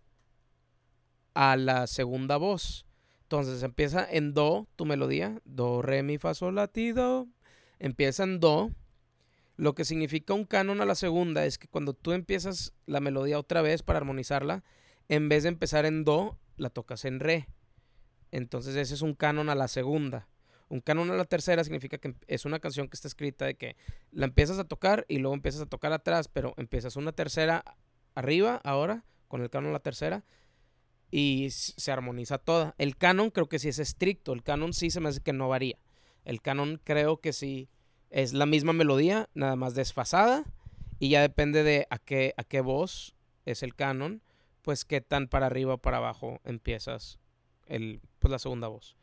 a 1.35 1.57
la 1.57 1.87
segunda 1.87 2.37
voz. 2.37 2.87
Entonces 3.22 3.62
empieza 3.62 4.07
en 4.09 4.35
do 4.35 4.68
tu 4.76 4.85
melodía, 4.85 5.40
do, 5.44 5.83
re, 5.83 6.02
mi, 6.02 6.18
fa, 6.18 6.35
sol, 6.35 6.54
la, 6.54 6.68
ti, 6.68 6.92
do. 6.92 7.26
Empieza 7.78 8.24
en 8.24 8.40
do. 8.40 8.70
Lo 9.57 9.74
que 9.74 9.85
significa 9.85 10.35
un 10.35 10.44
canon 10.44 10.80
a 10.80 10.85
la 10.85 10.94
segunda 10.94 11.44
es 11.46 11.59
que 11.59 11.68
cuando 11.68 11.94
tú 11.94 12.12
empiezas 12.12 12.72
la 12.87 13.00
melodía 13.00 13.38
otra 13.38 13.62
vez 13.62 13.83
para 13.83 13.98
armonizarla, 13.98 14.64
en 15.09 15.28
vez 15.28 15.44
de 15.44 15.50
empezar 15.50 15.87
en 15.87 16.04
do, 16.04 16.38
la 16.57 16.70
tocas 16.70 17.04
en 17.04 17.20
re. 17.20 17.48
Entonces 18.30 18.74
ese 18.76 18.94
es 18.94 19.02
un 19.02 19.14
canon 19.14 19.48
a 19.48 19.54
la 19.54 19.68
segunda. 19.68 20.28
Un 20.74 20.80
canon 20.80 21.08
a 21.12 21.14
la 21.14 21.24
tercera 21.24 21.62
significa 21.62 21.98
que 21.98 22.16
es 22.26 22.44
una 22.44 22.58
canción 22.58 22.88
que 22.88 22.96
está 22.96 23.06
escrita 23.06 23.44
de 23.44 23.54
que 23.54 23.76
la 24.10 24.24
empiezas 24.26 24.58
a 24.58 24.64
tocar 24.64 25.06
y 25.08 25.18
luego 25.18 25.32
empiezas 25.32 25.60
a 25.60 25.66
tocar 25.66 25.92
atrás, 25.92 26.26
pero 26.26 26.52
empiezas 26.56 26.96
una 26.96 27.12
tercera 27.12 27.64
arriba 28.16 28.60
ahora 28.64 29.04
con 29.28 29.40
el 29.40 29.50
canon 29.50 29.70
a 29.70 29.74
la 29.74 29.78
tercera 29.78 30.24
y 31.12 31.50
se 31.50 31.92
armoniza 31.92 32.38
toda. 32.38 32.74
El 32.76 32.96
canon 32.96 33.30
creo 33.30 33.48
que 33.48 33.60
sí 33.60 33.68
es 33.68 33.78
estricto, 33.78 34.32
el 34.32 34.42
canon 34.42 34.72
sí 34.72 34.90
se 34.90 34.98
me 34.98 35.10
hace 35.10 35.20
que 35.20 35.32
no 35.32 35.48
varía. 35.48 35.78
El 36.24 36.42
canon 36.42 36.80
creo 36.82 37.20
que 37.20 37.32
sí 37.32 37.68
es 38.10 38.32
la 38.32 38.44
misma 38.44 38.72
melodía, 38.72 39.28
nada 39.32 39.54
más 39.54 39.76
desfasada 39.76 40.42
y 40.98 41.10
ya 41.10 41.20
depende 41.20 41.62
de 41.62 41.87
a 41.88 42.00
qué, 42.00 42.34
a 42.37 42.42
qué 42.42 42.60
voz 42.60 43.14
es 43.44 43.62
el 43.62 43.76
canon, 43.76 44.22
pues 44.62 44.84
qué 44.84 45.00
tan 45.00 45.28
para 45.28 45.46
arriba 45.46 45.74
o 45.74 45.78
para 45.78 45.98
abajo 45.98 46.40
empiezas 46.42 47.20
el, 47.66 48.00
pues 48.18 48.32
la 48.32 48.40
segunda 48.40 48.66
voz. 48.66 48.96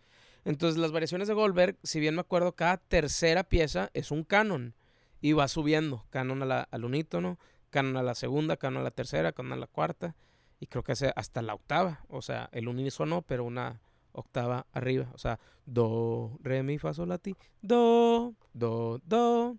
Entonces 0.45 0.79
las 0.79 0.91
variaciones 0.91 1.27
de 1.27 1.33
Goldberg, 1.33 1.77
si 1.83 1.99
bien 1.99 2.15
me 2.15 2.21
acuerdo, 2.21 2.53
cada 2.53 2.77
tercera 2.77 3.43
pieza 3.43 3.89
es 3.93 4.11
un 4.11 4.23
canon 4.23 4.73
y 5.21 5.33
va 5.33 5.47
subiendo, 5.47 6.05
canon 6.09 6.41
al 6.51 6.85
unítono, 6.85 7.37
canon 7.69 7.97
a 7.97 8.03
la 8.03 8.15
segunda, 8.15 8.57
canon 8.57 8.81
a 8.81 8.85
la 8.85 8.91
tercera, 8.91 9.31
canon 9.31 9.53
a 9.53 9.57
la 9.57 9.67
cuarta 9.67 10.15
y 10.59 10.67
creo 10.67 10.83
que 10.83 10.93
hasta 11.15 11.41
la 11.41 11.55
octava, 11.55 12.05
o 12.07 12.21
sea, 12.21 12.47
el 12.51 12.67
unísono, 12.67 13.23
pero 13.23 13.43
una 13.43 13.81
octava 14.11 14.67
arriba, 14.73 15.09
o 15.13 15.17
sea, 15.17 15.39
do, 15.65 16.37
re, 16.41 16.63
mi, 16.63 16.77
fa, 16.77 16.93
sol, 16.93 17.09
la, 17.09 17.17
ti, 17.17 17.35
do, 17.61 18.35
do, 18.53 18.99
do. 19.03 19.57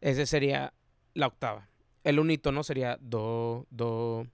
Ese 0.00 0.26
sería 0.26 0.74
la 1.14 1.26
octava. 1.26 1.68
El 2.04 2.18
unítono 2.18 2.62
sería 2.62 2.98
do, 3.00 3.66
do. 3.70 4.26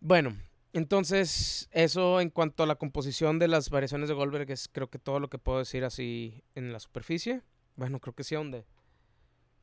Bueno, 0.00 0.36
entonces, 0.76 1.70
eso 1.72 2.20
en 2.20 2.28
cuanto 2.28 2.62
a 2.62 2.66
la 2.66 2.74
composición 2.74 3.38
de 3.38 3.48
las 3.48 3.70
variaciones 3.70 4.10
de 4.10 4.14
Goldberg 4.14 4.50
es 4.50 4.68
creo 4.68 4.90
que 4.90 4.98
todo 4.98 5.20
lo 5.20 5.30
que 5.30 5.38
puedo 5.38 5.58
decir 5.58 5.84
así 5.86 6.44
en 6.54 6.70
la 6.70 6.80
superficie. 6.80 7.40
Bueno, 7.76 7.98
creo 7.98 8.14
que 8.14 8.24
sí, 8.24 8.34
donde. 8.34 8.66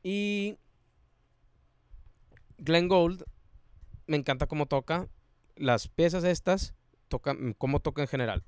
Y 0.02 0.58
Glenn 2.58 2.88
Gold, 2.88 3.22
me 4.08 4.16
encanta 4.16 4.48
cómo 4.48 4.66
toca. 4.66 5.08
Las 5.54 5.86
piezas 5.86 6.24
estas, 6.24 6.74
toca, 7.06 7.32
mm, 7.32 7.52
cómo 7.58 7.78
toca 7.78 8.02
en 8.02 8.08
general. 8.08 8.42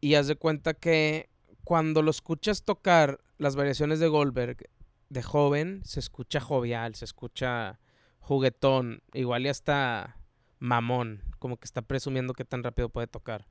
Y 0.00 0.14
haz 0.14 0.28
de 0.28 0.36
cuenta 0.36 0.74
que 0.74 1.30
cuando 1.64 2.02
lo 2.02 2.12
escuchas 2.12 2.62
tocar 2.62 3.18
las 3.38 3.56
variaciones 3.56 3.98
de 3.98 4.06
Goldberg 4.06 4.68
de 5.08 5.22
joven, 5.24 5.82
se 5.84 5.98
escucha 5.98 6.38
jovial, 6.38 6.94
se 6.94 7.06
escucha 7.06 7.80
juguetón, 8.20 9.02
igual 9.14 9.46
y 9.46 9.48
hasta 9.48 10.16
mamón, 10.60 11.31
como 11.42 11.56
que 11.56 11.64
está 11.64 11.82
presumiendo 11.82 12.34
que 12.34 12.44
tan 12.44 12.62
rápido 12.62 12.88
puede 12.88 13.08
tocar. 13.08 13.48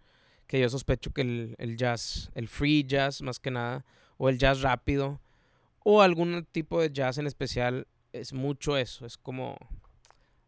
Que 0.47 0.61
yo 0.61 0.69
sospecho 0.69 1.11
que 1.11 1.21
el, 1.57 1.75
jazz, 1.75 2.31
el 2.35 2.47
free 2.47 2.85
jazz 2.85 3.21
más 3.21 3.37
que 3.37 3.51
nada, 3.51 3.83
o 4.15 4.29
el 4.29 4.37
jazz 4.37 4.61
rápido, 4.61 5.19
o 5.79 6.01
algún 6.01 6.47
tipo 6.53 6.79
de 6.79 6.89
jazz 6.89 7.17
en 7.17 7.27
especial, 7.27 7.87
es 8.13 8.31
mucho 8.31 8.77
eso. 8.77 9.05
Es 9.05 9.17
como, 9.17 9.57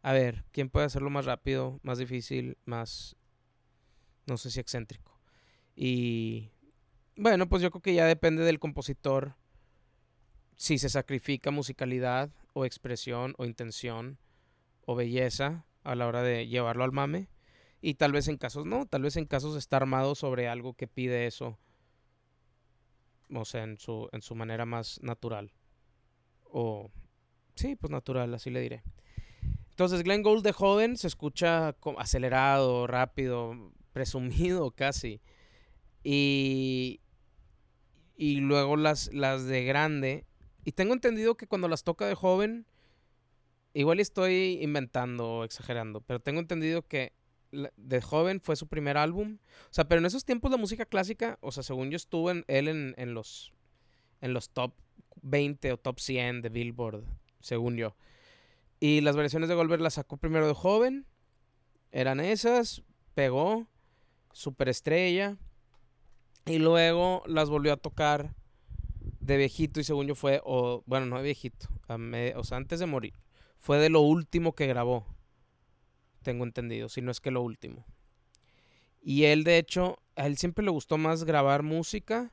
a 0.01 0.13
ver, 0.13 0.45
¿quién 0.53 0.69
puede 0.69 0.85
hacerlo 0.85 1.09
más 1.09 1.25
rápido, 1.25 1.81
más 1.83 1.97
difícil, 1.97 2.57
más, 2.63 3.17
no 4.25 4.37
sé 4.37 4.49
si 4.49 4.61
excéntrico? 4.61 5.19
Y 5.75 6.49
bueno, 7.17 7.49
pues 7.49 7.61
yo 7.61 7.71
creo 7.71 7.81
que 7.81 7.93
ya 7.93 8.05
depende 8.05 8.45
del 8.45 8.59
compositor 8.59 9.35
si 10.55 10.77
se 10.77 10.87
sacrifica 10.87 11.51
musicalidad 11.51 12.29
o 12.53 12.63
expresión 12.63 13.35
o 13.37 13.43
intención 13.43 14.17
o 14.85 14.95
belleza 14.95 15.65
a 15.83 15.95
la 15.95 16.07
hora 16.07 16.21
de 16.21 16.47
llevarlo 16.47 16.85
al 16.85 16.93
mame. 16.93 17.27
Y 17.85 17.95
tal 17.95 18.13
vez 18.13 18.29
en 18.29 18.37
casos 18.37 18.65
no, 18.65 18.85
tal 18.85 19.01
vez 19.01 19.17
en 19.17 19.25
casos 19.25 19.57
está 19.57 19.75
armado 19.75 20.15
sobre 20.15 20.47
algo 20.47 20.73
que 20.73 20.87
pide 20.87 21.27
eso. 21.27 21.57
O 23.29 23.43
sea, 23.43 23.63
en 23.63 23.77
su, 23.77 24.07
en 24.13 24.21
su 24.21 24.35
manera 24.35 24.65
más 24.65 25.01
natural. 25.03 25.51
O, 26.45 26.89
sí, 27.55 27.75
pues 27.75 27.91
natural, 27.91 28.33
así 28.33 28.49
le 28.51 28.61
diré. 28.61 28.83
Entonces, 29.71 30.01
Glenn 30.03 30.23
Gould 30.23 30.45
de 30.45 30.53
joven 30.53 30.95
se 30.95 31.07
escucha 31.07 31.75
acelerado, 31.97 32.87
rápido, 32.87 33.53
presumido 33.91 34.71
casi. 34.71 35.19
Y, 36.05 37.01
y 38.15 38.35
luego 38.35 38.77
las, 38.77 39.13
las 39.13 39.43
de 39.43 39.65
grande. 39.65 40.25
Y 40.63 40.71
tengo 40.71 40.93
entendido 40.93 41.35
que 41.35 41.47
cuando 41.47 41.67
las 41.67 41.83
toca 41.83 42.07
de 42.07 42.15
joven, 42.15 42.65
Igual 43.75 43.99
estoy 43.99 44.59
inventando 44.61 45.37
o 45.37 45.43
exagerando, 45.43 46.01
pero 46.01 46.19
tengo 46.19 46.39
entendido 46.39 46.87
que 46.87 47.11
de 47.75 48.01
joven 48.01 48.41
fue 48.41 48.55
su 48.55 48.67
primer 48.67 48.97
álbum. 48.97 49.37
O 49.65 49.73
sea, 49.73 49.85
pero 49.85 49.99
en 49.99 50.05
esos 50.05 50.25
tiempos 50.25 50.51
la 50.51 50.57
música 50.57 50.85
clásica, 50.85 51.37
o 51.41 51.51
sea, 51.51 51.63
según 51.63 51.89
yo 51.89 51.95
estuve 51.95 52.31
en, 52.31 52.45
él 52.47 52.93
en, 52.97 53.13
los, 53.13 53.53
en 54.21 54.33
los 54.33 54.49
top 54.49 54.73
20 55.21 55.71
o 55.71 55.77
top 55.77 55.99
100 55.99 56.41
de 56.41 56.49
Billboard, 56.49 57.03
según 57.39 57.77
yo. 57.77 57.95
Y 58.79 59.01
las 59.01 59.15
variaciones 59.15 59.49
de 59.49 59.55
Goldberg 59.55 59.81
las 59.81 59.93
sacó 59.95 60.17
primero 60.17 60.47
de 60.47 60.53
joven. 60.53 61.05
Eran 61.91 62.19
esas, 62.19 62.83
pegó, 63.13 63.67
superestrella. 64.33 65.37
Y 66.45 66.59
luego 66.59 67.23
las 67.25 67.49
volvió 67.49 67.71
a 67.71 67.77
tocar 67.77 68.35
de 69.21 69.37
viejito 69.37 69.79
y 69.79 69.85
según 69.85 70.07
yo 70.07 70.15
fue, 70.15 70.41
o 70.43 70.83
bueno, 70.85 71.05
no 71.05 71.17
de 71.17 71.23
viejito, 71.23 71.67
o 71.87 72.43
sea, 72.43 72.57
antes 72.57 72.79
de 72.79 72.85
morir 72.85 73.13
fue 73.63 73.79
de 73.79 73.89
lo 73.89 74.01
último 74.01 74.55
que 74.55 74.67
grabó. 74.67 75.05
Tengo 76.23 76.43
entendido, 76.43 76.89
si 76.89 77.01
no 77.01 77.11
es 77.11 77.19
que 77.19 77.31
lo 77.31 77.41
último. 77.41 77.85
Y 79.01 79.25
él, 79.25 79.43
de 79.43 79.57
hecho, 79.57 79.99
a 80.15 80.25
él 80.25 80.37
siempre 80.37 80.63
le 80.63 80.71
gustó 80.71 80.97
más 80.97 81.25
grabar 81.25 81.63
música 81.63 82.31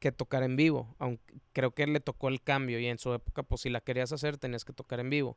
que 0.00 0.12
tocar 0.12 0.42
en 0.42 0.56
vivo. 0.56 0.94
Aunque 0.98 1.34
creo 1.52 1.72
que 1.72 1.86
le 1.86 2.00
tocó 2.00 2.28
el 2.28 2.42
cambio 2.42 2.78
y 2.80 2.86
en 2.86 2.98
su 2.98 3.12
época, 3.12 3.42
pues 3.42 3.62
si 3.62 3.70
la 3.70 3.80
querías 3.80 4.12
hacer, 4.12 4.38
tenías 4.38 4.64
que 4.64 4.72
tocar 4.72 5.00
en 5.00 5.10
vivo. 5.10 5.36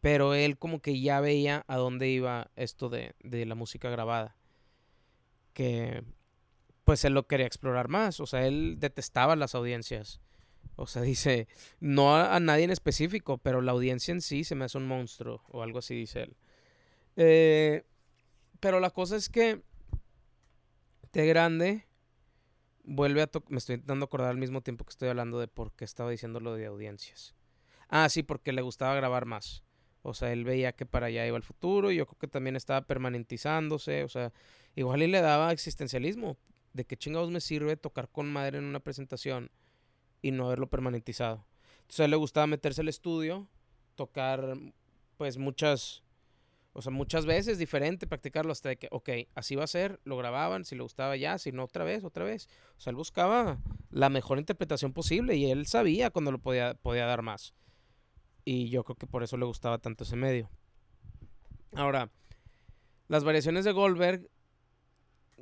Pero 0.00 0.34
él 0.34 0.58
como 0.58 0.80
que 0.80 1.00
ya 1.00 1.20
veía 1.20 1.64
a 1.66 1.76
dónde 1.76 2.08
iba 2.08 2.50
esto 2.56 2.88
de, 2.88 3.14
de 3.22 3.46
la 3.46 3.54
música 3.54 3.90
grabada. 3.90 4.36
que 5.52 6.04
pues 6.84 7.04
él 7.04 7.14
lo 7.14 7.26
quería 7.26 7.46
explorar 7.46 7.88
más. 7.88 8.20
O 8.20 8.26
sea, 8.26 8.46
él 8.46 8.76
detestaba 8.78 9.34
las 9.34 9.56
audiencias. 9.56 10.20
O 10.76 10.86
sea, 10.86 11.02
dice, 11.02 11.48
no 11.80 12.16
a, 12.16 12.38
nadie 12.40 12.64
en 12.64 12.70
específico, 12.70 13.38
pero 13.38 13.60
la 13.60 13.72
audiencia 13.72 14.12
en 14.12 14.22
sí 14.22 14.44
se 14.44 14.54
me 14.54 14.64
hace 14.64 14.78
un 14.78 14.86
monstruo, 14.86 15.42
o 15.48 15.62
algo 15.62 15.80
así 15.80 15.94
dice 15.94 16.22
él. 16.22 16.36
Eh, 17.16 17.84
pero 18.60 18.80
la 18.80 18.90
cosa 18.90 19.16
es 19.16 19.28
que 19.28 19.62
de 21.12 21.26
grande 21.26 21.86
vuelve 22.84 23.22
a 23.22 23.26
tocar, 23.26 23.50
me 23.50 23.58
estoy 23.58 23.74
intentando 23.74 24.04
acordar 24.04 24.30
al 24.30 24.36
mismo 24.36 24.60
tiempo 24.60 24.84
que 24.84 24.90
estoy 24.90 25.08
hablando 25.08 25.38
de 25.40 25.48
por 25.48 25.72
qué 25.72 25.84
estaba 25.84 26.10
diciendo 26.10 26.40
lo 26.40 26.54
de 26.54 26.66
audiencias. 26.66 27.34
Ah, 27.88 28.08
sí, 28.08 28.22
porque 28.22 28.52
le 28.52 28.62
gustaba 28.62 28.94
grabar 28.94 29.26
más. 29.26 29.62
O 30.02 30.14
sea, 30.14 30.32
él 30.32 30.44
veía 30.44 30.72
que 30.72 30.86
para 30.86 31.06
allá 31.06 31.26
iba 31.26 31.36
el 31.36 31.42
futuro 31.42 31.90
y 31.90 31.96
yo 31.96 32.06
creo 32.06 32.18
que 32.18 32.28
también 32.28 32.54
estaba 32.54 32.82
permanentizándose. 32.82 34.04
O 34.04 34.08
sea, 34.08 34.32
igual 34.76 35.02
y 35.02 35.08
le 35.08 35.20
daba 35.20 35.52
existencialismo. 35.52 36.36
¿De 36.72 36.84
qué 36.84 36.96
chingados 36.96 37.30
me 37.30 37.40
sirve 37.40 37.76
tocar 37.76 38.08
con 38.08 38.32
madre 38.32 38.58
en 38.58 38.64
una 38.64 38.80
presentación 38.80 39.50
y 40.22 40.30
no 40.30 40.46
haberlo 40.46 40.68
permanentizado? 40.68 41.44
Entonces 41.80 42.08
le 42.08 42.16
gustaba 42.16 42.46
meterse 42.46 42.82
al 42.82 42.88
estudio, 42.88 43.48
tocar 43.96 44.56
pues 45.16 45.38
muchas, 45.38 46.04
o 46.76 46.82
sea, 46.82 46.92
muchas 46.92 47.24
veces 47.24 47.56
diferente, 47.56 48.06
practicarlo 48.06 48.52
hasta 48.52 48.68
de 48.68 48.76
que, 48.76 48.88
ok, 48.90 49.08
así 49.34 49.56
va 49.56 49.64
a 49.64 49.66
ser, 49.66 49.98
lo 50.04 50.18
grababan, 50.18 50.66
si 50.66 50.76
le 50.76 50.82
gustaba 50.82 51.16
ya, 51.16 51.38
si 51.38 51.50
no 51.50 51.64
otra 51.64 51.84
vez, 51.84 52.04
otra 52.04 52.22
vez. 52.22 52.50
O 52.76 52.80
sea, 52.80 52.90
él 52.90 52.96
buscaba 52.96 53.58
la 53.90 54.10
mejor 54.10 54.38
interpretación 54.38 54.92
posible 54.92 55.36
y 55.36 55.50
él 55.50 55.66
sabía 55.66 56.10
cuando 56.10 56.32
lo 56.32 56.38
podía, 56.38 56.74
podía 56.74 57.06
dar 57.06 57.22
más. 57.22 57.54
Y 58.44 58.68
yo 58.68 58.84
creo 58.84 58.96
que 58.96 59.06
por 59.06 59.22
eso 59.22 59.38
le 59.38 59.46
gustaba 59.46 59.78
tanto 59.78 60.04
ese 60.04 60.16
medio. 60.16 60.50
Ahora, 61.74 62.10
las 63.08 63.24
variaciones 63.24 63.64
de 63.64 63.72
Goldberg 63.72 64.28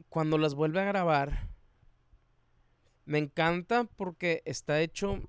cuando 0.08 0.38
las 0.38 0.54
vuelve 0.54 0.80
a 0.80 0.84
grabar, 0.84 1.48
me 3.06 3.18
encanta 3.18 3.88
porque 3.96 4.40
está 4.44 4.80
hecho, 4.80 5.20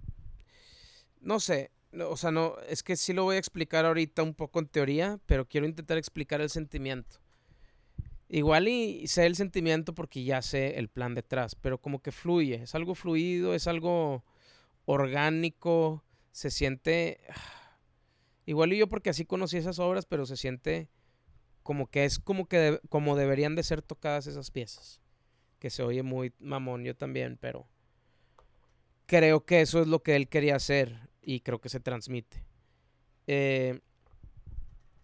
no 1.19 1.39
sé, 1.39 1.71
o 1.99 2.17
sea, 2.17 2.31
no, 2.31 2.55
es 2.67 2.83
que 2.83 2.95
sí 2.95 3.13
lo 3.13 3.23
voy 3.23 3.35
a 3.35 3.39
explicar 3.39 3.85
ahorita 3.85 4.23
un 4.23 4.33
poco 4.33 4.59
en 4.59 4.67
teoría, 4.67 5.19
pero 5.25 5.47
quiero 5.47 5.65
intentar 5.65 5.97
explicar 5.97 6.41
el 6.41 6.49
sentimiento. 6.49 7.17
Igual 8.27 8.67
y 8.67 9.07
sé 9.07 9.25
el 9.25 9.35
sentimiento 9.35 9.93
porque 9.93 10.23
ya 10.23 10.41
sé 10.41 10.79
el 10.79 10.89
plan 10.89 11.13
detrás, 11.13 11.55
pero 11.55 11.79
como 11.79 12.01
que 12.01 12.11
fluye, 12.11 12.55
es 12.55 12.73
algo 12.75 12.95
fluido, 12.95 13.53
es 13.53 13.67
algo 13.67 14.23
orgánico, 14.85 16.03
se 16.31 16.49
siente... 16.51 17.19
Igual 18.47 18.73
y 18.73 18.77
yo 18.77 18.87
porque 18.87 19.09
así 19.09 19.25
conocí 19.25 19.57
esas 19.57 19.79
obras, 19.79 20.05
pero 20.05 20.27
se 20.27 20.37
siente 20.37 20.87
como 21.63 21.87
que 21.87 22.05
es 22.05 22.19
como 22.19 22.47
que 22.47 22.79
como 22.89 23.15
deberían 23.15 23.55
de 23.55 23.63
ser 23.63 23.81
tocadas 23.81 24.27
esas 24.27 24.51
piezas. 24.51 25.01
Que 25.57 25.71
se 25.71 25.81
oye 25.81 26.03
muy 26.03 26.31
mamón 26.37 26.83
yo 26.83 26.95
también, 26.95 27.39
pero 27.41 27.67
creo 29.07 29.45
que 29.45 29.61
eso 29.61 29.81
es 29.81 29.87
lo 29.87 30.03
que 30.03 30.15
él 30.15 30.27
quería 30.27 30.57
hacer 30.57 31.09
y 31.25 31.41
creo 31.41 31.59
que 31.59 31.69
se 31.69 31.79
transmite. 31.79 32.45
Eh, 33.27 33.79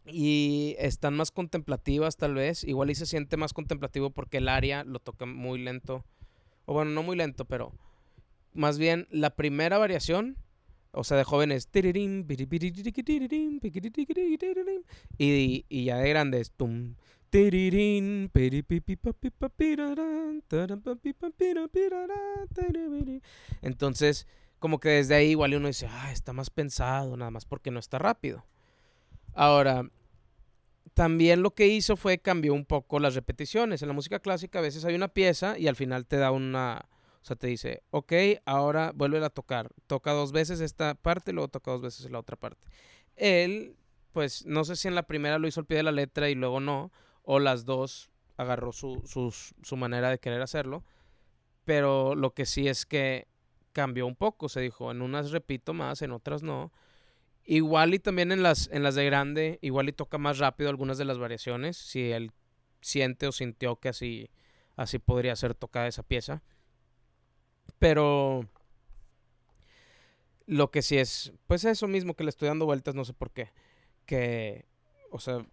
y 0.06 0.76
están 0.80 1.16
más 1.16 1.32
contemplativas 1.32 2.18
tal 2.18 2.34
vez, 2.34 2.64
igual 2.64 2.90
y 2.90 2.96
se 2.96 3.06
siente 3.06 3.38
más 3.38 3.54
contemplativo 3.54 4.10
porque 4.10 4.38
el 4.38 4.50
área 4.50 4.84
lo 4.84 5.00
toca 5.00 5.26
muy 5.26 5.60
lento, 5.60 6.04
o 6.66 6.74
bueno, 6.74 6.92
no 6.92 7.04
muy 7.04 7.16
lento, 7.16 7.46
pero 7.46 7.74
más 8.54 8.78
bien 8.78 9.08
la 9.12 9.36
primera 9.36 9.78
variación 9.78 10.38
o 10.94 11.04
sea, 11.04 11.18
de 11.18 11.24
jóvenes. 11.24 11.70
Y, 15.18 15.66
y 15.70 15.86
ya 15.86 15.98
de 15.98 16.10
grandes. 16.10 16.52
Entonces, 23.62 24.28
como 24.62 24.80
que 24.80 24.90
desde 24.90 25.16
ahí 25.16 25.32
igual 25.32 25.56
uno 25.56 25.68
dice, 25.68 25.88
ah, 25.90 26.12
está 26.12 26.34
más 26.34 26.52
pensado, 26.52 27.18
nada 27.18 27.32
más 27.32 27.46
porque 27.46 27.72
no 27.72 27.80
está 27.80 27.98
rápido. 27.98 28.46
Ahora, 29.34 29.90
también 30.94 31.42
lo 31.42 31.56
que 31.56 31.68
hizo 31.68 31.98
fue 31.98 32.20
cambió 32.20 32.54
un 32.54 32.66
poco 32.66 33.00
las 33.00 33.16
repeticiones. 33.16 33.82
En 33.82 33.88
la 33.88 33.96
música 33.96 34.20
clásica 34.20 34.60
a 34.60 34.62
veces 34.62 34.86
hay 34.86 34.94
una 34.94 35.08
pieza 35.08 35.58
y 35.58 35.68
al 35.68 35.76
final 35.76 36.06
te 36.06 36.18
da 36.18 36.30
una, 36.30 36.86
o 37.24 37.26
sea, 37.26 37.36
te 37.36 37.48
dice, 37.48 37.82
ok, 37.90 38.14
ahora 38.46 38.92
vuelve 38.94 39.26
a 39.26 39.32
tocar. 39.32 39.72
Toca 39.88 40.12
dos 40.12 40.32
veces 40.32 40.62
esta 40.62 40.94
parte, 40.94 41.34
luego 41.34 41.48
toca 41.48 41.72
dos 41.72 41.82
veces 41.82 42.12
la 42.12 42.20
otra 42.20 42.36
parte. 42.36 42.68
Él, 43.16 43.76
pues, 44.12 44.46
no 44.46 44.64
sé 44.64 44.76
si 44.76 44.88
en 44.88 44.94
la 44.94 45.08
primera 45.08 45.40
lo 45.40 45.48
hizo 45.48 45.62
al 45.62 45.66
pie 45.66 45.78
de 45.78 45.84
la 45.84 45.92
letra 45.92 46.30
y 46.30 46.36
luego 46.36 46.60
no, 46.60 46.92
o 47.24 47.40
las 47.40 47.66
dos 47.66 48.12
agarró 48.38 48.74
su, 48.74 49.02
su 49.64 49.76
manera 49.76 50.12
de 50.12 50.20
querer 50.20 50.44
hacerlo. 50.44 50.84
Pero 51.66 52.14
lo 52.14 52.36
que 52.36 52.46
sí 52.46 52.68
es 52.68 52.86
que 52.86 53.31
cambió 53.72 54.08
un 54.08 54.16
poco. 54.16 54.50
Se 54.50 54.62
dijo, 54.62 54.92
en 54.92 55.02
unas 55.02 55.32
repito 55.32 55.74
más, 55.74 56.02
en 56.02 56.12
otras 56.12 56.44
no. 56.44 56.72
Igual 57.46 57.94
y 57.94 58.00
también 58.00 58.32
en 58.32 58.44
las, 58.44 58.70
en 58.72 58.84
las 58.84 58.96
de 58.96 59.06
grande, 59.06 59.60
igual 59.62 59.90
y 59.90 59.94
toca 59.94 60.18
más 60.18 60.38
rápido 60.38 60.70
algunas 60.70 60.98
de 60.98 61.06
las 61.06 61.18
variaciones. 61.18 61.78
Si 61.78 62.12
él 62.12 62.32
siente 62.82 63.28
o 63.28 63.32
sintió 63.32 63.78
que 63.78 63.90
así, 63.90 64.30
así 64.76 65.00
podría 65.00 65.36
ser 65.36 65.56
tocada 65.56 65.88
esa 65.88 66.04
pieza. 66.04 66.44
Pero 67.80 68.48
lo 70.46 70.70
que 70.70 70.82
sí 70.82 70.98
es, 70.98 71.34
pues 71.48 71.66
eso 71.66 71.88
mismo 71.88 72.16
que 72.16 72.24
le 72.24 72.30
estoy 72.30 72.48
dando 72.48 72.66
vueltas, 72.66 72.94
no 72.94 73.06
sé 73.06 73.14
por 73.14 73.32
qué. 73.32 73.52
Que, 74.06 74.66
o 75.10 75.20
sea, 75.20 75.46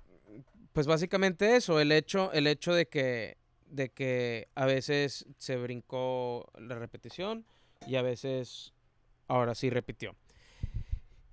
pues 0.73 0.87
básicamente 0.87 1.57
eso, 1.57 1.81
el 1.81 1.93
hecho, 1.93 2.33
el 2.33 2.47
hecho 2.47 2.75
de 2.75 2.87
que, 2.87 3.39
de 3.66 3.91
que 3.91 4.49
a 4.55 4.66
veces 4.66 5.27
se 5.39 5.57
brincó 5.57 6.51
la 6.59 6.79
repetición 6.79 7.47
y 7.87 7.97
a 7.97 8.03
veces 8.03 8.74
ahora 9.26 9.55
sí 9.55 9.70
repitió. 9.70 10.14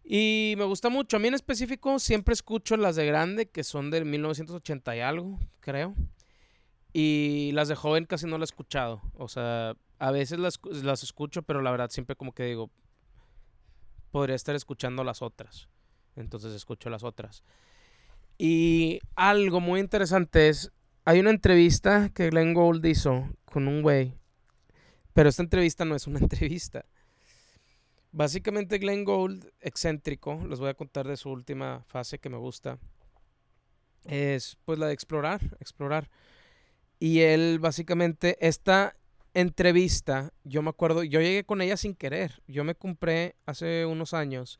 Y 0.03 0.53
me 0.57 0.65
gusta 0.65 0.89
mucho. 0.89 1.17
A 1.17 1.19
mí 1.19 1.27
en 1.27 1.33
específico 1.33 1.97
siempre 1.97 2.33
escucho 2.33 2.77
las 2.77 2.95
de 2.95 3.07
grande, 3.07 3.47
que 3.47 3.63
son 3.63 3.89
del 3.89 4.05
1980 4.05 4.95
y 4.95 4.99
algo, 4.99 5.39
creo. 5.59 5.95
Y 6.93 7.51
las 7.53 7.67
de 7.67 7.75
joven 7.75 8.05
casi 8.05 8.27
no 8.27 8.37
las 8.37 8.49
he 8.49 8.53
escuchado. 8.53 9.01
O 9.15 9.27
sea, 9.27 9.75
a 9.97 10.11
veces 10.11 10.37
las, 10.37 10.59
las 10.63 11.03
escucho, 11.03 11.41
pero 11.41 11.61
la 11.61 11.71
verdad 11.71 11.89
siempre 11.89 12.15
como 12.15 12.33
que 12.33 12.43
digo, 12.43 12.69
podría 14.11 14.35
estar 14.35 14.55
escuchando 14.55 15.03
las 15.03 15.21
otras. 15.21 15.67
Entonces 16.15 16.53
escucho 16.53 16.89
las 16.89 17.03
otras. 17.03 17.43
Y 18.37 18.99
algo 19.15 19.59
muy 19.59 19.79
interesante 19.79 20.49
es, 20.49 20.71
hay 21.03 21.19
una 21.19 21.31
entrevista 21.31 22.09
que 22.09 22.29
Glenn 22.29 22.53
Gould 22.53 22.85
hizo 22.85 23.29
con 23.45 23.67
un 23.67 23.81
güey, 23.81 24.13
pero 25.15 25.29
esta 25.29 25.43
entrevista 25.43 25.85
no 25.85 25.95
es 25.95 26.07
una 26.07 26.19
entrevista. 26.27 26.85
Básicamente 28.11 28.77
Glenn 28.77 29.05
Gould, 29.05 29.45
excéntrico, 29.61 30.45
les 30.47 30.59
voy 30.59 30.69
a 30.69 30.73
contar 30.73 31.07
de 31.07 31.17
su 31.17 31.29
última 31.29 31.83
fase 31.87 32.19
que 32.19 32.29
me 32.29 32.37
gusta, 32.37 32.77
es 34.03 34.57
pues 34.65 34.77
la 34.77 34.87
de 34.87 34.93
explorar, 34.93 35.41
explorar. 35.59 36.09
Y 36.99 37.21
él 37.21 37.59
básicamente, 37.59 38.37
esta 38.45 38.93
entrevista, 39.33 40.33
yo 40.43 40.61
me 40.61 40.69
acuerdo, 40.69 41.03
yo 41.03 41.21
llegué 41.21 41.45
con 41.45 41.61
ella 41.61 41.77
sin 41.77 41.95
querer. 41.95 42.41
Yo 42.47 42.63
me 42.63 42.75
compré 42.75 43.35
hace 43.45 43.85
unos 43.85 44.13
años 44.13 44.59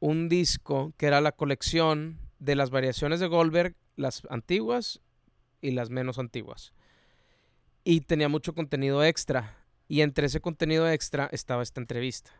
un 0.00 0.28
disco 0.28 0.92
que 0.96 1.06
era 1.06 1.20
la 1.20 1.32
colección 1.32 2.18
de 2.40 2.56
las 2.56 2.70
variaciones 2.70 3.20
de 3.20 3.28
Goldberg, 3.28 3.76
las 3.96 4.22
antiguas 4.30 5.00
y 5.60 5.70
las 5.70 5.90
menos 5.90 6.18
antiguas. 6.18 6.72
Y 7.84 8.00
tenía 8.00 8.28
mucho 8.28 8.54
contenido 8.54 9.04
extra. 9.04 9.56
Y 9.88 10.00
entre 10.00 10.26
ese 10.26 10.40
contenido 10.40 10.88
extra 10.88 11.28
estaba 11.30 11.62
esta 11.62 11.80
entrevista. 11.80 12.32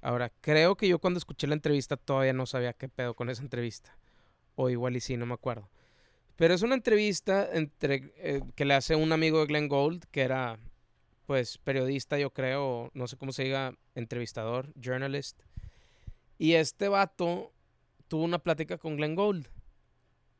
Ahora, 0.00 0.32
creo 0.40 0.76
que 0.76 0.88
yo 0.88 0.98
cuando 0.98 1.18
escuché 1.18 1.46
la 1.46 1.54
entrevista 1.54 1.96
todavía 1.96 2.32
no 2.32 2.46
sabía 2.46 2.72
qué 2.72 2.88
pedo 2.88 3.14
con 3.14 3.28
esa 3.28 3.42
entrevista. 3.42 3.96
O 4.54 4.70
igual 4.70 4.96
y 4.96 5.00
sí, 5.00 5.16
no 5.16 5.26
me 5.26 5.34
acuerdo. 5.34 5.68
Pero 6.36 6.54
es 6.54 6.62
una 6.62 6.74
entrevista 6.74 7.48
entre, 7.52 8.12
eh, 8.16 8.42
que 8.54 8.64
le 8.64 8.74
hace 8.74 8.96
un 8.96 9.12
amigo 9.12 9.40
de 9.40 9.46
Glenn 9.46 9.68
Gold, 9.68 10.04
que 10.10 10.22
era 10.22 10.58
pues 11.26 11.58
periodista, 11.58 12.18
yo 12.18 12.30
creo, 12.30 12.90
no 12.94 13.06
sé 13.06 13.18
cómo 13.18 13.32
se 13.32 13.44
diga, 13.44 13.74
entrevistador, 13.94 14.72
journalist. 14.80 15.42
Y 16.38 16.54
este 16.54 16.88
vato 16.88 17.52
tuvo 18.06 18.24
una 18.24 18.38
plática 18.38 18.78
con 18.78 18.96
Glenn 18.96 19.14
Gold. 19.14 19.48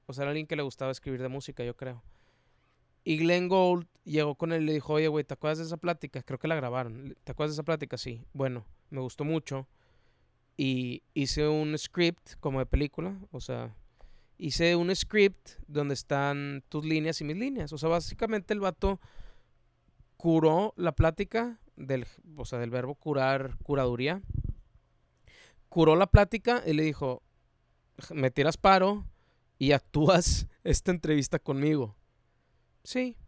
O 0.06 0.14
sea, 0.14 0.22
era 0.22 0.30
alguien 0.30 0.46
que 0.46 0.56
le 0.56 0.62
gustaba 0.62 0.90
escribir 0.90 1.20
de 1.20 1.28
música, 1.28 1.62
yo 1.62 1.76
creo. 1.76 2.02
Y 3.04 3.18
Glenn 3.18 3.48
Llegó 4.08 4.36
con 4.36 4.52
él 4.52 4.62
y 4.62 4.66
le 4.66 4.72
dijo, 4.72 4.94
oye, 4.94 5.06
güey, 5.08 5.22
¿te 5.22 5.34
acuerdas 5.34 5.58
de 5.58 5.64
esa 5.64 5.76
plática? 5.76 6.22
Creo 6.22 6.38
que 6.38 6.48
la 6.48 6.54
grabaron. 6.54 7.14
¿Te 7.24 7.32
acuerdas 7.32 7.52
de 7.52 7.60
esa 7.60 7.62
plática? 7.62 7.98
Sí. 7.98 8.24
Bueno, 8.32 8.64
me 8.88 9.02
gustó 9.02 9.22
mucho. 9.22 9.68
Y 10.56 11.02
hice 11.12 11.46
un 11.46 11.76
script 11.76 12.36
como 12.40 12.58
de 12.58 12.64
película. 12.64 13.18
O 13.32 13.40
sea, 13.40 13.76
hice 14.38 14.76
un 14.76 14.94
script 14.96 15.50
donde 15.66 15.92
están 15.92 16.64
tus 16.70 16.86
líneas 16.86 17.20
y 17.20 17.24
mis 17.24 17.36
líneas. 17.36 17.70
O 17.74 17.76
sea, 17.76 17.90
básicamente 17.90 18.54
el 18.54 18.60
vato 18.60 18.98
curó 20.16 20.72
la 20.76 20.92
plática 20.92 21.60
del, 21.76 22.06
o 22.34 22.46
sea, 22.46 22.58
del 22.58 22.70
verbo 22.70 22.94
curar, 22.94 23.58
curaduría. 23.62 24.22
Curó 25.68 25.96
la 25.96 26.06
plática 26.06 26.62
y 26.66 26.72
le 26.72 26.82
dijo, 26.82 27.22
me 28.14 28.30
tiras 28.30 28.56
paro 28.56 29.04
y 29.58 29.72
actúas 29.72 30.46
esta 30.64 30.92
entrevista 30.92 31.38
conmigo. 31.38 31.94
Sí. 32.84 33.18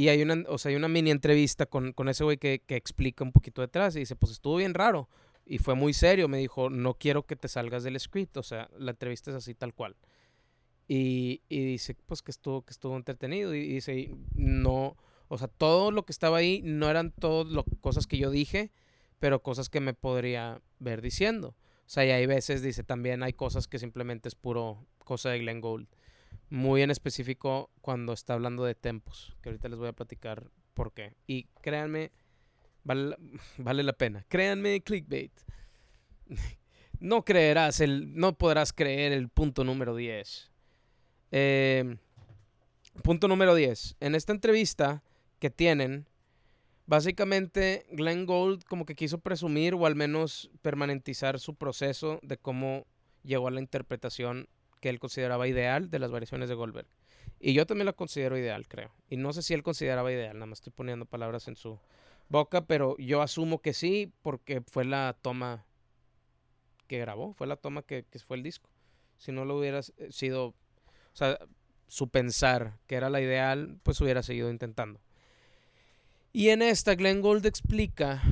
Y 0.00 0.08
hay 0.08 0.22
una, 0.22 0.44
o 0.48 0.56
sea, 0.56 0.70
hay 0.70 0.76
una 0.76 0.88
mini 0.88 1.10
entrevista 1.10 1.66
con, 1.66 1.92
con 1.92 2.08
ese 2.08 2.24
güey 2.24 2.38
que, 2.38 2.62
que 2.66 2.74
explica 2.74 3.22
un 3.22 3.32
poquito 3.32 3.60
detrás 3.60 3.94
y 3.96 3.98
dice, 3.98 4.16
pues 4.16 4.32
estuvo 4.32 4.56
bien 4.56 4.72
raro. 4.72 5.10
Y 5.44 5.58
fue 5.58 5.74
muy 5.74 5.92
serio, 5.92 6.26
me 6.26 6.38
dijo, 6.38 6.70
no 6.70 6.94
quiero 6.94 7.26
que 7.26 7.36
te 7.36 7.48
salgas 7.48 7.84
del 7.84 8.00
script, 8.00 8.38
o 8.38 8.42
sea, 8.42 8.70
la 8.78 8.92
entrevista 8.92 9.30
es 9.30 9.36
así 9.36 9.54
tal 9.54 9.74
cual. 9.74 9.96
Y, 10.88 11.42
y 11.50 11.66
dice, 11.66 11.94
pues 12.06 12.22
que 12.22 12.30
estuvo, 12.30 12.62
que 12.62 12.70
estuvo 12.70 12.96
entretenido. 12.96 13.54
Y, 13.54 13.74
dice, 13.74 14.10
no, 14.34 14.96
o 15.28 15.36
sea, 15.36 15.48
todo 15.48 15.90
lo 15.90 16.06
que 16.06 16.12
estaba 16.12 16.38
ahí 16.38 16.62
no 16.64 16.88
eran 16.88 17.10
todas 17.10 17.52
las 17.52 17.66
cosas 17.82 18.06
que 18.06 18.16
yo 18.16 18.30
dije, 18.30 18.72
pero 19.18 19.42
cosas 19.42 19.68
que 19.68 19.80
me 19.80 19.92
podría 19.92 20.62
ver 20.78 21.02
diciendo. 21.02 21.48
O 21.48 21.88
sea, 21.90 22.06
y 22.06 22.10
hay 22.10 22.24
veces, 22.24 22.62
dice, 22.62 22.84
también 22.84 23.22
hay 23.22 23.34
cosas 23.34 23.68
que 23.68 23.78
simplemente 23.78 24.30
es 24.30 24.34
puro 24.34 24.86
cosa 25.04 25.28
de 25.28 25.40
Glenn 25.40 25.60
Gold. 25.60 25.88
Muy 26.50 26.82
en 26.82 26.90
específico 26.90 27.70
cuando 27.80 28.12
está 28.12 28.34
hablando 28.34 28.64
de 28.64 28.74
tempos, 28.74 29.36
que 29.40 29.48
ahorita 29.48 29.68
les 29.68 29.78
voy 29.78 29.88
a 29.88 29.92
platicar 29.92 30.50
por 30.74 30.92
qué. 30.92 31.14
Y 31.26 31.44
créanme, 31.62 32.10
Vale, 32.84 33.16
vale 33.58 33.82
la 33.82 33.92
pena. 33.92 34.24
Créanme, 34.28 34.80
clickbait. 34.82 35.32
No 37.00 37.24
creerás, 37.24 37.80
el, 37.80 38.14
no 38.14 38.36
podrás 38.36 38.74
creer 38.74 39.12
el 39.12 39.30
punto 39.30 39.64
número 39.64 39.96
10. 39.96 40.50
Em, 41.30 41.96
punto 43.02 43.26
número 43.26 43.54
10. 43.54 43.96
En 44.00 44.14
esta 44.14 44.34
entrevista 44.34 45.02
que 45.38 45.48
tienen, 45.48 46.06
básicamente 46.84 47.86
Glenn 47.90 48.26
Gold 48.26 48.64
como 48.64 48.84
que 48.84 48.94
quiso 48.94 49.16
presumir 49.16 49.72
o 49.72 49.86
al 49.86 49.94
menos 49.94 50.50
permanentizar 50.60 51.40
su 51.40 51.54
proceso 51.54 52.20
de 52.22 52.36
cómo 52.36 52.86
llegó 53.22 53.48
a 53.48 53.50
la 53.50 53.60
interpretación 53.60 54.46
que 54.80 54.88
él 54.88 54.98
consideraba 54.98 55.46
ideal 55.46 55.90
de 55.90 55.98
las 55.98 56.10
variaciones 56.10 56.48
de 56.48 56.54
Goldberg. 56.54 56.88
Y 57.38 57.54
yo 57.54 57.66
también 57.66 57.86
la 57.86 57.92
considero 57.92 58.36
ideal, 58.36 58.68
creo. 58.68 58.92
Y 59.08 59.16
no 59.16 59.32
sé 59.32 59.42
si 59.42 59.54
él 59.54 59.62
consideraba 59.62 60.12
ideal, 60.12 60.34
nada 60.34 60.46
más 60.46 60.58
estoy 60.58 60.72
poniendo 60.72 61.06
palabras 61.06 61.48
en 61.48 61.56
su, 61.56 61.78
Boca, 62.30 62.64
pero 62.64 62.96
yo 62.98 63.22
asumo 63.22 63.60
que 63.60 63.74
sí, 63.74 64.12
porque 64.22 64.60
fue 64.60 64.84
la 64.84 65.16
toma 65.20 65.66
que 66.86 67.00
grabó, 67.00 67.34
fue 67.34 67.48
la 67.48 67.56
toma 67.56 67.82
que, 67.82 68.06
fue 68.24 68.36
el 68.36 68.44
disco. 68.44 68.70
Si 69.18 69.32
no 69.32 69.44
lo 69.44 69.58
hubiera 69.58 69.80
eh, 69.80 70.12
sido, 70.12 70.46
o 70.46 70.54
sea, 71.12 71.40
su 71.88 72.08
pensar 72.08 72.78
que 72.86 72.94
era 72.94 73.10
la 73.10 73.20
ideal, 73.20 73.80
pues 73.82 74.00
hubiera 74.00 74.22
seguido 74.22 74.48
intentando. 74.48 75.00
Y 76.32 76.50
en 76.50 76.62
esta, 76.62 76.94
Glenn 76.94 77.20
Gould 77.20 77.44
explica 77.46 78.22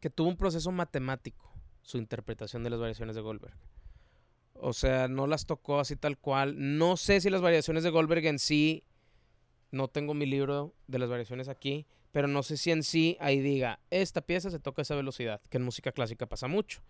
que 0.00 0.10
tuvo 0.10 0.28
un 0.28 0.36
proceso 0.36 0.72
matemático 0.72 1.48
su 1.82 1.96
interpretación 1.96 2.64
de 2.64 2.70
las 2.70 2.80
variaciones 2.80 3.14
de 3.14 3.22
Goldberg. 3.22 3.54
O 4.60 4.72
sea, 4.72 5.08
no 5.08 5.26
las 5.26 5.46
tocó 5.46 5.80
así 5.80 5.96
tal 5.96 6.18
cual. 6.18 6.54
No 6.78 6.96
sé 6.96 7.20
si 7.20 7.30
las 7.30 7.40
variaciones 7.40 7.84
de 7.84 7.90
Goldberg 7.90 8.26
en 8.26 8.38
sí 8.38 8.84
no 9.70 9.88
tengo 9.88 10.14
mi 10.14 10.26
libro 10.26 10.74
de 10.86 10.98
las 10.98 11.08
variaciones 11.08 11.48
aquí, 11.48 11.86
pero 12.12 12.26
no 12.26 12.42
sé 12.42 12.56
si 12.56 12.70
en 12.70 12.82
sí 12.82 13.16
ahí 13.20 13.40
diga, 13.40 13.80
esta 13.90 14.22
pieza 14.22 14.50
se 14.50 14.58
toca 14.58 14.80
a 14.80 14.84
esa 14.84 14.94
velocidad, 14.94 15.40
que 15.50 15.58
en 15.58 15.64
música 15.64 15.92
clásica 15.92 16.26
pasa 16.26 16.48
mucho, 16.48 16.82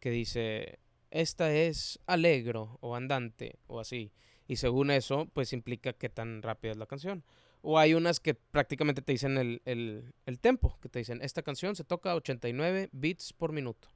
que 0.00 0.10
dice, 0.10 0.78
esta 1.10 1.52
es 1.54 2.00
alegro 2.06 2.78
o 2.80 2.96
andante 2.96 3.58
o 3.66 3.80
así. 3.80 4.12
Y 4.48 4.56
según 4.56 4.90
eso, 4.90 5.28
pues 5.32 5.52
implica 5.52 5.92
qué 5.92 6.08
tan 6.08 6.42
rápida 6.42 6.72
es 6.72 6.78
la 6.78 6.86
canción. 6.86 7.24
O 7.62 7.78
hay 7.78 7.94
unas 7.94 8.20
que 8.20 8.34
prácticamente 8.34 9.02
te 9.02 9.12
dicen 9.12 9.38
el, 9.38 9.60
el 9.64 10.38
tempo, 10.40 10.78
que 10.80 10.88
te 10.88 11.00
dicen, 11.00 11.20
esta 11.20 11.42
canción 11.42 11.74
se 11.74 11.84
toca 11.84 12.12
a 12.12 12.14
89 12.14 12.88
beats 12.92 13.32
por 13.32 13.52
minuto. 13.52 13.88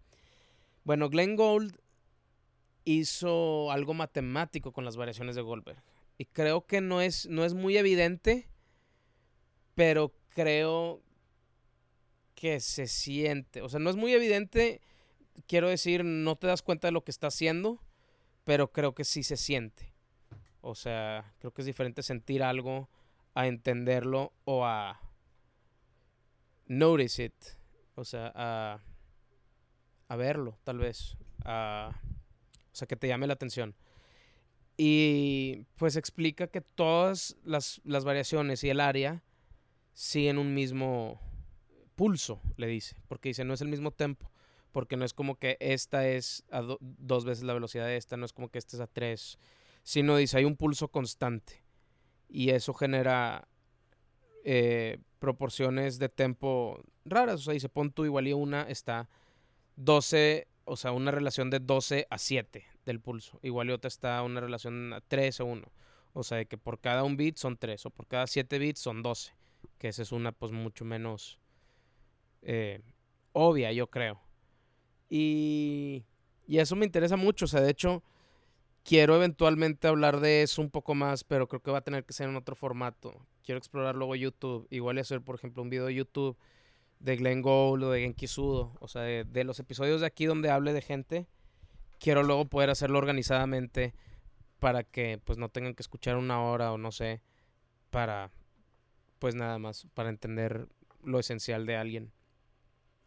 Bueno, 0.83 1.09
Glenn 1.09 1.37
Gould 1.37 1.77
hizo 2.85 3.71
algo 3.71 3.95
matemático 3.95 4.73
con 4.73 4.85
las 4.85 4.97
variaciones 4.97 5.37
de 5.37 5.43
Goldberg. 5.43 5.83
Y 6.19 6.27
creo 6.27 6.67
que 6.67 6.81
no 6.81 7.01
es, 7.01 7.27
no 7.29 7.45
es 7.45 7.55
muy 7.55 7.77
evidente, 7.77 8.49
pero 9.75 10.15
creo 10.29 11.03
que 12.35 12.61
se 12.61 12.87
siente. 12.87 13.63
O 13.63 13.69
sea, 13.69 13.81
no 13.81 13.91
es 13.91 13.97
muy 13.97 14.13
evidente, 14.13 14.81
quiero 15.47 15.69
decir, 15.69 16.05
no 16.05 16.37
te 16.37 16.47
das 16.47 16.63
cuenta 16.63 16.89
de 16.89 16.93
lo 16.93 17.05
que 17.05 17.11
está 17.11 17.29
haciendo, 17.29 17.83
pero 18.45 18.73
creo 18.73 18.95
que 18.95 19.05
sí 19.05 19.23
se 19.23 19.37
siente. 19.37 19.93
O 20.61 20.75
sea, 20.75 21.35
creo 21.39 21.53
que 21.53 21.63
es 21.63 21.67
diferente 21.67 22.03
sentir 22.03 22.43
algo 22.43 22.91
a 23.35 23.47
entenderlo 23.47 24.33
o 24.45 24.67
a 24.67 25.01
notice 26.67 27.25
it. 27.25 27.35
O 27.95 28.05
sea, 28.05 28.33
a, 28.35 28.81
a 30.09 30.17
verlo, 30.17 30.59
tal 30.65 30.79
vez. 30.79 31.17
A, 31.45 32.01
sea, 32.81 32.89
que 32.89 32.97
te 32.97 33.09
llame 33.09 33.27
la 33.27 33.35
atención. 33.35 33.77
Y 34.83 35.67
pues 35.77 35.97
explica 35.97 36.47
que 36.47 36.63
todas 36.63 37.37
las, 37.45 37.83
variaciones 37.85 38.65
y 38.65 38.71
el 38.71 38.81
área 38.81 39.23
siguen 39.93 40.39
un 40.39 40.55
mismo 40.55 41.21
pulso, 41.97 42.41
le 42.57 42.67
dice. 42.67 42.97
Porque 43.07 43.29
dice, 43.29 43.45
no 43.45 43.53
es 43.53 43.61
el 43.61 43.69
mismo 43.69 43.91
tempo. 43.91 44.31
Porque 44.73 44.97
no 44.97 45.05
es 45.05 45.13
como 45.13 45.39
que 45.39 45.59
esta 45.61 46.09
es 46.09 46.45
a 46.51 46.63
dos 46.81 47.27
veces 47.27 47.45
la 47.45 47.53
velocidad 47.53 47.85
de 47.85 47.99
esta, 47.99 48.17
no 48.17 48.25
es 48.25 48.33
como 48.33 48.49
que 48.49 48.59
esta 48.59 48.75
es 48.77 48.81
a 48.81 48.87
tres. 48.87 49.39
Sino 49.83 50.17
dice, 50.17 50.39
hay 50.39 50.47
un 50.47 50.57
pulso 50.57 50.89
constante. 50.89 51.63
Y 52.27 52.49
eso 52.49 52.73
genera 52.73 53.49
eh, 54.45 54.97
proporciones 55.19 55.99
de 55.99 56.09
tempo 56.09 56.83
raras. 57.05 57.41
O 57.41 57.45
sea, 57.45 57.53
dice, 57.53 57.69
pon 57.69 57.93
tú 57.93 58.07
igual 58.07 58.29
y 58.29 58.33
una 58.33 58.63
está 58.63 59.11
12, 59.77 60.49
o 60.65 60.77
sea, 60.79 60.93
una 60.93 61.11
relación 61.11 61.51
de 61.51 61.59
12 61.59 62.07
a 62.09 62.17
7 62.17 62.70
del 62.85 63.01
pulso. 63.01 63.39
Igual 63.43 63.69
y 63.69 63.73
otra 63.73 63.89
está 63.89 64.23
una 64.23 64.41
relación 64.41 64.93
a 64.93 65.01
3 65.01 65.41
o 65.41 65.47
1. 65.47 65.73
O 66.13 66.23
sea, 66.23 66.45
que 66.45 66.59
por 66.59 66.81
cada 66.81 67.05
un 67.05 67.17
bit 67.17 67.37
son 67.37 67.57
3 67.57 67.87
o 67.87 67.91
por 67.91 68.07
cada 68.07 68.27
7 68.27 68.59
bits 68.59 68.81
son 68.81 69.03
12. 69.03 69.33
Que 69.79 69.89
esa 69.89 70.03
es 70.03 70.13
una 70.13 70.33
pues 70.33 70.53
mucho 70.53 70.85
menos 70.85 71.39
eh, 72.43 72.81
obvia, 73.33 73.73
yo 73.73 73.89
creo. 73.89 74.21
Y, 75.09 76.05
y 76.47 76.59
eso 76.59 76.77
me 76.77 76.87
interesa 76.87 77.17
mucho. 77.17 77.45
O 77.45 77.49
sea, 77.49 77.61
de 77.61 77.71
hecho, 77.71 78.03
quiero 78.85 79.15
eventualmente 79.17 79.89
hablar 79.89 80.21
de 80.21 80.43
eso 80.43 80.63
un 80.63 80.71
poco 80.71 80.95
más, 80.95 81.25
pero 81.25 81.49
creo 81.49 81.63
que 81.63 81.71
va 81.71 81.79
a 81.79 81.85
tener 81.85 82.05
que 82.05 82.13
ser 82.13 82.29
en 82.29 82.37
otro 82.37 82.55
formato. 82.55 83.15
Quiero 83.45 83.59
explorar 83.59 83.95
luego 83.95 84.17
YouTube. 84.17 84.67
Igual 84.71 84.97
y 84.97 85.01
hacer, 85.01 85.21
por 85.23 85.37
ejemplo, 85.37 85.63
un 85.63 85.71
video 85.71 85.87
de 85.87 85.95
YouTube 85.95 86.37
de 86.99 87.17
Glenn 87.17 87.43
Gould 87.43 87.85
o 87.85 87.91
de 87.91 88.01
Genki 88.01 88.27
Sudo. 88.27 88.73
O 88.81 88.89
sea, 88.89 89.03
de, 89.03 89.25
de 89.25 89.45
los 89.45 89.59
episodios 89.61 90.01
de 90.01 90.07
aquí 90.07 90.27
donde 90.27 90.51
hable 90.51 90.73
de 90.73 90.83
gente 90.83 91.27
quiero 92.01 92.23
luego 92.25 92.47
poder 92.47 92.71
hacerlo 92.71 92.99
organizadamente 92.99 93.95
para 94.59 94.83
que 94.83 95.21
pues 95.25 95.39
no 95.39 95.49
tengan 95.49 95.75
que 95.75 95.83
escuchar 95.83 96.17
una 96.17 96.43
hora 96.43 96.73
o 96.73 96.79
no 96.79 96.91
sé, 96.91 97.23
para 97.91 98.33
pues 99.19 99.35
nada 99.35 99.59
más, 99.59 99.87
para 99.95 100.09
entender 100.09 100.67
lo 101.05 101.19
esencial 101.21 101.67
de 101.67 101.77
alguien. 101.77 102.13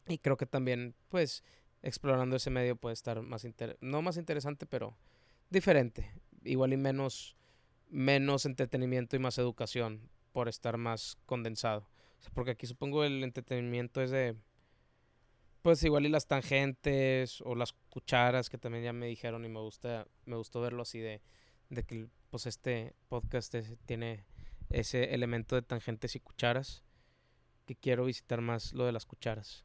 Y 0.07 0.19
creo 0.19 0.37
que 0.37 0.45
también 0.45 0.95
pues 1.09 1.43
explorando 1.81 2.35
ese 2.35 2.49
medio 2.49 2.75
puede 2.75 2.93
estar 2.93 3.21
más 3.21 3.45
no 3.81 4.01
más 4.01 4.17
interesante, 4.17 4.65
pero 4.65 4.95
diferente, 5.49 6.11
igual 6.43 6.73
y 6.73 6.77
menos 6.77 7.35
menos 7.89 8.45
entretenimiento 8.45 9.15
y 9.15 9.19
más 9.19 9.37
educación 9.37 10.09
por 10.31 10.49
estar 10.49 10.77
más 10.77 11.17
condensado. 11.25 11.87
porque 12.33 12.51
aquí 12.51 12.65
supongo 12.65 13.03
el 13.03 13.23
entretenimiento 13.23 14.01
es 14.01 14.09
de 14.09 14.35
pues 15.63 15.81
igual 15.85 16.05
y 16.05 16.09
las 16.09 16.27
tangentes 16.27 17.41
o 17.41 17.55
las 17.55 17.71
cucharas 17.89 18.49
que 18.49 18.57
también 18.57 18.83
ya 18.83 18.93
me 18.93 19.07
dijeron 19.07 19.45
y 19.45 19.49
me 19.49 19.61
gusta 19.61 20.05
me 20.25 20.35
gustó 20.35 20.59
verlo 20.61 20.83
así 20.83 20.99
de, 20.99 21.21
de 21.69 21.83
que 21.83 22.07
pues 22.29 22.45
este 22.45 22.93
podcast 23.07 23.55
tiene 23.85 24.25
ese 24.69 25.13
elemento 25.15 25.55
de 25.55 25.61
tangentes 25.61 26.15
y 26.15 26.19
cucharas 26.19 26.83
que 27.65 27.75
quiero 27.75 28.05
visitar 28.05 28.41
más 28.41 28.73
lo 28.73 28.85
de 28.85 28.91
las 28.91 29.05
cucharas. 29.05 29.63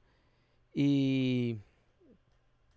Y 0.73 1.59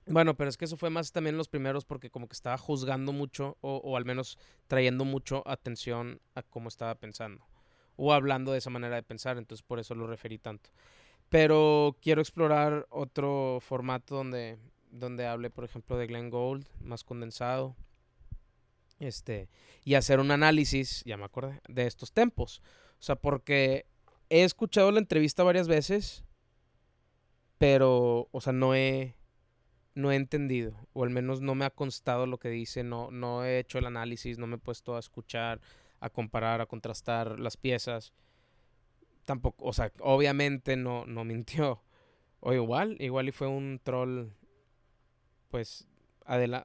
bueno 0.07 0.35
pero 0.35 0.49
es 0.49 0.57
que 0.57 0.65
eso 0.65 0.75
fue 0.75 0.89
más 0.89 1.11
también 1.11 1.37
los 1.37 1.47
primeros 1.47 1.85
porque 1.85 2.09
como 2.09 2.27
que 2.27 2.33
estaba 2.33 2.57
juzgando 2.57 3.13
mucho 3.13 3.55
o, 3.61 3.77
o 3.77 3.97
al 3.97 4.05
menos 4.05 4.39
trayendo 4.65 5.05
mucho 5.05 5.47
atención 5.47 6.21
a 6.33 6.41
cómo 6.41 6.69
estaba 6.69 6.95
pensando 6.95 7.45
o 7.97 8.13
hablando 8.13 8.51
de 8.51 8.57
esa 8.57 8.71
manera 8.71 8.95
de 8.95 9.03
pensar 9.03 9.37
entonces 9.37 9.61
por 9.61 9.79
eso 9.79 9.93
lo 9.93 10.07
referí 10.07 10.39
tanto 10.39 10.71
pero 11.31 11.95
quiero 12.01 12.19
explorar 12.19 12.87
otro 12.89 13.59
formato 13.61 14.15
donde, 14.15 14.57
donde 14.91 15.25
hable, 15.25 15.49
por 15.49 15.63
ejemplo, 15.63 15.97
de 15.97 16.05
Glenn 16.05 16.29
Gold, 16.29 16.67
más 16.81 17.05
condensado. 17.05 17.77
Este, 18.99 19.47
y 19.85 19.93
hacer 19.93 20.19
un 20.19 20.29
análisis, 20.31 21.01
ya 21.05 21.15
me 21.15 21.23
acordé, 21.23 21.61
de 21.69 21.87
estos 21.87 22.11
tempos. 22.11 22.61
O 22.99 23.03
sea, 23.03 23.15
porque 23.15 23.85
he 24.29 24.43
escuchado 24.43 24.91
la 24.91 24.99
entrevista 24.99 25.41
varias 25.43 25.69
veces, 25.69 26.25
pero, 27.57 28.27
o 28.33 28.41
sea, 28.41 28.51
no 28.51 28.75
he, 28.75 29.15
no 29.95 30.11
he 30.11 30.17
entendido, 30.17 30.75
o 30.91 31.05
al 31.05 31.11
menos 31.11 31.39
no 31.39 31.55
me 31.55 31.63
ha 31.63 31.69
constado 31.69 32.25
lo 32.25 32.39
que 32.39 32.49
dice, 32.49 32.83
no, 32.83 33.09
no 33.09 33.45
he 33.45 33.59
hecho 33.59 33.77
el 33.77 33.85
análisis, 33.85 34.37
no 34.37 34.47
me 34.47 34.57
he 34.57 34.59
puesto 34.59 34.97
a 34.97 34.99
escuchar, 34.99 35.61
a 36.01 36.09
comparar, 36.09 36.59
a 36.59 36.65
contrastar 36.65 37.39
las 37.39 37.55
piezas 37.55 38.11
tampoco, 39.25 39.65
o 39.65 39.73
sea, 39.73 39.91
obviamente 39.99 40.75
no, 40.75 41.05
no 41.05 41.23
mintió. 41.23 41.81
O 42.39 42.53
igual, 42.53 42.97
igual 42.99 43.29
y 43.29 43.31
fue 43.31 43.47
un 43.47 43.79
troll, 43.83 44.29
pues, 45.49 45.87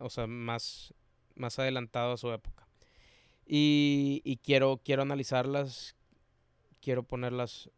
o 0.00 0.10
sea, 0.10 0.26
más, 0.26 0.94
más 1.34 1.58
adelantado 1.58 2.12
a 2.12 2.16
su 2.16 2.32
época. 2.32 2.66
Y, 3.46 4.22
y 4.24 4.38
quiero, 4.38 4.80
quiero 4.82 5.02
analizarlas, 5.02 5.94
quiero 6.80 7.02
ponerlas 7.02 7.70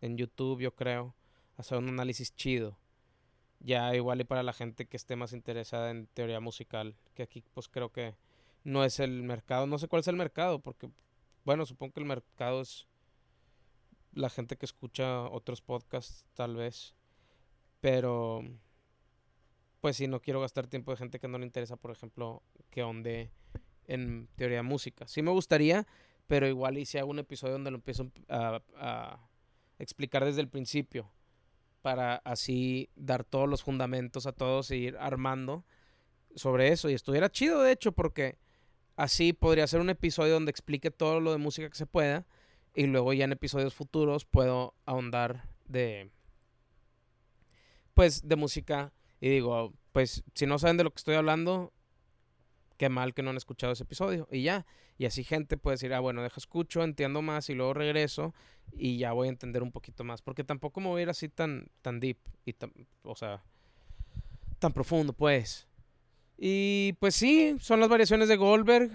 en 0.00 0.16
YouTube, 0.16 0.60
yo 0.60 0.74
creo, 0.74 1.14
hacer 1.56 1.78
un 1.78 1.88
análisis 1.88 2.34
chido. 2.34 2.78
Ya 3.60 3.94
igual 3.94 4.20
y 4.20 4.24
para 4.24 4.42
la 4.42 4.52
gente 4.52 4.86
que 4.86 4.96
esté 4.96 5.14
más 5.14 5.32
interesada 5.32 5.90
en 5.90 6.06
teoría 6.08 6.40
musical, 6.40 6.96
que 7.14 7.22
aquí 7.22 7.44
pues 7.54 7.68
creo 7.68 7.92
que 7.92 8.14
no 8.64 8.84
es 8.84 8.98
el 8.98 9.22
mercado, 9.22 9.66
no 9.66 9.78
sé 9.78 9.88
cuál 9.88 10.00
es 10.00 10.08
el 10.08 10.16
mercado, 10.16 10.58
porque 10.58 10.90
bueno, 11.44 11.66
supongo 11.66 11.94
que 11.94 12.00
el 12.00 12.06
mercado 12.06 12.62
es 12.62 12.86
la 14.12 14.30
gente 14.30 14.56
que 14.56 14.66
escucha 14.66 15.22
otros 15.28 15.62
podcasts, 15.62 16.26
tal 16.34 16.56
vez. 16.56 16.94
Pero, 17.80 18.42
pues 19.80 19.96
si 19.96 20.06
no 20.06 20.20
quiero 20.20 20.40
gastar 20.40 20.66
tiempo 20.66 20.90
de 20.90 20.98
gente 20.98 21.18
que 21.18 21.28
no 21.28 21.38
le 21.38 21.46
interesa, 21.46 21.76
por 21.76 21.90
ejemplo, 21.90 22.42
que 22.70 22.82
onde 22.82 23.30
en 23.86 24.28
teoría 24.36 24.58
de 24.58 24.62
música. 24.62 25.06
Sí 25.06 25.22
me 25.22 25.30
gustaría, 25.30 25.86
pero 26.26 26.46
igual 26.46 26.78
hago 26.98 27.10
un 27.10 27.18
episodio 27.18 27.54
donde 27.54 27.70
lo 27.70 27.76
empiezo 27.76 28.10
a, 28.28 28.62
a 28.76 29.28
explicar 29.78 30.24
desde 30.24 30.40
el 30.40 30.48
principio 30.48 31.10
para 31.82 32.16
así 32.16 32.88
dar 32.94 33.24
todos 33.24 33.48
los 33.48 33.62
fundamentos 33.62 34.26
a 34.26 34.32
todos 34.32 34.70
e 34.70 34.76
ir 34.76 34.96
armando 34.98 35.64
sobre 36.34 36.68
eso. 36.68 36.88
Y 36.88 36.94
estuviera 36.94 37.30
chido, 37.30 37.60
de 37.62 37.72
hecho, 37.72 37.92
porque 37.92 38.38
así 38.96 39.32
podría 39.32 39.66
ser 39.66 39.80
un 39.80 39.90
episodio 39.90 40.34
donde 40.34 40.50
explique 40.50 40.90
todo 40.90 41.20
lo 41.20 41.32
de 41.32 41.38
música 41.38 41.68
que 41.68 41.76
se 41.76 41.86
pueda. 41.86 42.24
Y 42.74 42.86
luego 42.86 43.12
ya 43.12 43.24
en 43.24 43.32
episodios 43.32 43.74
futuros 43.74 44.24
puedo 44.24 44.74
ahondar 44.86 45.48
de... 45.66 46.10
Pues 47.94 48.26
de 48.26 48.36
música. 48.36 48.92
Y 49.20 49.28
digo, 49.28 49.74
pues 49.92 50.24
si 50.34 50.46
no 50.46 50.58
saben 50.58 50.78
de 50.78 50.84
lo 50.84 50.90
que 50.90 50.98
estoy 50.98 51.14
hablando, 51.14 51.72
qué 52.78 52.88
mal 52.88 53.14
que 53.14 53.22
no 53.22 53.30
han 53.30 53.36
escuchado 53.36 53.72
ese 53.72 53.84
episodio. 53.84 54.26
Y 54.30 54.42
ya. 54.42 54.66
Y 54.98 55.06
así 55.06 55.24
gente 55.24 55.56
puede 55.56 55.74
decir, 55.74 55.92
ah, 55.92 56.00
bueno, 56.00 56.22
deja 56.22 56.36
escucho, 56.38 56.82
entiendo 56.82 57.22
más 57.22 57.50
y 57.50 57.54
luego 57.54 57.74
regreso 57.74 58.34
y 58.72 58.98
ya 58.98 59.12
voy 59.12 59.26
a 59.26 59.30
entender 59.30 59.62
un 59.62 59.72
poquito 59.72 60.04
más. 60.04 60.22
Porque 60.22 60.44
tampoco 60.44 60.80
me 60.80 60.88
voy 60.88 61.00
a 61.00 61.02
ir 61.02 61.10
así 61.10 61.28
tan, 61.28 61.68
tan 61.82 62.00
deep 62.00 62.18
y 62.44 62.52
tan, 62.52 62.72
o 63.02 63.14
sea, 63.14 63.42
tan 64.58 64.72
profundo, 64.72 65.12
pues. 65.12 65.68
Y 66.38 66.94
pues 66.94 67.14
sí, 67.14 67.56
son 67.60 67.80
las 67.80 67.88
variaciones 67.88 68.28
de 68.28 68.36
Goldberg. 68.36 68.90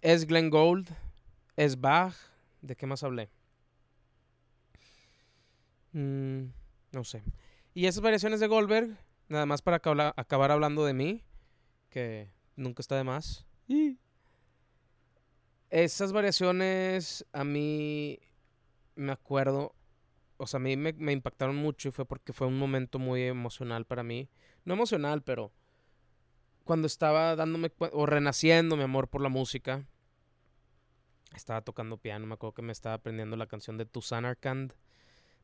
Es 0.00 0.26
Glenn 0.26 0.50
Gold. 0.50 0.88
Es 1.56 1.80
Bach. 1.80 2.14
¿De 2.62 2.76
qué 2.76 2.86
más 2.86 3.02
hablé? 3.02 3.28
Mm, 5.92 6.44
no 6.92 7.04
sé. 7.04 7.22
Y 7.74 7.86
esas 7.86 8.02
variaciones 8.02 8.40
de 8.40 8.46
Goldberg, 8.46 8.96
nada 9.28 9.46
más 9.46 9.62
para 9.62 9.76
acabar 9.76 10.50
hablando 10.50 10.84
de 10.84 10.94
mí, 10.94 11.24
que 11.90 12.30
nunca 12.56 12.80
está 12.80 12.96
de 12.96 13.04
más. 13.04 13.44
Esas 15.70 16.12
variaciones 16.12 17.26
a 17.32 17.44
mí 17.44 18.20
me 18.94 19.12
acuerdo, 19.12 19.74
o 20.36 20.46
sea, 20.46 20.58
a 20.58 20.60
mí 20.60 20.76
me, 20.76 20.92
me, 20.92 21.12
impactaron 21.12 21.56
mucho 21.56 21.88
y 21.88 21.92
fue 21.92 22.04
porque 22.04 22.32
fue 22.32 22.46
un 22.46 22.58
momento 22.58 22.98
muy 22.98 23.22
emocional 23.22 23.86
para 23.86 24.02
mí. 24.02 24.28
No 24.64 24.74
emocional, 24.74 25.22
pero 25.22 25.50
cuando 26.64 26.86
estaba 26.86 27.34
dándome 27.34 27.72
o 27.92 28.06
renaciendo 28.06 28.76
mi 28.76 28.82
amor 28.82 29.08
por 29.08 29.20
la 29.20 29.28
música, 29.28 29.86
estaba 31.36 31.62
tocando 31.62 31.96
piano, 31.96 32.26
me 32.26 32.34
acuerdo 32.34 32.54
que 32.54 32.62
me 32.62 32.72
estaba 32.72 32.94
aprendiendo 32.94 33.36
la 33.36 33.46
canción 33.46 33.78
de 33.78 33.86
Tusanarkand 33.86 34.72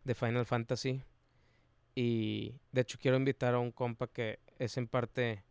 de 0.04 0.14
Final 0.14 0.46
Fantasy. 0.46 1.02
Y 1.94 2.54
de 2.72 2.82
hecho 2.82 2.98
quiero 3.00 3.16
invitar 3.16 3.54
a 3.54 3.58
un 3.58 3.72
compa 3.72 4.06
que 4.06 4.38
es 4.58 4.76
en 4.76 4.86
parte 4.86 5.44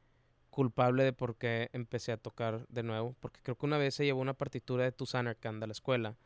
culpable 0.49 1.03
de 1.03 1.13
por 1.13 1.35
qué 1.35 1.69
empecé 1.73 2.11
a 2.11 2.17
tocar 2.17 2.65
de 2.67 2.83
nuevo, 2.83 3.15
porque 3.19 3.41
creo 3.43 3.57
que 3.57 3.65
una 3.65 3.77
vez 3.77 3.95
se 3.95 4.05
llevó 4.05 4.21
una 4.21 4.33
partitura 4.33 4.83
de 4.83 4.91
Tusanarkand 4.91 5.63
a 5.63 5.67
la 5.67 5.73
escuela 5.73 6.17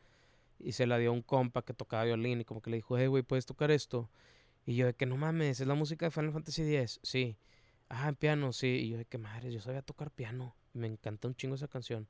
y 0.58 0.72
se 0.72 0.86
la 0.86 0.98
dio 0.98 1.10
a 1.10 1.12
un 1.12 1.22
compa 1.22 1.62
que 1.62 1.74
tocaba 1.74 2.04
violín 2.04 2.40
y 2.40 2.44
como 2.44 2.62
que 2.62 2.70
le 2.70 2.76
dijo, 2.76 2.96
hey, 2.96 3.08
güey, 3.08 3.22
¿puedes 3.22 3.46
tocar 3.46 3.70
esto? 3.70 4.10
Y 4.64 4.76
yo 4.76 4.86
de 4.86 4.94
que 4.94 5.06
no 5.06 5.16
mames, 5.16 5.60
es 5.60 5.66
la 5.66 5.74
música 5.74 6.06
de 6.06 6.10
Final 6.10 6.32
Fantasy 6.32 6.76
X. 6.76 7.00
Sí. 7.02 7.36
Ah, 7.88 8.08
en 8.08 8.16
piano, 8.16 8.52
sí. 8.52 8.68
Y 8.68 8.90
yo 8.90 8.98
de 8.98 9.04
que 9.04 9.18
madre, 9.18 9.52
yo 9.52 9.60
sabía 9.60 9.82
tocar 9.82 10.10
piano. 10.10 10.54
Me 10.72 10.86
encanta 10.86 11.28
un 11.28 11.34
chingo 11.34 11.56
esa 11.56 11.68
canción. 11.68 12.08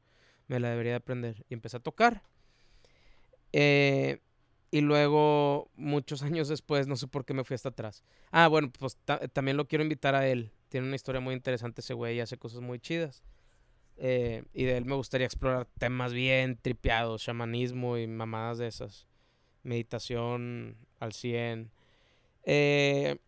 Me 0.48 0.60
la 0.60 0.70
debería 0.70 0.92
de 0.92 0.96
aprender. 0.96 1.44
Y 1.48 1.54
empecé 1.54 1.76
a 1.76 1.80
tocar. 1.80 2.22
Eh, 3.52 4.20
y 4.70 4.80
luego, 4.80 5.70
muchos 5.76 6.22
años 6.22 6.48
después, 6.48 6.86
no 6.86 6.96
sé 6.96 7.06
por 7.06 7.24
qué 7.24 7.34
me 7.34 7.44
fui 7.44 7.54
hasta 7.54 7.70
atrás. 7.70 8.02
Ah, 8.30 8.48
bueno, 8.48 8.70
pues 8.78 8.98
también 9.32 9.56
lo 9.56 9.68
quiero 9.68 9.82
invitar 9.82 10.14
a 10.14 10.26
él. 10.26 10.52
Tiene 10.68 10.86
una 10.86 10.96
historia 10.96 11.20
muy 11.20 11.34
interesante 11.34 11.82
ese 11.82 11.94
güey 11.94 12.16
y 12.16 12.20
hace 12.20 12.38
cosas 12.38 12.60
muy 12.60 12.80
chidas. 12.80 13.22
Eh, 13.98 14.44
y 14.54 14.64
de 14.64 14.78
él 14.78 14.84
me 14.86 14.94
gustaría 14.94 15.26
explorar 15.26 15.68
temas 15.78 16.12
bien 16.12 16.58
tripeados, 16.60 17.22
shamanismo 17.22 17.98
y 17.98 18.06
mamadas 18.06 18.58
de 18.58 18.66
esas. 18.66 19.06
Meditación 19.62 20.76
al 20.98 21.12
100. 21.12 21.70
Eh, 22.44 23.18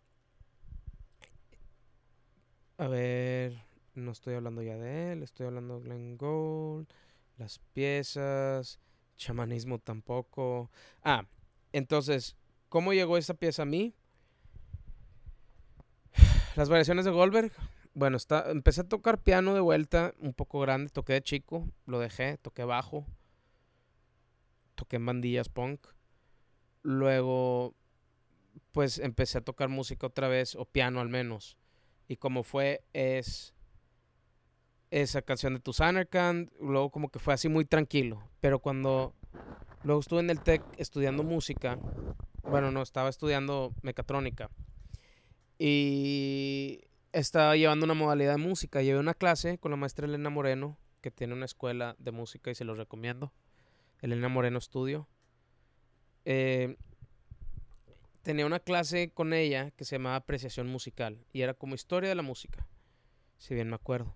a 2.78 2.88
ver, 2.88 3.54
no 3.94 4.10
estoy 4.10 4.34
hablando 4.34 4.62
ya 4.62 4.76
de 4.76 5.12
él, 5.12 5.22
estoy 5.22 5.46
hablando 5.46 5.78
de 5.78 5.84
Glenn 5.84 6.16
Gold, 6.16 6.88
las 7.36 7.58
piezas, 7.72 8.78
chamanismo 9.16 9.78
tampoco. 9.78 10.70
Ah, 11.02 11.26
entonces, 11.72 12.36
¿cómo 12.68 12.92
llegó 12.92 13.16
esa 13.16 13.34
pieza 13.34 13.62
a 13.62 13.66
mí? 13.66 13.94
Las 16.56 16.68
variaciones 16.68 17.04
de 17.04 17.10
Goldberg, 17.10 17.52
bueno, 17.94 18.16
está, 18.16 18.50
empecé 18.50 18.82
a 18.82 18.88
tocar 18.88 19.22
piano 19.22 19.54
de 19.54 19.60
vuelta, 19.60 20.14
un 20.18 20.34
poco 20.34 20.60
grande, 20.60 20.90
toqué 20.90 21.14
de 21.14 21.22
chico, 21.22 21.68
lo 21.86 21.98
dejé, 21.98 22.38
toqué 22.38 22.64
bajo, 22.64 23.06
toqué 24.74 24.96
en 24.96 25.06
bandillas 25.06 25.48
punk. 25.48 25.86
Luego, 26.82 27.74
pues 28.72 28.98
empecé 28.98 29.38
a 29.38 29.44
tocar 29.44 29.68
música 29.68 30.06
otra 30.06 30.28
vez, 30.28 30.54
o 30.54 30.64
piano 30.64 31.00
al 31.00 31.08
menos. 31.08 31.56
Y 32.08 32.16
como 32.16 32.42
fue, 32.42 32.84
es 32.92 33.54
esa 35.02 35.22
canción 35.22 35.54
de 35.54 35.60
Tu 35.60 35.72
luego 36.60 36.90
como 36.90 37.08
que 37.08 37.18
fue 37.18 37.34
así 37.34 37.48
muy 37.48 37.64
tranquilo. 37.64 38.22
Pero 38.40 38.60
cuando 38.60 39.12
luego 39.82 40.00
estuve 40.00 40.20
en 40.20 40.30
el 40.30 40.40
TEC 40.40 40.62
estudiando 40.76 41.24
música, 41.24 41.80
bueno, 42.44 42.70
no, 42.70 42.80
estaba 42.80 43.08
estudiando 43.08 43.74
mecatrónica. 43.82 44.50
Y 45.58 46.82
estaba 47.12 47.56
llevando 47.56 47.86
una 47.86 47.94
modalidad 47.94 48.36
de 48.36 48.38
música. 48.38 48.82
Llevé 48.82 49.00
una 49.00 49.14
clase 49.14 49.58
con 49.58 49.72
la 49.72 49.76
maestra 49.76 50.06
Elena 50.06 50.30
Moreno, 50.30 50.78
que 51.00 51.10
tiene 51.10 51.34
una 51.34 51.46
escuela 51.46 51.96
de 51.98 52.12
música 52.12 52.52
y 52.52 52.54
se 52.54 52.64
los 52.64 52.78
recomiendo. 52.78 53.32
Elena 54.00 54.28
Moreno 54.28 54.60
Studio. 54.60 55.08
Eh, 56.24 56.76
tenía 58.22 58.46
una 58.46 58.60
clase 58.60 59.10
con 59.10 59.32
ella 59.32 59.72
que 59.72 59.84
se 59.84 59.96
llamaba 59.96 60.16
Apreciación 60.16 60.68
Musical 60.68 61.18
y 61.32 61.40
era 61.40 61.54
como 61.54 61.74
historia 61.74 62.08
de 62.08 62.14
la 62.14 62.22
música, 62.22 62.68
si 63.38 63.54
bien 63.56 63.68
me 63.68 63.74
acuerdo. 63.74 64.14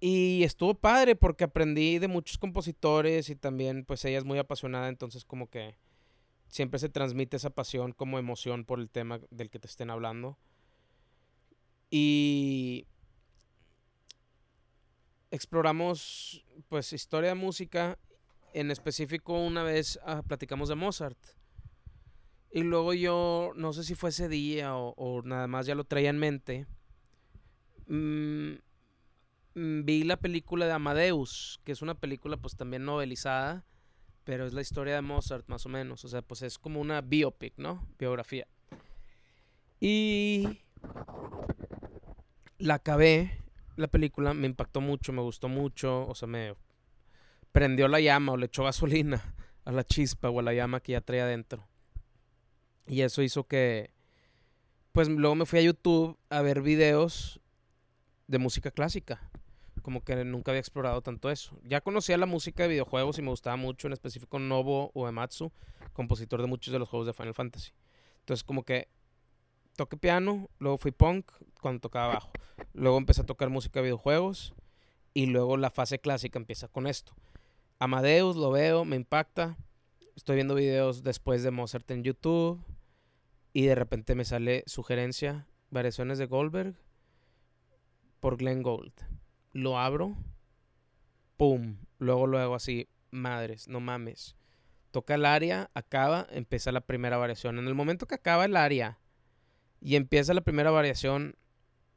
Y 0.00 0.42
estuvo 0.44 0.74
padre 0.74 1.14
porque 1.14 1.44
aprendí 1.44 1.98
de 1.98 2.08
muchos 2.08 2.38
compositores 2.38 3.28
y 3.28 3.36
también 3.36 3.84
pues 3.84 4.02
ella 4.06 4.16
es 4.16 4.24
muy 4.24 4.38
apasionada, 4.38 4.88
entonces 4.88 5.26
como 5.26 5.50
que 5.50 5.76
siempre 6.48 6.78
se 6.78 6.88
transmite 6.88 7.36
esa 7.36 7.50
pasión 7.50 7.92
como 7.92 8.18
emoción 8.18 8.64
por 8.64 8.80
el 8.80 8.88
tema 8.88 9.20
del 9.30 9.50
que 9.50 9.58
te 9.58 9.66
estén 9.66 9.90
hablando. 9.90 10.38
Y 11.90 12.86
exploramos 15.30 16.46
pues 16.68 16.92
historia 16.94 17.30
de 17.30 17.34
música, 17.34 17.98
en 18.54 18.70
específico 18.70 19.38
una 19.38 19.62
vez 19.62 20.00
ah, 20.04 20.22
platicamos 20.22 20.70
de 20.70 20.76
Mozart. 20.76 21.18
Y 22.52 22.62
luego 22.62 22.94
yo, 22.94 23.52
no 23.54 23.72
sé 23.72 23.84
si 23.84 23.94
fue 23.94 24.10
ese 24.10 24.28
día 24.28 24.74
o, 24.74 25.22
nada 25.24 25.46
más 25.46 25.66
ya 25.66 25.74
lo 25.74 25.84
traía 25.84 26.10
en 26.10 26.18
mente, 26.18 26.66
mm, 27.86 28.54
vi 29.54 30.04
la 30.04 30.16
película 30.16 30.66
de 30.66 30.72
Amadeus, 30.72 31.60
que 31.64 31.72
es 31.72 31.82
una 31.82 31.94
película 31.94 32.36
pues 32.36 32.56
también 32.56 32.84
novelizada, 32.84 33.64
pero 34.24 34.46
es 34.46 34.52
la 34.52 34.60
historia 34.60 34.94
de 34.94 35.02
Mozart 35.02 35.48
más 35.48 35.66
o 35.66 35.68
menos, 35.68 36.04
o 36.04 36.08
sea, 36.08 36.22
pues 36.22 36.42
es 36.42 36.58
como 36.58 36.80
una 36.80 37.00
biopic, 37.00 37.54
¿no? 37.56 37.86
Biografía. 37.98 38.46
Y 39.80 40.60
la 42.58 42.74
acabé, 42.74 43.38
la 43.76 43.88
película, 43.88 44.34
me 44.34 44.46
impactó 44.46 44.80
mucho, 44.80 45.12
me 45.12 45.22
gustó 45.22 45.48
mucho, 45.48 46.06
o 46.06 46.14
sea, 46.14 46.28
me 46.28 46.54
prendió 47.52 47.88
la 47.88 48.00
llama 48.00 48.32
o 48.32 48.36
le 48.36 48.46
echó 48.46 48.64
gasolina 48.64 49.34
a 49.64 49.72
la 49.72 49.84
chispa 49.84 50.30
o 50.30 50.40
a 50.40 50.42
la 50.42 50.52
llama 50.52 50.80
que 50.80 50.92
ya 50.92 51.00
traía 51.00 51.24
adentro. 51.24 51.66
Y 52.86 53.02
eso 53.02 53.22
hizo 53.22 53.44
que, 53.44 53.90
pues 54.92 55.08
luego 55.08 55.34
me 55.34 55.46
fui 55.46 55.60
a 55.60 55.62
YouTube 55.62 56.18
a 56.28 56.42
ver 56.42 56.60
videos 56.60 57.40
de 58.26 58.38
música 58.38 58.70
clásica. 58.70 59.30
Como 59.82 60.04
que 60.04 60.24
nunca 60.24 60.50
había 60.50 60.60
explorado 60.60 61.02
tanto 61.02 61.30
eso. 61.30 61.58
Ya 61.62 61.80
conocía 61.80 62.18
la 62.18 62.26
música 62.26 62.64
de 62.64 62.70
videojuegos 62.70 63.18
y 63.18 63.22
me 63.22 63.30
gustaba 63.30 63.56
mucho, 63.56 63.86
en 63.86 63.92
específico 63.92 64.38
Nobuo 64.38 64.90
Uematsu, 64.94 65.52
compositor 65.92 66.40
de 66.40 66.48
muchos 66.48 66.72
de 66.72 66.78
los 66.78 66.88
juegos 66.88 67.06
de 67.06 67.12
Final 67.12 67.34
Fantasy. 67.34 67.72
Entonces 68.20 68.44
como 68.44 68.64
que 68.64 68.88
toqué 69.76 69.96
piano, 69.96 70.50
luego 70.58 70.78
fui 70.78 70.92
punk 70.92 71.30
cuando 71.60 71.80
tocaba 71.80 72.14
bajo. 72.14 72.30
Luego 72.74 72.98
empecé 72.98 73.22
a 73.22 73.26
tocar 73.26 73.48
música 73.48 73.80
de 73.80 73.84
videojuegos 73.84 74.54
y 75.14 75.26
luego 75.26 75.56
la 75.56 75.70
fase 75.70 75.98
clásica 75.98 76.38
empieza 76.38 76.68
con 76.68 76.86
esto. 76.86 77.14
Amadeus 77.78 78.36
lo 78.36 78.50
veo, 78.50 78.84
me 78.84 78.96
impacta. 78.96 79.56
Estoy 80.14 80.36
viendo 80.36 80.54
videos 80.54 81.02
después 81.02 81.42
de 81.42 81.50
Mozart 81.50 81.90
en 81.90 82.04
YouTube 82.04 82.62
y 83.52 83.64
de 83.64 83.74
repente 83.74 84.14
me 84.14 84.24
sale 84.24 84.62
sugerencia, 84.66 85.46
variaciones 85.70 86.18
de 86.18 86.26
Goldberg 86.26 86.74
por 88.20 88.36
Glenn 88.36 88.62
Gold. 88.62 88.92
Lo 89.52 89.78
abro, 89.78 90.16
pum, 91.36 91.76
luego 91.98 92.26
luego 92.26 92.54
así, 92.54 92.88
madres, 93.10 93.68
no 93.68 93.80
mames. 93.80 94.36
Toca 94.90 95.14
el 95.14 95.24
área, 95.24 95.70
acaba, 95.74 96.26
empieza 96.30 96.72
la 96.72 96.80
primera 96.80 97.16
variación. 97.16 97.58
En 97.58 97.66
el 97.66 97.74
momento 97.74 98.06
que 98.06 98.16
acaba 98.16 98.44
el 98.44 98.56
área 98.56 98.98
y 99.80 99.96
empieza 99.96 100.34
la 100.34 100.40
primera 100.40 100.70
variación, 100.70 101.36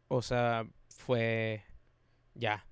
o 0.08 0.22
sea, 0.22 0.68
fue 0.88 1.64
ya. 2.36 2.66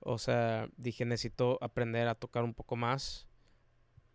O 0.00 0.18
sea, 0.18 0.68
dije, 0.76 1.04
necesito 1.04 1.58
aprender 1.60 2.08
a 2.08 2.14
tocar 2.14 2.42
un 2.42 2.54
poco 2.54 2.76
más 2.76 3.28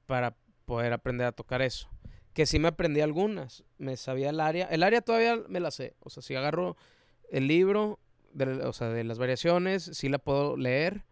para 0.05 0.36
poder 0.65 0.93
aprender 0.93 1.28
a 1.28 1.32
tocar 1.32 1.61
eso. 1.61 1.89
Que 2.34 2.45
sí 2.45 2.59
me 2.59 2.67
aprendí 2.67 3.01
algunas. 3.01 3.63
Me 3.78 3.95
sabía 3.95 4.30
el 4.32 4.39
área. 4.39 4.65
El 4.65 4.84
área 4.84 5.01
todavía 5.01 5.38
me 5.47 5.59
la 5.59 5.71
sé. 5.71 5.95
O 5.99 6.09
sea, 6.09 6.21
si 6.21 6.36
agarro 6.36 6.76
el 7.30 7.47
libro, 7.47 7.99
de, 8.36 8.64
o 8.66 8.74
sea, 8.74 8.90
de 8.90 9.04
las 9.04 9.18
variaciones, 9.18 9.84
sí 9.84 10.10
la 10.10 10.20
puedo 10.20 10.58
leer 10.58 11.04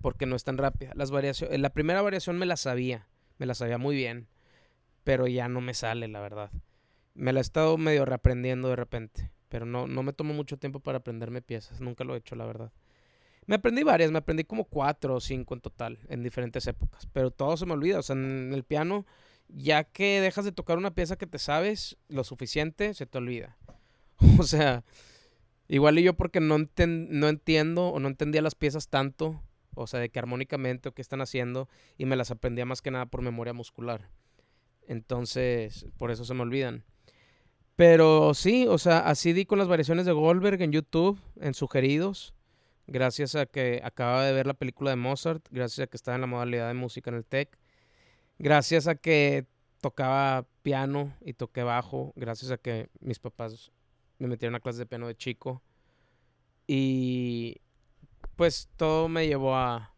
porque 0.00 0.26
no 0.26 0.34
es 0.34 0.44
tan 0.44 0.58
rápida. 0.58 0.92
Las 0.94 1.10
variaciones, 1.10 1.60
la 1.60 1.70
primera 1.70 2.02
variación 2.02 2.38
me 2.38 2.46
la 2.46 2.56
sabía. 2.56 3.06
Me 3.38 3.46
la 3.46 3.54
sabía 3.54 3.78
muy 3.78 3.94
bien. 3.94 4.28
Pero 5.04 5.26
ya 5.26 5.48
no 5.48 5.60
me 5.60 5.74
sale, 5.74 6.08
la 6.08 6.20
verdad. 6.20 6.50
Me 7.14 7.32
la 7.32 7.40
he 7.40 7.42
estado 7.42 7.76
medio 7.76 8.04
reaprendiendo 8.04 8.68
de 8.68 8.76
repente. 8.76 9.30
Pero 9.48 9.66
no, 9.66 9.86
no 9.86 10.02
me 10.02 10.12
tomo 10.12 10.32
mucho 10.32 10.58
tiempo 10.58 10.80
para 10.80 10.98
aprenderme 10.98 11.42
piezas. 11.42 11.80
Nunca 11.80 12.04
lo 12.04 12.14
he 12.14 12.18
hecho, 12.18 12.34
la 12.34 12.46
verdad. 12.46 12.72
Me 13.46 13.56
aprendí 13.56 13.82
varias, 13.82 14.10
me 14.10 14.18
aprendí 14.18 14.44
como 14.44 14.64
cuatro 14.64 15.16
o 15.16 15.20
cinco 15.20 15.54
en 15.54 15.60
total, 15.60 15.98
en 16.08 16.22
diferentes 16.22 16.66
épocas. 16.66 17.06
Pero 17.12 17.30
todo 17.30 17.56
se 17.56 17.66
me 17.66 17.72
olvida. 17.72 17.98
O 17.98 18.02
sea, 18.02 18.14
en 18.14 18.52
el 18.54 18.64
piano, 18.64 19.06
ya 19.48 19.84
que 19.84 20.20
dejas 20.20 20.44
de 20.44 20.52
tocar 20.52 20.78
una 20.78 20.94
pieza 20.94 21.16
que 21.16 21.26
te 21.26 21.38
sabes 21.38 21.96
lo 22.08 22.24
suficiente, 22.24 22.94
se 22.94 23.06
te 23.06 23.18
olvida. 23.18 23.56
O 24.38 24.42
sea, 24.42 24.84
igual 25.70 25.98
y 25.98 26.02
yo 26.02 26.14
porque 26.14 26.40
no, 26.40 26.58
no 26.58 27.28
entiendo 27.28 27.88
o 27.88 28.00
no 28.00 28.08
entendía 28.08 28.42
las 28.42 28.54
piezas 28.54 28.88
tanto, 28.88 29.40
o 29.74 29.86
sea, 29.86 30.00
de 30.00 30.10
que 30.10 30.18
armónicamente 30.18 30.88
o 30.88 30.92
qué 30.92 31.00
están 31.00 31.20
haciendo, 31.20 31.68
y 31.96 32.06
me 32.06 32.16
las 32.16 32.30
aprendía 32.30 32.66
más 32.66 32.82
que 32.82 32.90
nada 32.90 33.06
por 33.06 33.22
memoria 33.22 33.52
muscular. 33.52 34.10
Entonces, 34.86 35.86
por 35.96 36.10
eso 36.10 36.24
se 36.24 36.34
me 36.34 36.42
olvidan. 36.42 36.84
Pero 37.76 38.34
sí, 38.34 38.66
o 38.68 38.76
sea, 38.76 38.98
así 38.98 39.32
di 39.32 39.46
con 39.46 39.58
las 39.58 39.68
variaciones 39.68 40.04
de 40.04 40.12
Goldberg 40.12 40.60
en 40.60 40.72
YouTube, 40.72 41.18
en 41.40 41.54
sugeridos. 41.54 42.34
Gracias 42.86 43.36
a 43.36 43.46
que 43.46 43.80
acababa 43.84 44.24
de 44.24 44.32
ver 44.32 44.46
la 44.46 44.54
película 44.54 44.90
de 44.90 44.96
Mozart, 44.96 45.46
gracias 45.50 45.84
a 45.84 45.86
que 45.86 45.96
estaba 45.96 46.16
en 46.16 46.20
la 46.22 46.26
modalidad 46.26 46.66
de 46.66 46.74
música 46.74 47.10
en 47.10 47.16
el 47.16 47.24
TEC, 47.24 47.56
gracias 48.40 48.88
a 48.88 48.96
que 48.96 49.46
tocaba 49.80 50.44
piano 50.62 51.14
y 51.20 51.34
toqué 51.34 51.62
bajo, 51.62 52.12
gracias 52.16 52.50
a 52.50 52.58
que 52.58 52.88
mis 52.98 53.20
papás 53.20 53.70
me 54.20 54.28
metieron 54.28 54.54
a 54.54 54.60
clases 54.60 54.78
de 54.78 54.86
piano 54.86 55.08
de 55.08 55.16
chico. 55.16 55.62
Y 56.66 57.60
pues 58.36 58.68
todo 58.76 59.08
me 59.08 59.26
llevó 59.26 59.56
a 59.56 59.92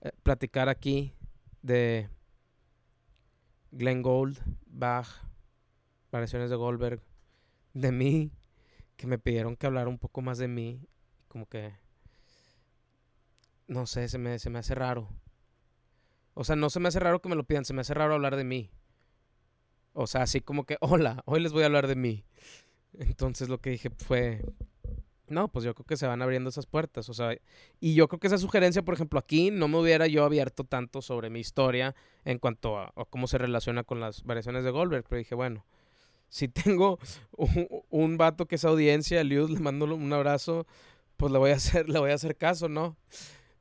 eh, 0.00 0.10
platicar 0.22 0.68
aquí 0.68 1.14
de 1.62 2.08
Glenn 3.70 4.02
Gould, 4.02 4.38
Bach, 4.66 5.06
variaciones 6.10 6.50
de 6.50 6.56
Goldberg, 6.56 7.02
de 7.74 7.92
mí, 7.92 8.32
que 8.96 9.06
me 9.06 9.18
pidieron 9.18 9.56
que 9.56 9.66
hablara 9.66 9.88
un 9.88 9.98
poco 9.98 10.22
más 10.22 10.38
de 10.38 10.48
mí, 10.48 10.88
como 11.28 11.46
que, 11.46 11.74
no 13.66 13.86
sé, 13.86 14.08
se 14.08 14.18
me, 14.18 14.38
se 14.38 14.48
me 14.48 14.58
hace 14.58 14.74
raro. 14.74 15.10
O 16.32 16.44
sea, 16.44 16.56
no 16.56 16.70
se 16.70 16.80
me 16.80 16.88
hace 16.88 17.00
raro 17.00 17.20
que 17.20 17.28
me 17.28 17.36
lo 17.36 17.44
pidan, 17.44 17.66
se 17.66 17.74
me 17.74 17.82
hace 17.82 17.94
raro 17.94 18.14
hablar 18.14 18.36
de 18.36 18.44
mí. 18.44 18.70
O 19.92 20.06
sea, 20.06 20.22
así 20.22 20.40
como 20.40 20.64
que, 20.64 20.78
hola, 20.80 21.22
hoy 21.26 21.40
les 21.40 21.52
voy 21.52 21.62
a 21.62 21.66
hablar 21.66 21.86
de 21.86 21.96
mí. 21.96 22.24
Entonces 22.98 23.48
lo 23.48 23.58
que 23.58 23.70
dije 23.70 23.90
fue, 23.90 24.42
no, 25.28 25.48
pues 25.48 25.64
yo 25.64 25.74
creo 25.74 25.86
que 25.86 25.96
se 25.96 26.06
van 26.06 26.22
abriendo 26.22 26.50
esas 26.50 26.66
puertas. 26.66 27.08
O 27.08 27.14
sea, 27.14 27.36
y 27.80 27.94
yo 27.94 28.08
creo 28.08 28.20
que 28.20 28.28
esa 28.28 28.38
sugerencia, 28.38 28.82
por 28.82 28.94
ejemplo, 28.94 29.18
aquí 29.18 29.50
no 29.50 29.68
me 29.68 29.78
hubiera 29.78 30.06
yo 30.06 30.24
abierto 30.24 30.64
tanto 30.64 31.02
sobre 31.02 31.30
mi 31.30 31.40
historia 31.40 31.94
en 32.24 32.38
cuanto 32.38 32.78
a, 32.78 32.92
cómo 33.10 33.26
se 33.26 33.38
relaciona 33.38 33.84
con 33.84 34.00
las 34.00 34.22
variaciones 34.24 34.64
de 34.64 34.70
Goldberg. 34.70 35.04
Pero 35.08 35.18
dije, 35.18 35.34
bueno, 35.34 35.64
si 36.28 36.48
tengo 36.48 36.98
un, 37.90 38.16
vato 38.16 38.46
que 38.46 38.56
es 38.56 38.64
audiencia, 38.64 39.22
Lius, 39.24 39.50
le 39.50 39.60
mando 39.60 39.86
un 39.86 40.12
abrazo, 40.12 40.66
pues 41.16 41.32
le 41.32 41.38
voy 41.38 41.50
a 41.50 41.54
hacer, 41.56 41.88
le 41.88 41.98
voy 41.98 42.10
a 42.10 42.14
hacer 42.14 42.36
caso, 42.36 42.68
¿no? 42.68 42.96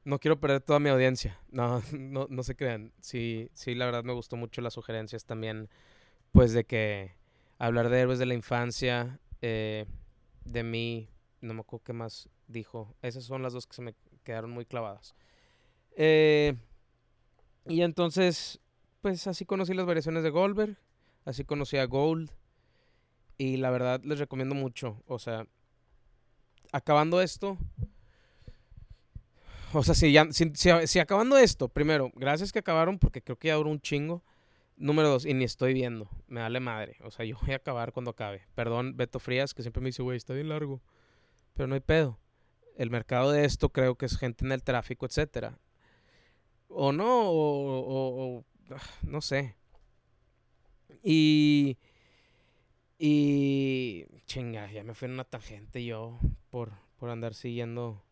No 0.04 0.20
quiero 0.20 0.40
perder 0.40 0.62
toda 0.62 0.80
mi 0.80 0.90
audiencia. 0.90 1.40
No, 1.50 1.82
no, 1.92 2.28
no 2.30 2.44
se 2.44 2.56
crean. 2.56 2.92
Sí, 3.02 3.50
sí, 3.54 3.74
la 3.74 3.86
verdad 3.86 4.04
me 4.04 4.14
gustó 4.14 4.36
mucho 4.38 4.62
las 4.62 4.74
sugerencias 4.74 5.26
también, 5.26 5.70
pues 6.32 6.54
de 6.54 6.64
que 6.66 7.16
hablar 7.58 7.90
de 7.90 8.02
héroes 8.02 8.20
de 8.20 8.26
la 8.26 8.34
infancia, 8.34 9.20
eh, 9.42 9.86
de 10.44 10.64
mí, 10.64 11.10
no 11.42 11.54
me 11.54 11.62
acuerdo 11.62 11.84
qué 11.84 11.94
más 11.94 12.30
dijo. 12.48 12.96
Esas 13.02 13.24
son 13.24 13.42
las 13.42 13.54
dos 13.54 13.68
que 13.68 13.76
se 13.76 13.82
me 13.82 13.96
quedaron 14.24 14.52
muy 14.52 14.66
clavadas. 14.66 15.16
Eh, 15.96 16.56
y 17.68 17.82
entonces, 17.82 18.60
pues 19.02 19.26
así 19.28 19.46
conocí 19.46 19.74
las 19.74 19.86
variaciones 19.86 20.24
de 20.24 20.30
Goldberg, 20.30 20.78
así 21.26 21.44
conocí 21.44 21.78
a 21.78 21.86
Gold. 21.86 22.32
Y 23.38 23.58
la 23.58 23.70
verdad 23.70 24.02
les 24.04 24.20
recomiendo 24.20 24.56
mucho. 24.56 25.04
O 25.08 25.20
sea, 25.20 25.46
acabando 26.72 27.22
esto. 27.22 27.58
O 29.74 29.84
sea, 29.84 29.94
si, 29.94 30.12
ya, 30.14 30.28
si, 30.32 31.00
acabando 31.00 31.38
esto, 31.38 31.68
primero, 31.68 32.12
gracias 32.16 32.54
que 32.54 32.60
acabaron 32.60 32.98
porque 32.98 33.22
creo 33.22 33.38
que 33.38 33.50
ya 33.50 33.56
duró 33.56 33.70
un 33.70 33.82
chingo. 33.82 34.24
Número 34.78 35.10
dos, 35.10 35.26
y 35.26 35.34
ni 35.34 35.46
estoy 35.46 35.74
viendo. 35.74 36.10
Me 36.28 36.42
vale 36.42 36.60
madre. 36.60 36.98
O 37.04 37.12
sea, 37.12 37.26
yo 37.26 37.38
voy 37.42 37.54
a 37.54 37.58
acabar 37.58 37.94
cuando 37.94 38.12
acabe. 38.12 38.46
Perdón, 38.56 38.98
Beto 38.98 39.20
Frías, 39.20 39.54
que 39.54 39.62
siempre 39.62 39.82
me 39.82 39.88
dice, 39.88 40.04
güey, 40.04 40.18
está 40.18 40.34
bien 40.34 40.50
largo. 40.50 40.82
Pero 41.54 41.68
no 41.68 41.76
hay 41.76 41.82
pedo. 41.82 42.20
El 42.78 42.90
mercado 42.90 43.32
de 43.32 43.46
esto 43.46 43.70
creo 43.70 43.96
que 43.96 44.06
es 44.06 44.18
gente 44.18 44.46
en 44.46 44.52
el 44.52 44.64
tráfico, 44.64 45.06
etcétera. 45.06 45.58
O 46.68 46.92
no, 46.92 47.06
o, 47.08 48.44
ah, 48.72 48.82
no 49.04 49.22
sé. 49.22 49.56
Y 51.04 51.78
y 52.98 54.06
chinga, 54.26 54.72
ya 54.72 54.84
me 54.84 54.94
fui 54.94 55.08
en 55.08 55.14
una 55.14 55.26
tangente 55.26 55.84
yo 55.84 56.18
por, 56.50 56.72
por 56.98 57.10
andar 57.10 57.34
siguiendo 57.34 58.04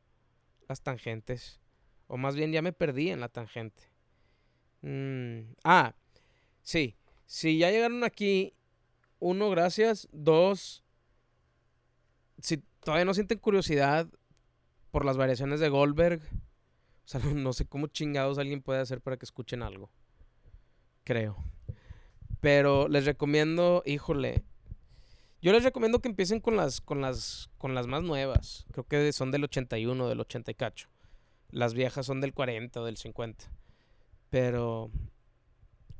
las 0.67 0.81
tangentes. 0.81 1.59
O 2.07 2.17
más 2.17 2.35
bien 2.35 2.51
ya 2.51 2.61
me 2.61 2.73
perdí 2.73 3.09
en 3.09 3.21
la 3.21 3.29
tangente. 3.29 3.83
Mm, 4.81 5.53
ah, 5.63 5.95
sí. 6.63 6.95
Si 7.25 7.57
ya 7.57 7.71
llegaron 7.71 8.03
aquí, 8.03 8.53
uno, 9.19 9.49
gracias. 9.49 10.07
Dos, 10.11 10.83
si 12.39 12.57
todavía 12.81 13.05
no 13.05 13.13
sienten 13.13 13.39
curiosidad 13.39 14.07
por 14.91 15.05
las 15.05 15.17
variaciones 15.17 15.59
de 15.59 15.69
Goldberg, 15.69 16.21
o 16.21 17.07
sea, 17.07 17.19
no 17.33 17.53
sé 17.53 17.65
cómo 17.65 17.87
chingados 17.87 18.37
alguien 18.37 18.61
puede 18.61 18.81
hacer 18.81 19.01
para 19.01 19.17
que 19.17 19.25
escuchen 19.25 19.63
algo. 19.63 19.89
Creo. 21.03 21.37
Pero 22.39 22.87
les 22.87 23.05
recomiendo, 23.05 23.83
híjole, 23.85 24.43
yo 25.41 25.51
les 25.51 25.63
recomiendo 25.63 25.99
que 25.99 26.09
empiecen 26.09 26.39
con 26.39 26.55
las, 26.55 26.81
con 26.81 27.01
las, 27.01 27.49
con 27.57 27.75
las 27.75 27.87
más 27.87 28.03
nuevas. 28.03 28.65
Creo 28.71 28.85
que 28.85 29.11
son 29.13 29.31
del 29.31 29.45
81, 29.45 30.07
del 30.07 30.19
80 30.19 30.51
y 30.51 30.55
cacho. 30.55 30.89
Las 31.49 31.73
viejas 31.73 32.05
son 32.05 32.21
del 32.21 32.33
40 32.33 32.81
o 32.81 32.85
del 32.85 32.97
50. 32.97 33.45
Pero 34.29 34.89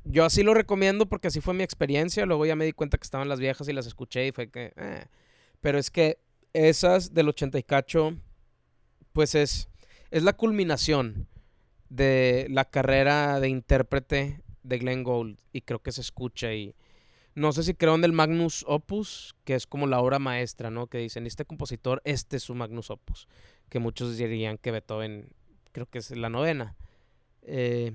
yo 0.04 0.24
así 0.24 0.42
lo 0.42 0.54
recomiendo 0.54 1.06
porque 1.06 1.28
así 1.28 1.40
fue 1.40 1.54
mi 1.54 1.62
experiencia. 1.62 2.26
Luego 2.26 2.46
ya 2.46 2.56
me 2.56 2.64
di 2.64 2.72
cuenta 2.72 2.98
que 2.98 3.04
estaban 3.04 3.28
las 3.28 3.40
viejas 3.40 3.68
y 3.68 3.72
las 3.72 3.86
escuché 3.86 4.26
y 4.26 4.32
fue 4.32 4.50
que... 4.50 4.72
Eh. 4.76 5.04
Pero 5.60 5.78
es 5.78 5.90
que 5.90 6.18
esas 6.52 7.14
del 7.14 7.28
80 7.28 7.58
y 7.58 7.62
cacho, 7.62 8.16
pues 9.12 9.34
es, 9.34 9.68
es 10.10 10.22
la 10.22 10.34
culminación 10.34 11.26
de 11.88 12.46
la 12.50 12.64
carrera 12.66 13.40
de 13.40 13.48
intérprete 13.48 14.42
de 14.62 14.78
Glenn 14.78 15.04
Gould. 15.04 15.38
Y 15.52 15.62
creo 15.62 15.82
que 15.82 15.92
se 15.92 16.02
escucha 16.02 16.52
y 16.52 16.74
no 17.34 17.52
sé 17.52 17.64
si 17.64 17.74
crearon 17.74 18.00
del 18.00 18.12
Magnus 18.12 18.64
Opus, 18.68 19.34
que 19.44 19.54
es 19.54 19.66
como 19.66 19.86
la 19.86 20.00
obra 20.00 20.18
maestra, 20.18 20.70
¿no? 20.70 20.86
Que 20.86 20.98
dicen, 20.98 21.26
este 21.26 21.44
compositor, 21.44 22.00
este 22.04 22.36
es 22.36 22.44
su 22.44 22.54
Magnus 22.54 22.90
Opus. 22.90 23.26
Que 23.68 23.80
muchos 23.80 24.16
dirían 24.16 24.58
que 24.58 24.70
Beethoven, 24.70 25.30
creo 25.72 25.86
que 25.86 25.98
es 25.98 26.10
la 26.12 26.28
novena. 26.28 26.76
Eh, 27.42 27.92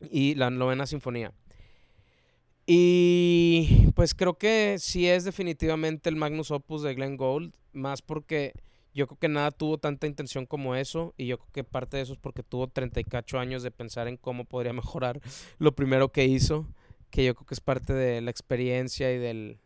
y 0.00 0.34
la 0.34 0.50
novena 0.50 0.86
sinfonía. 0.86 1.32
Y 2.66 3.90
pues 3.94 4.14
creo 4.14 4.36
que 4.36 4.76
sí 4.78 5.08
es 5.08 5.24
definitivamente 5.24 6.10
el 6.10 6.16
Magnus 6.16 6.50
Opus 6.50 6.82
de 6.82 6.94
Glenn 6.94 7.16
Gould, 7.16 7.54
más 7.72 8.02
porque 8.02 8.52
yo 8.94 9.06
creo 9.06 9.18
que 9.18 9.28
nada 9.28 9.50
tuvo 9.50 9.78
tanta 9.78 10.06
intención 10.06 10.44
como 10.44 10.74
eso, 10.74 11.14
y 11.16 11.26
yo 11.26 11.38
creo 11.38 11.50
que 11.52 11.64
parte 11.64 11.96
de 11.96 12.02
eso 12.02 12.12
es 12.12 12.18
porque 12.18 12.42
tuvo 12.42 12.68
34 12.68 13.40
años 13.40 13.62
de 13.62 13.70
pensar 13.70 14.08
en 14.08 14.16
cómo 14.16 14.44
podría 14.44 14.72
mejorar 14.74 15.20
lo 15.58 15.74
primero 15.74 16.12
que 16.12 16.26
hizo 16.26 16.66
que 17.10 17.24
yo 17.24 17.34
creo 17.34 17.46
que 17.46 17.54
es 17.54 17.60
parte 17.60 17.92
de 17.92 18.20
la 18.20 18.30
experiencia 18.30 19.12
y 19.12 19.18
del 19.18 19.58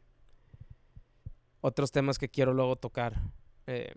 otros 1.60 1.92
temas 1.92 2.18
que 2.18 2.28
quiero 2.28 2.52
luego 2.54 2.76
tocar. 2.76 3.20
Eh, 3.66 3.94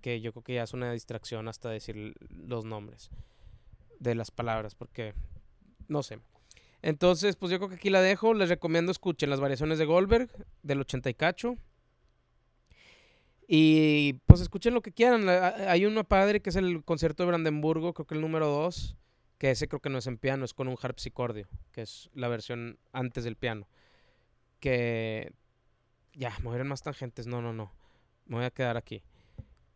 que 0.00 0.20
yo 0.20 0.32
creo 0.32 0.42
que 0.42 0.54
ya 0.54 0.64
es 0.64 0.74
una 0.74 0.92
distracción 0.92 1.48
hasta 1.48 1.70
decir 1.70 2.14
los 2.28 2.64
nombres 2.66 3.10
de 4.00 4.14
las 4.14 4.30
palabras, 4.30 4.74
porque 4.74 5.14
no 5.88 6.02
sé. 6.02 6.18
Entonces, 6.82 7.36
pues 7.36 7.50
yo 7.50 7.58
creo 7.58 7.70
que 7.70 7.76
aquí 7.76 7.88
la 7.88 8.02
dejo. 8.02 8.34
Les 8.34 8.48
recomiendo 8.48 8.92
escuchen 8.92 9.30
las 9.30 9.40
variaciones 9.40 9.78
de 9.78 9.86
Goldberg 9.86 10.28
del 10.62 10.80
80 10.80 11.10
y 11.10 11.14
cacho. 11.14 11.56
Y 13.46 14.14
pues 14.26 14.40
escuchen 14.40 14.74
lo 14.74 14.82
que 14.82 14.92
quieran. 14.92 15.28
Hay 15.28 15.86
uno 15.86 16.04
padre 16.04 16.40
que 16.40 16.50
es 16.50 16.56
el 16.56 16.84
concierto 16.84 17.22
de 17.22 17.28
Brandenburgo, 17.28 17.94
creo 17.94 18.06
que 18.06 18.14
el 18.14 18.20
número 18.20 18.48
2, 18.48 18.96
que 19.38 19.50
ese 19.50 19.68
creo 19.68 19.80
que 19.80 19.90
no 19.90 19.98
es 19.98 20.06
en 20.06 20.18
piano, 20.18 20.44
es 20.44 20.54
con 20.54 20.68
un 20.68 20.76
harpsicordio, 20.80 21.48
que 21.72 21.82
es 21.82 22.10
la 22.14 22.28
versión 22.28 22.78
antes 22.92 23.24
del 23.24 23.36
piano. 23.36 23.66
Que 24.60 25.32
ya, 26.14 26.36
me 26.42 26.64
más 26.64 26.82
tangentes. 26.82 27.26
No, 27.26 27.42
no, 27.42 27.52
no. 27.52 27.72
Me 28.26 28.36
voy 28.36 28.44
a 28.44 28.50
quedar 28.50 28.76
aquí. 28.76 29.02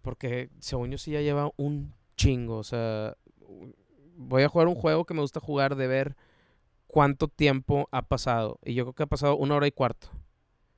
Porque 0.03 0.51
según 0.61 0.91
yo 0.91 0.99
sí 0.99 1.11
ya 1.11 1.21
lleva 1.21 1.51
un 1.57 1.95
chingo. 2.17 2.59
O 2.59 2.65
sea, 2.65 3.17
voy 4.19 4.43
a 4.43 4.49
jugar 4.49 4.66
un 4.66 4.75
juego 4.75 5.05
que 5.05 5.14
me 5.14 5.21
gusta 5.21 5.41
jugar 5.41 5.77
de 5.77 5.87
ver 5.87 6.16
cuánto 6.87 7.29
tiempo 7.29 7.89
ha 7.93 8.03
pasado. 8.03 8.59
Y 8.64 8.75
yo 8.75 8.85
creo 8.85 8.95
que 8.95 9.03
ha 9.05 9.07
pasado 9.07 9.37
una 9.37 9.55
hora 9.55 9.66
y 9.66 9.73
cuarto. 9.73 10.09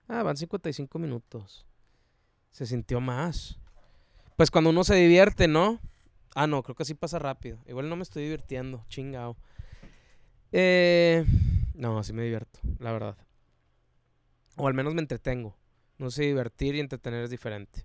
Ah, 0.07 0.23
van 0.23 0.37
55 0.37 0.99
minutos. 0.99 1.67
Se 2.51 2.67
sintió 2.67 3.01
más. 3.01 3.59
Pues 4.37 4.51
cuando 4.51 4.71
uno 4.71 4.85
se 4.85 4.95
divierte, 4.95 5.49
¿no? 5.49 5.81
Ah, 6.35 6.47
no, 6.47 6.63
creo 6.63 6.77
que 6.77 6.83
así 6.83 6.95
pasa 6.95 7.19
rápido. 7.19 7.59
Igual 7.67 7.89
no 7.89 7.97
me 7.97 8.03
estoy 8.03 8.25
divirtiendo, 8.25 8.85
chingado. 8.89 9.37
Eh, 10.53 11.25
no, 11.75 11.99
así 11.99 12.13
me 12.13 12.23
divierto, 12.23 12.61
la 12.79 12.93
verdad. 12.93 13.17
O 14.57 14.67
al 14.67 14.75
menos 14.75 14.95
me 14.95 15.01
entretengo. 15.01 15.57
No 15.99 16.11
sé, 16.11 16.25
divertir 16.25 16.75
y 16.75 16.81
entretener 16.81 17.25
es 17.25 17.31
diferente. 17.31 17.85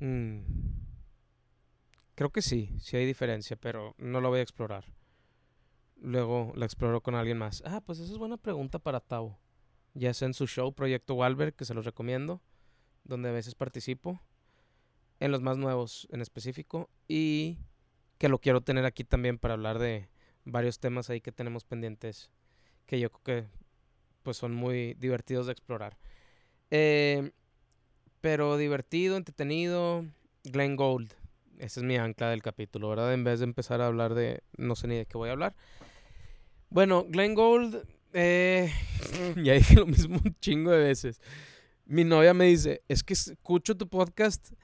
Mm. 0.00 0.81
Creo 2.22 2.30
que 2.30 2.40
sí, 2.40 2.70
sí 2.78 2.96
hay 2.96 3.04
diferencia, 3.04 3.56
pero 3.56 3.96
no 3.98 4.20
lo 4.20 4.28
voy 4.28 4.38
a 4.38 4.42
explorar. 4.42 4.84
Luego 5.96 6.52
la 6.54 6.66
exploro 6.66 7.00
con 7.00 7.16
alguien 7.16 7.36
más. 7.36 7.64
Ah, 7.66 7.80
pues 7.80 7.98
esa 7.98 8.12
es 8.12 8.16
buena 8.16 8.36
pregunta 8.36 8.78
para 8.78 9.00
Tavo. 9.00 9.40
Ya 9.94 10.14
sea 10.14 10.26
en 10.26 10.34
su 10.34 10.46
show 10.46 10.72
Proyecto 10.72 11.14
Walberg, 11.14 11.56
que 11.56 11.64
se 11.64 11.74
los 11.74 11.84
recomiendo, 11.84 12.40
donde 13.02 13.30
a 13.30 13.32
veces 13.32 13.56
participo. 13.56 14.22
En 15.18 15.32
los 15.32 15.42
más 15.42 15.58
nuevos 15.58 16.06
en 16.12 16.20
específico. 16.20 16.88
Y 17.08 17.58
que 18.18 18.28
lo 18.28 18.38
quiero 18.38 18.60
tener 18.60 18.84
aquí 18.84 19.02
también 19.02 19.36
para 19.36 19.54
hablar 19.54 19.80
de 19.80 20.08
varios 20.44 20.78
temas 20.78 21.10
ahí 21.10 21.20
que 21.20 21.32
tenemos 21.32 21.64
pendientes. 21.64 22.30
Que 22.86 23.00
yo 23.00 23.10
creo 23.10 23.22
que 23.24 23.48
pues 24.22 24.36
son 24.36 24.54
muy 24.54 24.94
divertidos 24.94 25.46
de 25.46 25.52
explorar. 25.54 25.98
Eh, 26.70 27.32
pero 28.20 28.58
divertido, 28.58 29.16
entretenido. 29.16 30.06
Glenn 30.44 30.76
Gold. 30.76 31.20
Esa 31.62 31.78
es 31.78 31.84
mi 31.84 31.96
ancla 31.96 32.30
del 32.30 32.42
capítulo, 32.42 32.88
¿verdad? 32.88 33.14
En 33.14 33.22
vez 33.22 33.38
de 33.38 33.44
empezar 33.44 33.80
a 33.80 33.86
hablar 33.86 34.14
de. 34.14 34.42
No 34.56 34.74
sé 34.74 34.88
ni 34.88 34.96
de 34.96 35.06
qué 35.06 35.16
voy 35.16 35.28
a 35.28 35.32
hablar. 35.32 35.54
Bueno, 36.70 37.04
Glenn 37.08 37.36
Gold. 37.36 37.86
Eh, 38.12 38.72
ya 39.36 39.52
dije 39.52 39.76
lo 39.76 39.86
mismo 39.86 40.20
un 40.24 40.36
chingo 40.40 40.72
de 40.72 40.82
veces. 40.82 41.20
Mi 41.86 42.02
novia 42.02 42.34
me 42.34 42.46
dice: 42.46 42.82
Es 42.88 43.04
que 43.04 43.12
escucho 43.12 43.76
tu 43.76 43.88
podcast. 43.88 44.54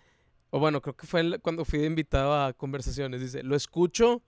O 0.51 0.59
bueno, 0.59 0.83
creo 0.83 0.97
que 0.97 1.07
fue 1.07 1.39
cuando 1.39 1.65
fui 1.65 1.85
invitado 1.85 2.35
a 2.35 2.53
conversaciones. 2.53 3.21
Dice: 3.21 3.45
Lo 3.45 3.55
escucho 3.55 4.25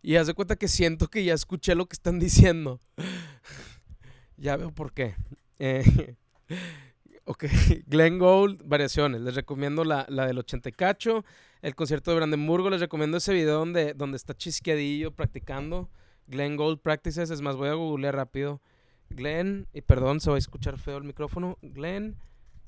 y 0.00 0.14
haz 0.14 0.28
de 0.28 0.34
cuenta 0.34 0.54
que 0.54 0.68
siento 0.68 1.08
que 1.08 1.24
ya 1.24 1.34
escuché 1.34 1.74
lo 1.74 1.86
que 1.86 1.94
están 1.94 2.20
diciendo. 2.20 2.80
ya 4.36 4.56
veo 4.56 4.70
por 4.70 4.92
qué. 4.92 5.16
Eh, 5.58 6.14
Ok, 7.30 7.44
Glenn 7.86 8.18
Gould, 8.18 8.62
variaciones. 8.64 9.20
Les 9.20 9.34
recomiendo 9.34 9.84
la, 9.84 10.06
la 10.08 10.26
del 10.26 10.38
80 10.38 10.72
cacho. 10.72 11.26
El 11.60 11.74
concierto 11.74 12.10
de 12.10 12.16
Brandenburgo. 12.16 12.70
Les 12.70 12.80
recomiendo 12.80 13.18
ese 13.18 13.34
video 13.34 13.58
donde, 13.58 13.92
donde 13.92 14.16
está 14.16 14.34
chisqueadillo 14.34 15.10
practicando. 15.10 15.90
Glenn 16.26 16.56
Gould 16.56 16.80
Practices. 16.80 17.28
Es 17.28 17.42
más, 17.42 17.56
voy 17.56 17.68
a 17.68 17.74
googlear 17.74 18.16
rápido. 18.16 18.62
Glenn, 19.10 19.68
y 19.74 19.82
perdón, 19.82 20.20
se 20.20 20.30
va 20.30 20.36
a 20.36 20.38
escuchar 20.38 20.78
feo 20.78 20.96
el 20.96 21.04
micrófono. 21.04 21.58
Glenn 21.60 22.16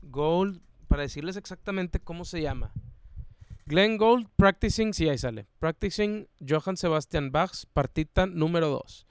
Gould, 0.03 0.61
para 0.89 1.05
decirles 1.05 1.39
exactamente 1.39 1.99
cómo 1.99 2.27
se 2.27 2.43
llama. 2.43 2.71
Glenn 3.65 3.97
Gould 3.97 4.29
Practicing, 4.37 4.93
sí, 4.93 5.09
ahí 5.09 5.17
sale. 5.17 5.47
Practicing 5.59 6.29
Johann 6.47 6.77
Sebastian 6.77 7.33
Bach's 7.33 7.65
partita 7.65 8.27
número 8.27 8.69
2. 8.69 9.07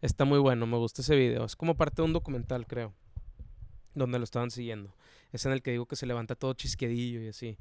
Está 0.00 0.24
muy 0.24 0.38
bueno, 0.38 0.66
me 0.66 0.78
gusta 0.78 1.02
ese 1.02 1.16
video. 1.16 1.44
Es 1.44 1.54
como 1.54 1.76
parte 1.76 1.96
de 1.96 2.06
un 2.06 2.14
documental, 2.14 2.66
creo 2.66 2.94
donde 3.96 4.18
lo 4.18 4.24
estaban 4.24 4.50
siguiendo. 4.50 4.94
Es 5.32 5.44
en 5.46 5.52
el 5.52 5.62
que 5.62 5.72
digo 5.72 5.86
que 5.86 5.96
se 5.96 6.06
levanta 6.06 6.36
todo 6.36 6.54
chisquedillo 6.54 7.20
y 7.22 7.28
así. 7.28 7.58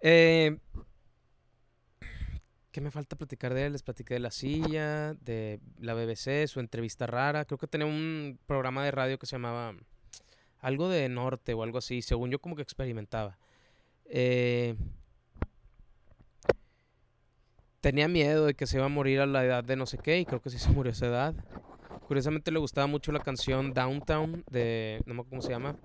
Eh, 0.00 0.58
¿Qué 2.70 2.80
me 2.80 2.90
falta 2.90 3.16
platicar 3.16 3.54
de 3.54 3.66
él? 3.66 3.72
Les 3.72 3.82
platiqué 3.82 4.14
de 4.14 4.20
la 4.20 4.30
silla, 4.30 5.14
de 5.14 5.60
la 5.78 5.94
BBC, 5.94 6.46
su 6.48 6.58
entrevista 6.60 7.06
rara. 7.06 7.44
Creo 7.44 7.58
que 7.58 7.66
tenía 7.66 7.86
un 7.86 8.38
programa 8.46 8.84
de 8.84 8.90
radio 8.90 9.18
que 9.18 9.26
se 9.26 9.36
llamaba 9.36 9.74
algo 10.58 10.88
de 10.88 11.08
norte 11.08 11.54
o 11.54 11.62
algo 11.62 11.78
así. 11.78 12.02
Según 12.02 12.30
yo 12.30 12.38
como 12.40 12.56
que 12.56 12.62
experimentaba. 12.62 13.38
Eh, 14.06 14.74
tenía 17.80 18.08
miedo 18.08 18.46
de 18.46 18.54
que 18.54 18.66
se 18.66 18.78
iba 18.78 18.86
a 18.86 18.88
morir 18.88 19.20
a 19.20 19.26
la 19.26 19.44
edad 19.44 19.64
de 19.64 19.76
no 19.76 19.86
sé 19.86 19.98
qué 19.98 20.18
y 20.18 20.24
creo 20.24 20.40
que 20.40 20.50
sí 20.50 20.58
se 20.58 20.70
murió 20.70 20.90
a 20.90 20.94
esa 20.94 21.06
edad. 21.06 21.34
Curiosamente 22.12 22.50
le 22.50 22.58
gustaba 22.58 22.86
mucho 22.86 23.10
la 23.10 23.20
canción 23.20 23.72
Downtown 23.72 24.44
de, 24.50 25.00
no 25.06 25.14
me 25.14 25.20
acuerdo 25.22 25.30
cómo 25.30 25.40
se 25.40 25.48
llama, 25.48 25.78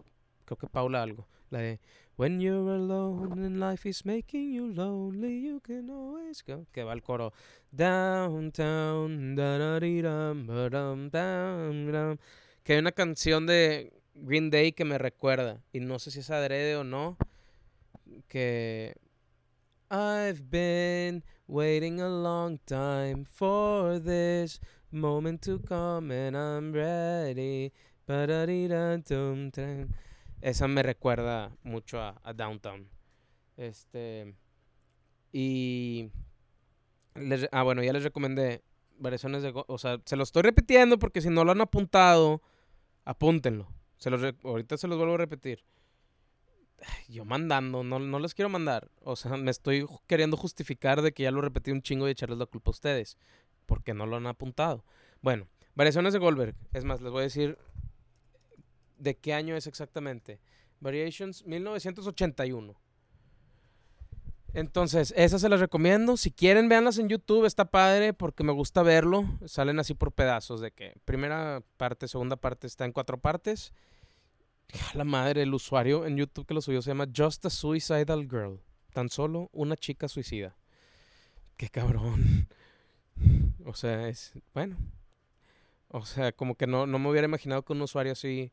creo 0.44 0.58
que 0.58 0.68
Paula 0.68 1.02
algo, 1.02 1.26
la 1.50 1.60
de 1.60 1.80
When 2.18 2.42
you're 2.42 2.70
alone 2.70 3.46
and 3.46 3.62
life 3.62 3.88
is 3.88 4.06
making 4.06 4.52
you 4.52 4.68
lonely, 4.68 5.42
you 5.42 5.62
can 5.62 5.90
always 5.90 6.44
go, 6.46 6.68
que 6.74 6.84
va 6.84 6.92
el 6.92 7.02
coro. 7.02 7.32
Downtown, 7.72 9.38
que 12.66 12.74
hay 12.74 12.80
una 12.80 12.92
canción 12.92 13.48
de 13.48 13.94
Green 14.14 14.50
Day 14.50 14.74
que 14.74 14.84
me 14.84 14.98
recuerda, 14.98 15.64
y 15.72 15.80
no 15.80 15.98
sé 15.98 16.12
si 16.12 16.20
es 16.20 16.30
adrede 16.30 16.76
o 16.76 16.84
no, 16.84 17.16
que 18.28 18.98
I've 19.90 20.42
been 20.50 21.24
waiting 21.48 22.02
a 22.02 22.10
long 22.10 22.58
time 22.66 23.24
for 23.24 24.04
this 24.04 24.60
moment 24.92 25.42
to 25.46 25.60
come 25.60 26.12
and 26.12 26.36
I'm 26.36 26.74
ready. 26.74 27.72
Esa 30.42 30.68
me 30.68 30.84
recuerda 30.84 31.52
mucho 31.64 32.00
a, 32.00 32.34
Downtown. 32.34 32.88
Este. 33.58 34.34
Y. 35.34 36.10
ah, 37.52 37.64
bueno, 37.64 37.84
ya 37.84 37.92
les 37.92 38.04
recomendé 38.04 38.64
variaciones 38.98 39.44
de. 39.44 39.52
O 39.68 39.78
sea, 39.78 40.00
se 40.06 40.16
lo 40.16 40.24
estoy 40.24 40.44
repitiendo 40.44 40.98
porque 40.98 41.22
si 41.22 41.30
no 41.30 41.44
lo 41.44 41.52
han 41.52 41.60
apuntado, 41.60 42.42
apúntenlo. 43.04 43.68
Se 43.98 44.10
los 44.10 44.22
ahorita 44.44 44.78
se 44.78 44.88
los 44.88 44.98
vuelvo 44.98 45.16
a 45.16 45.18
repetir. 45.18 45.66
Yo 47.10 47.26
mandando, 47.26 47.84
no, 47.84 48.00
no 48.00 48.20
les 48.20 48.34
quiero 48.36 48.48
mandar. 48.48 48.90
O 49.02 49.16
sea, 49.18 49.36
me 49.36 49.52
estoy 49.52 49.86
queriendo 50.06 50.38
justificar 50.38 51.02
de 51.02 51.12
que 51.12 51.24
ya 51.24 51.32
lo 51.32 51.42
repetí 51.42 51.72
un 51.72 51.82
chingo 51.82 52.08
y 52.08 52.12
echarles 52.12 52.38
la 52.38 52.46
culpa 52.46 52.70
a 52.70 52.72
ustedes 52.72 53.18
porque 53.68 53.94
no 53.94 54.08
lo 54.08 54.16
han 54.16 54.26
apuntado. 54.26 54.84
Bueno, 55.22 55.48
variaciones 55.76 56.14
de 56.14 56.20
Goldberg. 56.20 56.56
Es 56.74 56.84
más, 56.84 57.02
les 57.02 57.12
voy 57.12 57.20
a 57.20 57.24
decir 57.24 57.60
de 58.98 59.16
qué 59.16 59.36
año 59.36 59.56
es 59.56 59.68
exactamente. 59.68 60.40
Variations 60.80 61.46
1981. 61.46 62.76
Entonces, 64.54 65.14
esas 65.16 65.42
se 65.42 65.50
las 65.50 65.60
recomiendo. 65.60 66.18
Si 66.18 66.32
quieren, 66.32 66.70
véanlas 66.70 66.98
en 66.98 67.10
YouTube. 67.10 67.46
Está 67.46 67.66
padre 67.66 68.14
porque 68.14 68.44
me 68.44 68.54
gusta 68.54 68.82
verlo. 68.82 69.26
Salen 69.46 69.80
así 69.80 69.94
por 69.94 70.14
pedazos 70.14 70.62
de 70.62 70.72
que 70.72 70.96
primera 71.06 71.62
parte, 71.78 72.08
segunda 72.08 72.38
parte 72.38 72.66
está 72.66 72.86
en 72.86 72.92
cuatro 72.92 73.20
partes. 73.20 73.74
La 74.94 75.04
madre, 75.04 75.44
el 75.44 75.54
usuario 75.54 76.06
en 76.06 76.18
YouTube 76.18 76.46
que 76.46 76.54
lo 76.54 76.62
subió 76.62 76.82
se 76.82 76.90
llama 76.90 77.08
Just 77.16 77.46
a 77.46 77.50
Suicidal 77.50 78.28
Girl. 78.30 78.60
Tan 78.94 79.10
solo 79.10 79.50
una 79.54 79.76
chica 79.76 80.08
suicida. 80.08 80.58
Qué 81.56 81.70
cabrón. 81.70 82.48
O 83.66 83.74
sea, 83.74 84.08
es, 84.08 84.34
bueno. 84.54 84.78
O 85.90 86.06
sea, 86.06 86.32
como 86.32 86.56
que 86.56 86.68
no, 86.68 86.86
no 86.86 87.00
me 87.00 87.10
hubiera 87.10 87.28
imaginado 87.28 87.64
que 87.64 87.74
un 87.74 87.82
usuario 87.82 88.14
así 88.14 88.52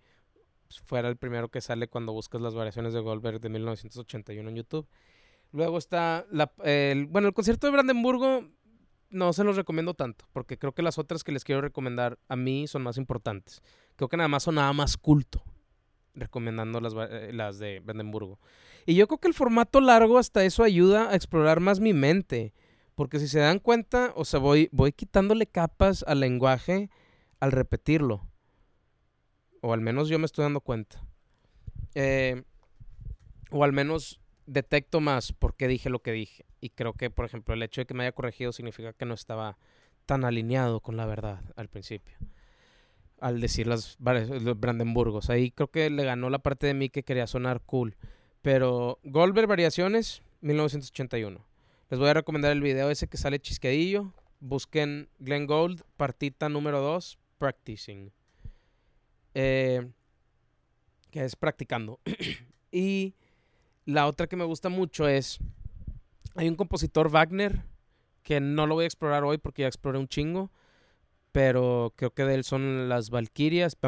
fuera 0.85 1.09
el 1.09 1.17
primero 1.17 1.49
que 1.49 1.61
sale 1.61 1.89
cuando 1.89 2.12
buscas 2.12 2.41
las 2.41 2.55
variaciones 2.55 2.93
de 2.93 3.01
Goldberg 3.01 3.41
de 3.41 3.49
1981 3.49 4.49
en 4.49 4.57
YouTube. 4.57 4.87
Luego 5.53 5.79
está, 5.79 6.27
la, 6.31 6.53
el, 6.65 7.07
bueno, 7.07 7.29
el 7.29 7.35
concierto 7.35 7.67
de 7.67 7.73
Brandenburgo 7.73 8.45
no 9.11 9.33
se 9.33 9.45
los 9.45 9.57
recomiendo 9.57 9.95
tanto, 9.95 10.27
porque 10.33 10.59
creo 10.59 10.73
que 10.73 10.83
las 10.83 10.99
otras 10.99 11.23
que 11.23 11.33
les 11.33 11.45
quiero 11.45 11.61
recomendar 11.61 12.19
a 12.29 12.37
mí 12.37 12.67
son 12.67 12.83
más 12.83 12.99
importantes. 12.99 13.62
Creo 13.97 14.09
que 14.09 14.17
nada 14.17 14.29
más 14.29 14.43
son 14.43 14.57
nada 14.57 14.73
más 14.73 14.97
culto, 14.97 15.43
recomendando 16.15 16.81
las, 16.81 16.95
eh, 17.11 17.31
las 17.33 17.59
de 17.59 17.81
Brandenburgo. 17.81 18.41
Y 18.87 18.97
yo 18.97 19.07
creo 19.07 19.19
que 19.19 19.29
el 19.29 19.35
formato 19.35 19.81
largo 19.81 20.19
hasta 20.19 20.45
eso 20.45 20.65
ayuda 20.65 21.11
a 21.11 21.15
explorar 21.15 21.61
más 21.61 21.79
mi 21.79 21.93
mente. 21.93 22.53
Porque 22.95 23.18
si 23.18 23.28
se 23.28 23.40
dan 23.40 23.59
cuenta, 23.59 24.12
o 24.14 24.24
sea, 24.24 24.40
voy, 24.40 24.68
voy 24.72 24.92
quitándole 24.92 25.47
capas 25.47 26.05
al 26.07 26.20
lenguaje 26.20 26.90
al 27.40 27.53
repetirlo. 27.53 28.26
O 29.61 29.72
al 29.72 29.80
menos 29.80 30.09
yo 30.09 30.18
me 30.18 30.26
estoy 30.26 30.45
dando 30.45 30.61
cuenta. 30.61 31.03
Eh, 31.95 32.42
o 33.51 33.64
al 33.64 33.72
menos 33.72 34.20
detecto 34.47 35.01
más 35.01 35.32
por 35.32 35.55
qué 35.55 35.68
dije 35.68 35.90
lo 35.90 36.03
que 36.03 36.12
dije. 36.12 36.45
Y 36.61 36.70
creo 36.70 36.92
que, 36.92 37.11
por 37.11 37.24
ejemplo, 37.24 37.55
el 37.55 37.62
hecho 37.62 37.80
de 37.80 37.86
que 37.86 37.95
me 37.95 38.05
haya 38.05 38.12
corregido 38.12 38.53
significa 38.53 38.92
que 38.92 39.05
no 39.05 39.14
estaba 39.14 39.59
tan 40.07 40.24
alineado 40.24 40.80
con 40.80 40.97
la 40.97 41.07
verdad 41.07 41.40
al 41.57 41.68
principio. 41.68 42.16
Al 43.20 43.40
decir 43.40 43.66
las, 43.66 43.97
los 44.01 44.61
Brandenburgos. 44.61 45.30
Ahí 45.30 45.51
creo 45.51 45.68
que 45.68 45.88
le 45.90 46.05
ganó 46.05 46.30
la 46.30 46.40
parte 46.40 46.66
de 46.66 46.74
mí 46.74 46.90
que 46.90 47.03
quería 47.03 47.26
sonar 47.26 47.61
cool. 47.62 47.97
Pero 48.42 48.99
Goldberg 49.03 49.49
Variaciones, 49.49 50.22
1981. 50.42 51.53
Les 51.95 52.01
voy 52.01 52.09
a 52.09 52.14
recomendar 52.14 52.51
el 52.51 52.61
video 52.61 52.90
ese 52.90 53.07
que 53.07 53.16
sale 53.16 53.38
chisquedillo. 53.38 54.12
Busquen 54.40 55.09
Glenn 55.20 55.47
Gold, 55.47 55.82
partita 55.97 56.49
número 56.49 56.80
2, 56.80 57.20
Practicing. 57.38 58.11
Eh, 59.32 59.88
que 61.12 61.24
es 61.24 61.36
practicando. 61.36 62.01
y 62.72 63.14
la 63.84 64.09
otra 64.09 64.26
que 64.26 64.34
me 64.34 64.42
gusta 64.42 64.70
mucho 64.70 65.07
es. 65.07 65.38
Hay 66.34 66.49
un 66.49 66.57
compositor 66.57 67.11
Wagner 67.11 67.62
que 68.24 68.40
no 68.40 68.66
lo 68.66 68.74
voy 68.74 68.82
a 68.82 68.88
explorar 68.88 69.22
hoy 69.22 69.38
porque 69.38 69.62
ya 69.62 69.68
exploré 69.68 69.97
un 70.01 70.09
chingo. 70.09 70.51
Pero 71.30 71.92
creo 71.95 72.11
que 72.11 72.24
de 72.24 72.34
él 72.34 72.42
son 72.42 72.88
las 72.88 73.11
Valquirias. 73.11 73.78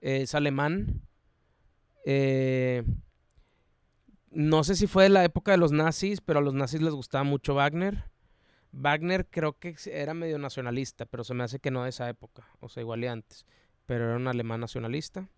Es 0.00 0.34
alemán. 0.36 1.02
Eh, 2.04 2.84
no 4.34 4.64
sé 4.64 4.76
si 4.76 4.86
fue 4.86 5.04
de 5.04 5.08
la 5.10 5.24
época 5.24 5.52
de 5.52 5.58
los 5.58 5.72
nazis, 5.72 6.20
pero 6.20 6.38
a 6.38 6.42
los 6.42 6.54
nazis 6.54 6.80
les 6.80 6.94
gustaba 6.94 7.24
mucho 7.24 7.54
Wagner. 7.54 8.10
Wagner 8.72 9.26
creo 9.28 9.58
que 9.58 9.76
era 9.86 10.14
medio 10.14 10.38
nacionalista, 10.38 11.04
pero 11.04 11.24
se 11.24 11.34
me 11.34 11.44
hace 11.44 11.58
que 11.58 11.70
no 11.70 11.84
de 11.84 11.90
esa 11.90 12.08
época, 12.08 12.46
o 12.60 12.68
sea, 12.68 12.80
igual 12.80 13.04
y 13.04 13.06
antes, 13.06 13.44
pero 13.84 14.06
era 14.06 14.16
un 14.16 14.28
alemán 14.28 14.60
nacionalista. 14.60 15.28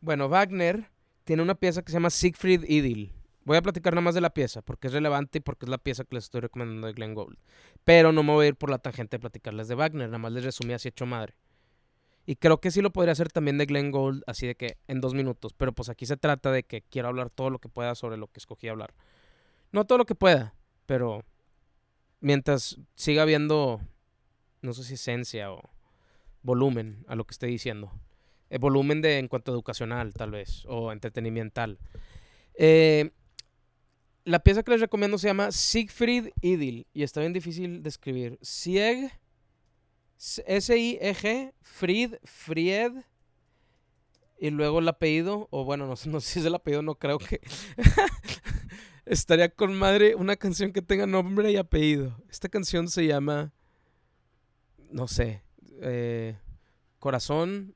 Bueno, 0.00 0.28
Wagner 0.28 0.90
tiene 1.24 1.42
una 1.42 1.56
pieza 1.56 1.82
que 1.82 1.90
se 1.90 1.96
llama 1.96 2.10
Siegfried 2.10 2.64
Idyll. 2.68 3.12
Voy 3.44 3.56
a 3.56 3.62
platicar 3.62 3.94
nada 3.94 4.04
más 4.04 4.14
de 4.14 4.20
la 4.20 4.30
pieza, 4.30 4.62
porque 4.62 4.86
es 4.86 4.92
relevante 4.92 5.38
y 5.38 5.40
porque 5.40 5.66
es 5.66 5.70
la 5.70 5.78
pieza 5.78 6.04
que 6.04 6.14
les 6.14 6.24
estoy 6.24 6.42
recomendando 6.42 6.86
de 6.86 6.92
Glenn 6.92 7.14
Gould. 7.14 7.36
Pero 7.84 8.12
no 8.12 8.22
me 8.22 8.32
voy 8.32 8.46
a 8.46 8.48
ir 8.50 8.56
por 8.56 8.70
la 8.70 8.78
tangente 8.78 9.16
de 9.16 9.20
platicarles 9.20 9.66
de 9.66 9.74
Wagner, 9.74 10.06
nada 10.06 10.18
más 10.18 10.32
les 10.32 10.44
resumí 10.44 10.72
así 10.72 10.88
hecho 10.88 11.06
madre. 11.06 11.34
Y 12.26 12.36
creo 12.36 12.60
que 12.60 12.70
sí 12.70 12.80
lo 12.80 12.92
podría 12.92 13.12
hacer 13.12 13.30
también 13.30 13.58
de 13.58 13.66
Glenn 13.66 13.90
Gould, 13.90 14.22
así 14.26 14.46
de 14.46 14.54
que 14.54 14.76
en 14.86 15.00
dos 15.00 15.14
minutos. 15.14 15.52
Pero 15.54 15.72
pues 15.72 15.88
aquí 15.88 16.06
se 16.06 16.16
trata 16.16 16.52
de 16.52 16.62
que 16.62 16.82
quiero 16.82 17.08
hablar 17.08 17.30
todo 17.30 17.50
lo 17.50 17.58
que 17.58 17.68
pueda 17.68 17.94
sobre 17.94 18.16
lo 18.16 18.28
que 18.28 18.38
escogí 18.38 18.68
hablar. 18.68 18.94
No 19.72 19.84
todo 19.86 19.98
lo 19.98 20.06
que 20.06 20.14
pueda, 20.14 20.54
pero 20.86 21.24
mientras 22.20 22.78
siga 22.94 23.22
habiendo, 23.22 23.80
no 24.62 24.72
sé 24.72 24.84
si 24.84 24.94
esencia 24.94 25.52
o 25.52 25.70
volumen 26.42 27.04
a 27.08 27.14
lo 27.14 27.24
que 27.24 27.32
estoy 27.32 27.50
diciendo. 27.50 27.90
El 28.48 28.56
eh, 28.56 28.58
volumen 28.58 29.00
de 29.00 29.18
en 29.18 29.28
cuanto 29.28 29.52
a 29.52 29.54
educacional, 29.54 30.12
tal 30.14 30.30
vez, 30.32 30.64
o 30.66 30.92
entretenimiental. 30.92 31.78
Eh, 32.54 33.10
la 34.24 34.40
pieza 34.40 34.62
que 34.62 34.72
les 34.72 34.80
recomiendo 34.80 35.18
se 35.18 35.28
llama 35.28 35.50
Siegfried 35.50 36.30
Idyll 36.42 36.86
y 36.92 37.02
está 37.02 37.20
bien 37.20 37.32
difícil 37.32 37.82
de 37.82 37.88
escribir. 37.88 38.38
Sieg, 38.42 39.10
S-I-E-G, 40.20 41.54
Fried, 41.62 42.16
Fried, 42.24 42.92
y 44.38 44.50
luego 44.50 44.80
el 44.80 44.88
apellido, 44.88 45.48
o 45.50 45.64
bueno, 45.64 45.86
no, 45.86 45.94
no 46.06 46.20
sé 46.20 46.32
si 46.32 46.38
es 46.40 46.46
el 46.46 46.54
apellido, 46.54 46.82
no 46.82 46.96
creo 46.96 47.18
que. 47.18 47.40
Estaría 49.06 49.48
con 49.48 49.74
madre 49.74 50.14
una 50.14 50.36
canción 50.36 50.72
que 50.72 50.82
tenga 50.82 51.06
nombre 51.06 51.50
y 51.50 51.56
apellido. 51.56 52.22
Esta 52.30 52.48
canción 52.48 52.88
se 52.88 53.06
llama, 53.06 53.52
no 54.90 55.08
sé, 55.08 55.42
eh, 55.80 56.38
Corazón 56.98 57.74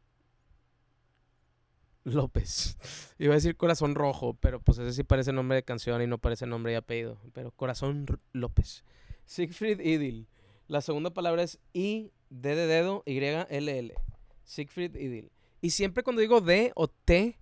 López. 2.05 2.77
Iba 3.19 3.33
a 3.33 3.37
decir 3.37 3.57
Corazón 3.57 3.95
Rojo, 3.95 4.35
pero 4.35 4.61
pues 4.61 4.79
ese 4.79 4.93
sí 4.93 5.03
parece 5.03 5.33
nombre 5.33 5.57
de 5.57 5.65
canción 5.65 6.01
y 6.03 6.07
no 6.07 6.19
parece 6.19 6.47
nombre 6.47 6.73
y 6.73 6.77
apellido. 6.77 7.19
Pero 7.33 7.51
Corazón 7.53 8.07
López. 8.33 8.85
Siegfried 9.25 9.81
Idyll. 9.81 10.29
La 10.67 10.81
segunda 10.81 11.11
palabra 11.11 11.43
es 11.43 11.59
I, 11.73 12.13
D 12.35 12.55
de 12.57 12.66
dedo, 12.66 13.03
Y, 13.07 13.18
L, 13.18 13.47
L. 13.49 13.95
Siegfried 14.43 14.97
Idyll. 14.97 15.30
Y 15.61 15.70
siempre 15.70 16.03
cuando 16.03 16.20
digo 16.20 16.41
D 16.41 16.72
o 16.74 16.89
T, 16.89 17.39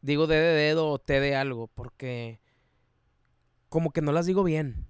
digo 0.00 0.26
D 0.26 0.36
de 0.36 0.54
dedo 0.54 0.88
o 0.88 0.98
T 0.98 1.18
de 1.18 1.34
algo, 1.34 1.66
porque 1.68 2.40
como 3.68 3.90
que 3.90 4.00
no 4.00 4.12
las 4.12 4.26
digo 4.26 4.44
bien. 4.44 4.86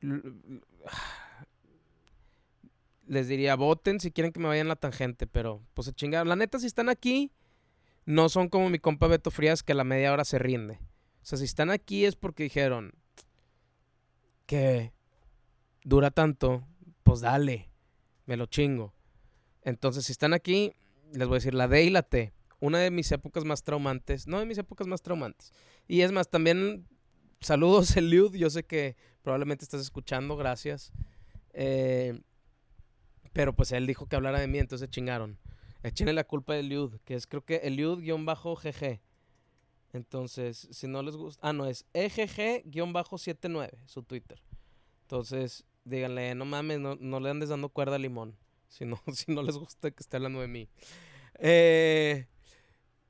Les 3.06 3.28
diría, 3.28 3.56
voten 3.56 4.00
si 4.00 4.12
quieren 4.12 4.32
que 4.32 4.40
me 4.40 4.48
vayan 4.48 4.68
la 4.68 4.76
tangente, 4.76 5.26
pero 5.26 5.62
pues 5.74 5.86
se 5.86 5.92
chingaron. 5.92 6.28
La 6.28 6.36
neta, 6.36 6.58
si 6.58 6.66
están 6.66 6.88
aquí, 6.88 7.32
no 8.06 8.28
son 8.28 8.48
como 8.48 8.70
mi 8.70 8.78
compa 8.78 9.08
Beto 9.08 9.30
Frías 9.30 9.62
que 9.62 9.72
a 9.72 9.74
la 9.74 9.84
media 9.84 10.12
hora 10.12 10.24
se 10.24 10.38
rinde. 10.38 10.78
O 11.22 11.24
sea, 11.24 11.36
si 11.36 11.44
están 11.44 11.70
aquí 11.70 12.06
es 12.06 12.16
porque 12.16 12.44
dijeron 12.44 12.94
que 14.46 14.92
dura 15.82 16.10
tanto, 16.10 16.64
pues 17.10 17.22
dale, 17.22 17.68
me 18.26 18.36
lo 18.36 18.46
chingo. 18.46 18.94
Entonces, 19.62 20.04
si 20.04 20.12
están 20.12 20.32
aquí, 20.32 20.72
les 21.12 21.26
voy 21.26 21.34
a 21.34 21.38
decir 21.38 21.54
la 21.54 21.66
D 21.66 21.82
y 21.82 21.90
la 21.90 22.04
T. 22.04 22.32
Una 22.60 22.78
de 22.78 22.92
mis 22.92 23.10
épocas 23.10 23.44
más 23.44 23.64
traumantes, 23.64 24.28
no 24.28 24.38
de 24.38 24.46
mis 24.46 24.58
épocas 24.58 24.86
más 24.86 25.02
traumantes. 25.02 25.52
Y 25.88 26.02
es 26.02 26.12
más, 26.12 26.30
también 26.30 26.86
saludos, 27.40 27.96
Eliud. 27.96 28.36
Yo 28.36 28.48
sé 28.48 28.62
que 28.62 28.94
probablemente 29.22 29.64
estás 29.64 29.80
escuchando, 29.80 30.36
gracias. 30.36 30.92
Eh, 31.52 32.20
pero 33.32 33.56
pues 33.56 33.72
él 33.72 33.88
dijo 33.88 34.06
que 34.06 34.14
hablara 34.14 34.38
de 34.38 34.46
mí, 34.46 34.60
entonces 34.60 34.88
chingaron. 34.88 35.36
Échenle 35.82 36.12
la 36.12 36.22
culpa 36.22 36.54
de 36.54 36.60
Eliud, 36.60 37.00
que 37.04 37.16
es 37.16 37.26
creo 37.26 37.44
que 37.44 37.62
Eliud-GG. 37.64 39.00
Entonces, 39.94 40.68
si 40.70 40.86
no 40.86 41.02
les 41.02 41.16
gusta. 41.16 41.40
Ah, 41.48 41.52
no, 41.52 41.66
es 41.66 41.86
EGG-79, 41.92 43.70
su 43.86 44.04
Twitter. 44.04 44.40
Entonces, 45.02 45.64
díganle, 45.90 46.34
no 46.34 46.44
mames, 46.44 46.80
no, 46.80 46.96
no, 47.00 47.20
le 47.20 47.30
andes 47.30 47.48
dando 47.48 47.68
cuerda 47.68 47.96
a 47.96 47.98
limón. 47.98 48.36
Si 48.68 48.84
no, 48.84 49.00
si 49.12 49.32
no 49.32 49.42
les 49.42 49.56
gusta 49.56 49.90
que 49.90 50.02
esté 50.02 50.16
hablando 50.16 50.40
de 50.40 50.48
mí. 50.48 50.68
Eh, 51.38 52.26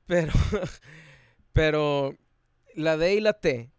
pero, 0.05 0.33
pero, 1.53 2.15
la 2.75 2.97
D 2.97 3.15
y 3.15 3.21
la 3.21 3.33
T 3.33 3.71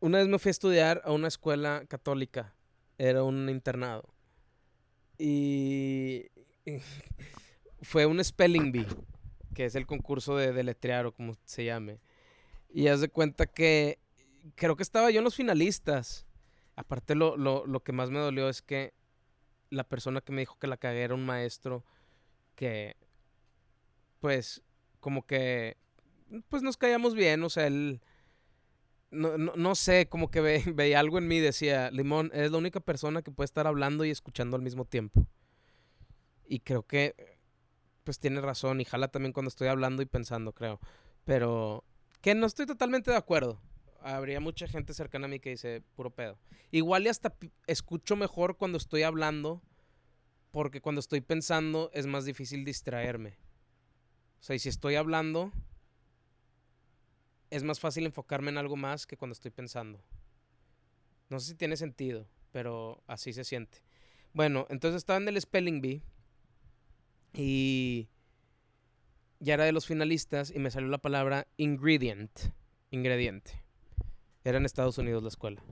una 0.00 0.18
vez 0.18 0.28
me 0.28 0.38
fui 0.38 0.50
a 0.50 0.52
estudiar 0.52 1.02
a 1.04 1.12
una 1.12 1.28
escuela 1.28 1.84
católica. 1.88 2.54
Era 2.98 3.22
un 3.22 3.48
internado. 3.48 4.14
Y 5.18 6.26
fue 7.82 8.06
un 8.06 8.22
spelling 8.22 8.70
bee, 8.70 8.86
que 9.54 9.64
es 9.64 9.74
el 9.74 9.86
concurso 9.86 10.36
de 10.36 10.52
deletrear 10.52 11.06
o 11.06 11.12
como 11.12 11.36
se 11.44 11.64
llame. 11.64 12.00
Y 12.70 12.88
haz 12.88 13.00
de 13.00 13.08
cuenta 13.08 13.46
que 13.46 13.98
creo 14.54 14.76
que 14.76 14.82
estaba 14.82 15.10
yo 15.10 15.18
en 15.18 15.24
los 15.24 15.34
finalistas. 15.34 16.26
Aparte 16.78 17.16
lo, 17.16 17.36
lo, 17.36 17.66
lo 17.66 17.82
que 17.82 17.90
más 17.90 18.08
me 18.10 18.20
dolió 18.20 18.48
es 18.48 18.62
que 18.62 18.94
la 19.68 19.82
persona 19.82 20.20
que 20.20 20.30
me 20.30 20.42
dijo 20.42 20.56
que 20.60 20.68
la 20.68 20.76
cagué 20.76 21.02
era 21.02 21.14
un 21.14 21.26
maestro 21.26 21.84
que, 22.54 22.96
pues, 24.20 24.62
como 25.00 25.26
que, 25.26 25.76
pues 26.48 26.62
nos 26.62 26.76
caíamos 26.76 27.16
bien, 27.16 27.42
o 27.42 27.50
sea, 27.50 27.66
él 27.66 28.00
no, 29.10 29.36
no, 29.36 29.54
no, 29.56 29.74
sé, 29.74 30.08
como 30.08 30.30
que 30.30 30.40
ve, 30.40 30.62
veía 30.72 31.00
algo 31.00 31.18
en 31.18 31.26
mí, 31.26 31.40
decía, 31.40 31.90
Limón, 31.90 32.30
eres 32.32 32.52
la 32.52 32.58
única 32.58 32.78
persona 32.78 33.22
que 33.22 33.32
puede 33.32 33.46
estar 33.46 33.66
hablando 33.66 34.04
y 34.04 34.10
escuchando 34.10 34.56
al 34.56 34.62
mismo 34.62 34.84
tiempo. 34.84 35.26
Y 36.46 36.60
creo 36.60 36.84
que, 36.84 37.16
pues 38.04 38.20
tiene 38.20 38.40
razón, 38.40 38.80
y 38.80 38.84
jala 38.84 39.08
también 39.08 39.32
cuando 39.32 39.48
estoy 39.48 39.66
hablando 39.66 40.00
y 40.00 40.06
pensando, 40.06 40.52
creo. 40.52 40.78
Pero 41.24 41.82
que 42.20 42.36
no 42.36 42.46
estoy 42.46 42.66
totalmente 42.66 43.10
de 43.10 43.16
acuerdo. 43.16 43.60
Habría 44.00 44.40
mucha 44.40 44.68
gente 44.68 44.94
cercana 44.94 45.26
a 45.26 45.28
mí 45.28 45.40
que 45.40 45.50
dice, 45.50 45.82
puro 45.96 46.10
pedo. 46.10 46.38
Igual 46.70 47.06
y 47.06 47.08
hasta 47.08 47.34
escucho 47.66 48.16
mejor 48.16 48.56
cuando 48.56 48.78
estoy 48.78 49.02
hablando, 49.02 49.62
porque 50.50 50.80
cuando 50.80 51.00
estoy 51.00 51.20
pensando 51.20 51.90
es 51.92 52.06
más 52.06 52.24
difícil 52.24 52.64
distraerme. 52.64 53.38
O 54.40 54.42
sea, 54.42 54.56
y 54.56 54.58
si 54.58 54.68
estoy 54.68 54.94
hablando, 54.94 55.52
es 57.50 57.64
más 57.64 57.80
fácil 57.80 58.06
enfocarme 58.06 58.50
en 58.50 58.58
algo 58.58 58.76
más 58.76 59.06
que 59.06 59.16
cuando 59.16 59.32
estoy 59.32 59.50
pensando. 59.50 60.00
No 61.28 61.40
sé 61.40 61.48
si 61.48 61.54
tiene 61.56 61.76
sentido, 61.76 62.28
pero 62.52 63.02
así 63.06 63.32
se 63.32 63.44
siente. 63.44 63.82
Bueno, 64.32 64.66
entonces 64.70 64.98
estaba 64.98 65.18
en 65.18 65.28
el 65.28 65.40
Spelling 65.40 65.80
Bee 65.80 66.02
y 67.32 68.08
ya 69.40 69.54
era 69.54 69.64
de 69.64 69.72
los 69.72 69.86
finalistas 69.86 70.50
y 70.54 70.58
me 70.58 70.70
salió 70.70 70.88
la 70.88 70.98
palabra 70.98 71.46
ingredient, 71.56 72.30
ingrediente. 72.90 73.62
Era 74.48 74.56
en 74.56 74.64
Estados 74.64 74.96
Unidos 74.96 75.22
la 75.22 75.28
escuela. 75.28 75.62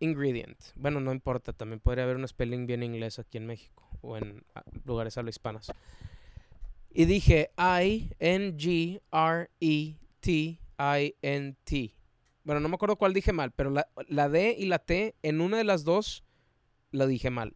Ingredient. 0.00 0.58
Bueno, 0.74 0.98
no 0.98 1.12
importa, 1.12 1.52
también 1.52 1.78
podría 1.78 2.02
haber 2.02 2.16
un 2.16 2.26
spelling 2.26 2.66
bien 2.66 2.82
inglés 2.82 3.20
aquí 3.20 3.38
en 3.38 3.46
México 3.46 3.88
o 4.00 4.16
en 4.16 4.42
ah, 4.56 4.64
lugares 4.84 5.16
habla 5.16 5.30
hispanas. 5.30 5.70
Y 6.90 7.04
dije 7.04 7.52
I 7.56 8.10
N 8.18 8.56
G 8.56 9.00
R 9.12 9.48
E 9.60 9.94
T 10.18 10.58
I-N-T. 10.80 11.94
Bueno, 12.42 12.60
no 12.60 12.68
me 12.68 12.74
acuerdo 12.74 12.96
cuál 12.96 13.12
dije 13.12 13.32
mal, 13.32 13.52
pero 13.52 13.70
la, 13.70 14.28
D 14.28 14.56
y 14.58 14.66
la 14.66 14.80
T, 14.80 15.14
en 15.22 15.40
una 15.40 15.58
de 15.58 15.64
las 15.64 15.84
dos, 15.84 16.24
la 16.90 17.06
dije 17.06 17.30
mal. 17.30 17.54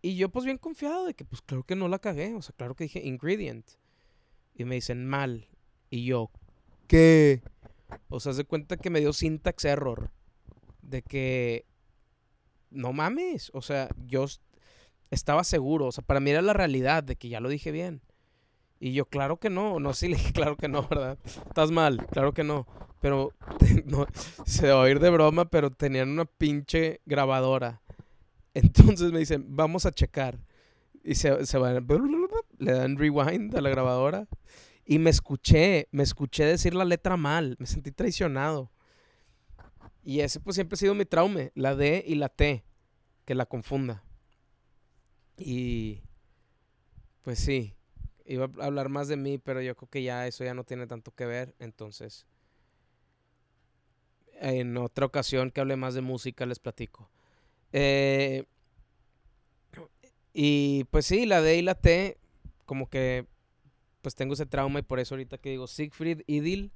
Y 0.00 0.16
yo 0.16 0.30
pues 0.30 0.46
bien 0.46 0.56
confiado 0.56 1.04
de 1.04 1.12
que 1.12 1.26
pues 1.26 1.42
claro 1.42 1.64
que 1.64 1.76
no 1.76 1.88
la 1.88 1.98
cagué. 1.98 2.34
O 2.34 2.40
sea, 2.40 2.54
claro 2.56 2.76
que 2.76 2.84
dije 2.84 3.02
ingredient. 3.04 3.68
Y 4.54 4.64
me 4.64 4.76
dicen 4.76 5.06
mal. 5.06 5.48
Y 5.90 6.06
yo, 6.06 6.30
¿qué? 6.86 7.42
O 8.08 8.20
sea, 8.20 8.32
se 8.32 8.44
cuenta 8.44 8.76
que 8.76 8.90
me 8.90 9.00
dio 9.00 9.12
syntax 9.12 9.64
error. 9.64 10.10
De 10.82 11.02
que, 11.02 11.66
no 12.70 12.92
mames. 12.92 13.50
O 13.54 13.62
sea, 13.62 13.88
yo 14.06 14.26
estaba 15.10 15.44
seguro. 15.44 15.86
O 15.86 15.92
sea, 15.92 16.04
para 16.04 16.20
mí 16.20 16.30
era 16.30 16.42
la 16.42 16.52
realidad 16.52 17.02
de 17.02 17.16
que 17.16 17.28
ya 17.28 17.40
lo 17.40 17.48
dije 17.48 17.70
bien. 17.70 18.02
Y 18.80 18.92
yo, 18.92 19.06
claro 19.06 19.38
que 19.38 19.50
no. 19.50 19.80
No, 19.80 19.94
sí 19.94 20.08
le 20.08 20.16
dije, 20.16 20.32
claro 20.34 20.56
que 20.56 20.68
no, 20.68 20.86
¿verdad? 20.86 21.18
Estás 21.24 21.70
mal, 21.70 22.06
claro 22.08 22.32
que 22.32 22.44
no. 22.44 22.66
Pero, 23.00 23.32
no, 23.86 24.06
se 24.44 24.68
va 24.68 24.74
a 24.74 24.82
oír 24.82 25.00
de 25.00 25.10
broma, 25.10 25.46
pero 25.46 25.70
tenían 25.70 26.10
una 26.10 26.24
pinche 26.24 27.00
grabadora. 27.06 27.82
Entonces 28.54 29.12
me 29.12 29.18
dicen, 29.18 29.44
vamos 29.48 29.86
a 29.86 29.92
checar. 29.92 30.38
Y 31.02 31.16
se, 31.16 31.44
se 31.44 31.58
van, 31.58 31.86
le 32.58 32.72
dan 32.72 32.96
rewind 32.96 33.54
a 33.56 33.60
la 33.60 33.70
grabadora. 33.70 34.26
Y 34.84 34.98
me 34.98 35.10
escuché, 35.10 35.88
me 35.92 36.02
escuché 36.02 36.44
decir 36.44 36.74
la 36.74 36.84
letra 36.84 37.16
mal. 37.16 37.56
Me 37.58 37.66
sentí 37.66 37.90
traicionado. 37.90 38.70
Y 40.02 40.20
ese 40.20 40.40
pues 40.40 40.56
siempre 40.56 40.74
ha 40.74 40.78
sido 40.78 40.94
mi 40.94 41.06
trauma, 41.06 41.50
la 41.54 41.74
D 41.74 42.04
y 42.06 42.16
la 42.16 42.28
T, 42.28 42.62
que 43.24 43.34
la 43.34 43.46
confunda. 43.46 44.04
Y 45.38 46.02
pues 47.22 47.38
sí, 47.38 47.74
iba 48.26 48.50
a 48.60 48.64
hablar 48.66 48.90
más 48.90 49.08
de 49.08 49.16
mí, 49.16 49.38
pero 49.38 49.62
yo 49.62 49.74
creo 49.74 49.88
que 49.88 50.02
ya 50.02 50.26
eso 50.26 50.44
ya 50.44 50.52
no 50.52 50.64
tiene 50.64 50.86
tanto 50.86 51.14
que 51.14 51.24
ver. 51.24 51.54
Entonces, 51.58 52.26
en 54.34 54.76
otra 54.76 55.06
ocasión 55.06 55.50
que 55.50 55.62
hable 55.62 55.76
más 55.76 55.94
de 55.94 56.02
música 56.02 56.44
les 56.44 56.58
platico. 56.58 57.10
Eh, 57.72 58.44
y 60.34 60.84
pues 60.84 61.06
sí, 61.06 61.24
la 61.24 61.40
D 61.40 61.56
y 61.56 61.62
la 61.62 61.74
T, 61.76 62.18
como 62.66 62.90
que 62.90 63.26
pues 64.04 64.14
tengo 64.14 64.34
ese 64.34 64.44
trauma 64.44 64.78
y 64.78 64.82
por 64.82 65.00
eso 65.00 65.14
ahorita 65.14 65.38
que 65.38 65.48
digo 65.48 65.66
Siegfried, 65.66 66.20
Idil 66.26 66.72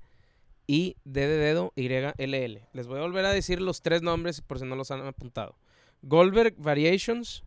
y 0.67 0.97
D 1.05 1.29
de 1.29 1.37
dedo, 1.37 1.73
Y, 1.77 1.87
L, 1.87 2.69
Les 2.73 2.87
voy 2.87 2.99
a 2.99 3.03
volver 3.03 3.27
a 3.27 3.33
decir 3.33 3.61
los 3.61 3.83
tres 3.83 4.01
nombres 4.01 4.41
por 4.41 4.59
si 4.59 4.65
no 4.65 4.77
los 4.77 4.91
han 4.91 5.07
apuntado. 5.07 5.59
Goldberg 6.01 6.55
Variations, 6.57 7.45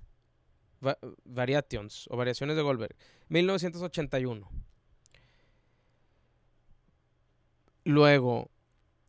Variations 1.26 2.08
o 2.12 2.16
Variaciones 2.16 2.56
de 2.56 2.62
Goldberg, 2.62 2.96
1981. 3.30 4.48
Luego, 7.84 8.52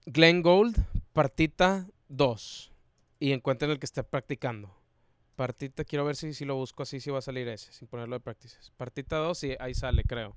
Glenn 0.07 0.41
Gould, 0.41 0.79
Partita 1.13 1.87
2. 2.09 2.73
Y 3.21 3.33
encuentren 3.33 3.71
el 3.71 3.79
que 3.79 3.87
esté 3.87 4.03
practicando. 4.03 4.75
Partita, 5.37 5.85
quiero 5.85 6.07
ver 6.07 6.17
si, 6.17 6.33
si 6.33 6.47
lo 6.47 6.57
busco 6.57 6.83
así, 6.83 6.99
si 6.99 7.11
va 7.11 7.19
a 7.19 7.23
salir 7.23 7.47
ese, 7.49 7.73
sin 7.73 7.89
ponerlo 7.89 8.17
de 8.17 8.21
practices. 8.21 8.73
Partita 8.79 9.17
2, 9.17 9.39
sí, 9.39 9.55
ahí 9.61 9.75
sale, 9.75 10.05
creo. 10.05 10.35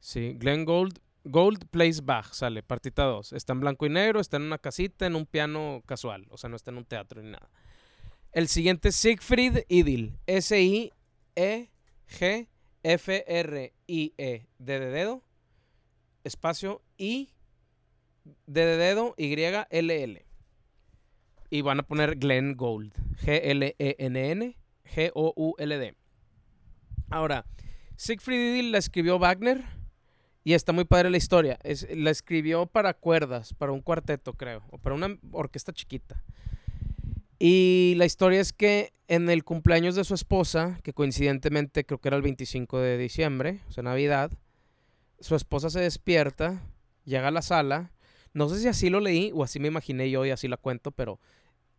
Sí, 0.00 0.34
Glenn 0.38 0.64
Gould, 0.64 1.00
Gold 1.24 1.66
Plays 1.70 2.04
Bach, 2.04 2.32
sale, 2.32 2.62
partita 2.62 3.02
2. 3.02 3.32
Está 3.32 3.52
en 3.52 3.60
blanco 3.60 3.86
y 3.86 3.88
negro, 3.88 4.20
está 4.20 4.36
en 4.36 4.44
una 4.44 4.58
casita, 4.58 5.06
en 5.06 5.16
un 5.16 5.26
piano 5.26 5.82
casual. 5.86 6.26
O 6.30 6.36
sea, 6.36 6.48
no 6.48 6.56
está 6.56 6.70
en 6.70 6.78
un 6.78 6.84
teatro 6.84 7.20
ni 7.22 7.30
nada. 7.30 7.50
El 8.32 8.48
siguiente 8.48 8.90
es 8.90 8.96
Siegfried 8.96 9.64
Idil. 9.68 10.18
S-I-E-G-F-R-I-E. 10.26 10.92
D 14.58 14.80
de 14.80 14.90
dedo. 14.90 15.22
Espacio 16.22 16.82
I. 16.98 17.30
D 18.46 18.64
de 18.66 18.76
dedo. 18.76 19.14
Y-L-L. 19.16 20.26
Y 21.48 21.60
van 21.62 21.80
a 21.80 21.82
poner 21.82 22.16
Glenn 22.16 22.56
Gould. 22.56 22.92
G-L-E-N-N. 23.24 24.56
G-O-U-L-D. 24.84 25.94
Ahora, 27.08 27.46
Siegfried 27.96 28.52
Idil 28.52 28.70
la 28.70 28.78
escribió 28.78 29.18
Wagner. 29.18 29.64
Y 30.46 30.54
está 30.54 30.70
muy 30.72 30.84
padre 30.84 31.10
la 31.10 31.16
historia. 31.16 31.58
Es, 31.64 31.88
la 31.92 32.12
escribió 32.12 32.66
para 32.66 32.94
cuerdas, 32.94 33.52
para 33.52 33.72
un 33.72 33.80
cuarteto, 33.80 34.34
creo. 34.34 34.62
O 34.70 34.78
para 34.78 34.94
una 34.94 35.18
orquesta 35.32 35.72
chiquita. 35.72 36.22
Y 37.40 37.94
la 37.96 38.04
historia 38.04 38.40
es 38.40 38.52
que 38.52 38.92
en 39.08 39.28
el 39.28 39.42
cumpleaños 39.42 39.96
de 39.96 40.04
su 40.04 40.14
esposa, 40.14 40.78
que 40.84 40.92
coincidentemente 40.92 41.84
creo 41.84 42.00
que 42.00 42.10
era 42.10 42.16
el 42.16 42.22
25 42.22 42.78
de 42.78 42.96
diciembre, 42.96 43.60
o 43.68 43.72
sea, 43.72 43.82
Navidad, 43.82 44.30
su 45.18 45.34
esposa 45.34 45.68
se 45.68 45.80
despierta, 45.80 46.62
llega 47.04 47.26
a 47.26 47.32
la 47.32 47.42
sala. 47.42 47.90
No 48.32 48.48
sé 48.48 48.60
si 48.60 48.68
así 48.68 48.88
lo 48.88 49.00
leí 49.00 49.32
o 49.34 49.42
así 49.42 49.58
me 49.58 49.66
imaginé 49.66 50.10
yo 50.10 50.24
y 50.26 50.30
así 50.30 50.46
la 50.46 50.58
cuento, 50.58 50.92
pero 50.92 51.18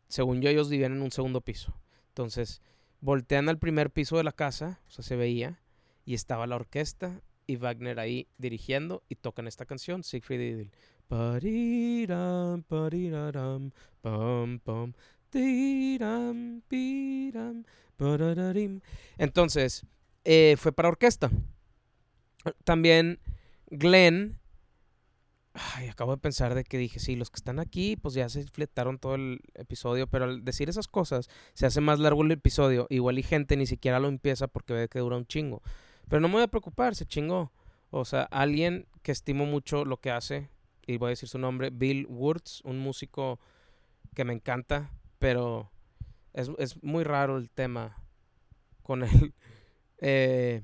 según 0.10 0.42
yo 0.42 0.50
ellos 0.50 0.70
vivían 0.70 0.92
en 0.92 1.04
un 1.04 1.12
segundo 1.12 1.40
piso. 1.40 1.74
Entonces, 2.10 2.62
voltean 3.00 3.48
al 3.48 3.60
primer 3.60 3.92
piso 3.92 4.18
de 4.18 4.26
la 4.26 4.34
casa, 4.34 4.82
o 4.90 4.92
sea, 4.92 5.06
se 5.06 5.16
veía, 5.16 5.62
y 6.04 6.16
estaba 6.16 6.48
la 6.48 6.58
orquesta 6.58 7.22
y 7.48 7.56
Wagner 7.56 8.00
ahí 8.00 8.28
dirigiendo 8.38 9.04
y 9.10 9.16
tocan 9.16 9.48
esta 9.48 9.66
canción, 9.66 10.04
Siegfried 10.04 10.42
Idil. 10.42 10.72
pam, 14.02 14.60
pam. 14.60 14.94
Entonces, 19.18 19.86
eh, 20.26 20.56
fue 20.58 20.72
para 20.72 20.90
orquesta. 20.90 21.32
También 22.64 23.20
Glenn. 23.70 24.40
Ay, 25.54 25.88
acabo 25.88 26.12
de 26.12 26.22
pensar 26.22 26.54
de 26.54 26.64
que 26.64 26.78
dije, 26.78 27.00
sí, 27.00 27.16
los 27.16 27.32
que 27.32 27.38
están 27.38 27.60
aquí, 27.60 27.96
pues 27.96 28.14
ya 28.14 28.30
se 28.30 28.44
fletaron 28.44 29.00
todo 29.00 29.16
el 29.16 29.42
episodio, 29.56 30.06
pero 30.06 30.26
al 30.26 30.46
decir 30.46 30.70
esas 30.70 30.88
cosas, 30.88 31.30
se 31.56 31.66
hace 31.66 31.82
más 31.82 31.98
largo 32.00 32.22
el 32.24 32.32
episodio. 32.32 32.86
Igual 32.92 33.18
y 33.18 33.24
gente 33.24 33.58
ni 33.58 33.66
siquiera 33.66 34.00
lo 34.00 34.08
empieza 34.08 34.48
porque 34.48 34.74
ve 34.74 34.88
que 34.88 35.00
dura 35.00 35.18
un 35.18 35.26
chingo. 35.26 35.64
Pero 36.10 36.22
no 36.22 36.28
me 36.28 36.36
voy 36.36 36.44
a 36.44 36.48
preocupar, 36.48 36.96
se 36.96 37.06
chingó. 37.06 37.52
O 37.90 38.06
sea, 38.06 38.24
alguien 38.24 38.88
que 39.02 39.12
estimo 39.12 39.46
mucho 39.46 39.86
lo 39.86 39.98
que 39.98 40.12
hace, 40.12 40.50
y 40.86 40.98
voy 40.98 41.08
a 41.08 41.10
decir 41.10 41.30
su 41.30 41.38
nombre, 41.38 41.70
Bill 41.70 42.06
Wurtz, 42.10 42.62
un 42.64 42.80
músico 42.80 43.40
que 44.14 44.26
me 44.26 44.34
encanta, 44.34 44.92
pero 45.20 45.72
es, 46.34 46.82
muy 46.84 47.04
raro 47.04 47.38
el 47.38 47.50
tema 47.50 48.04
con 48.84 49.04
él. 49.04 49.34
Eh, 50.00 50.62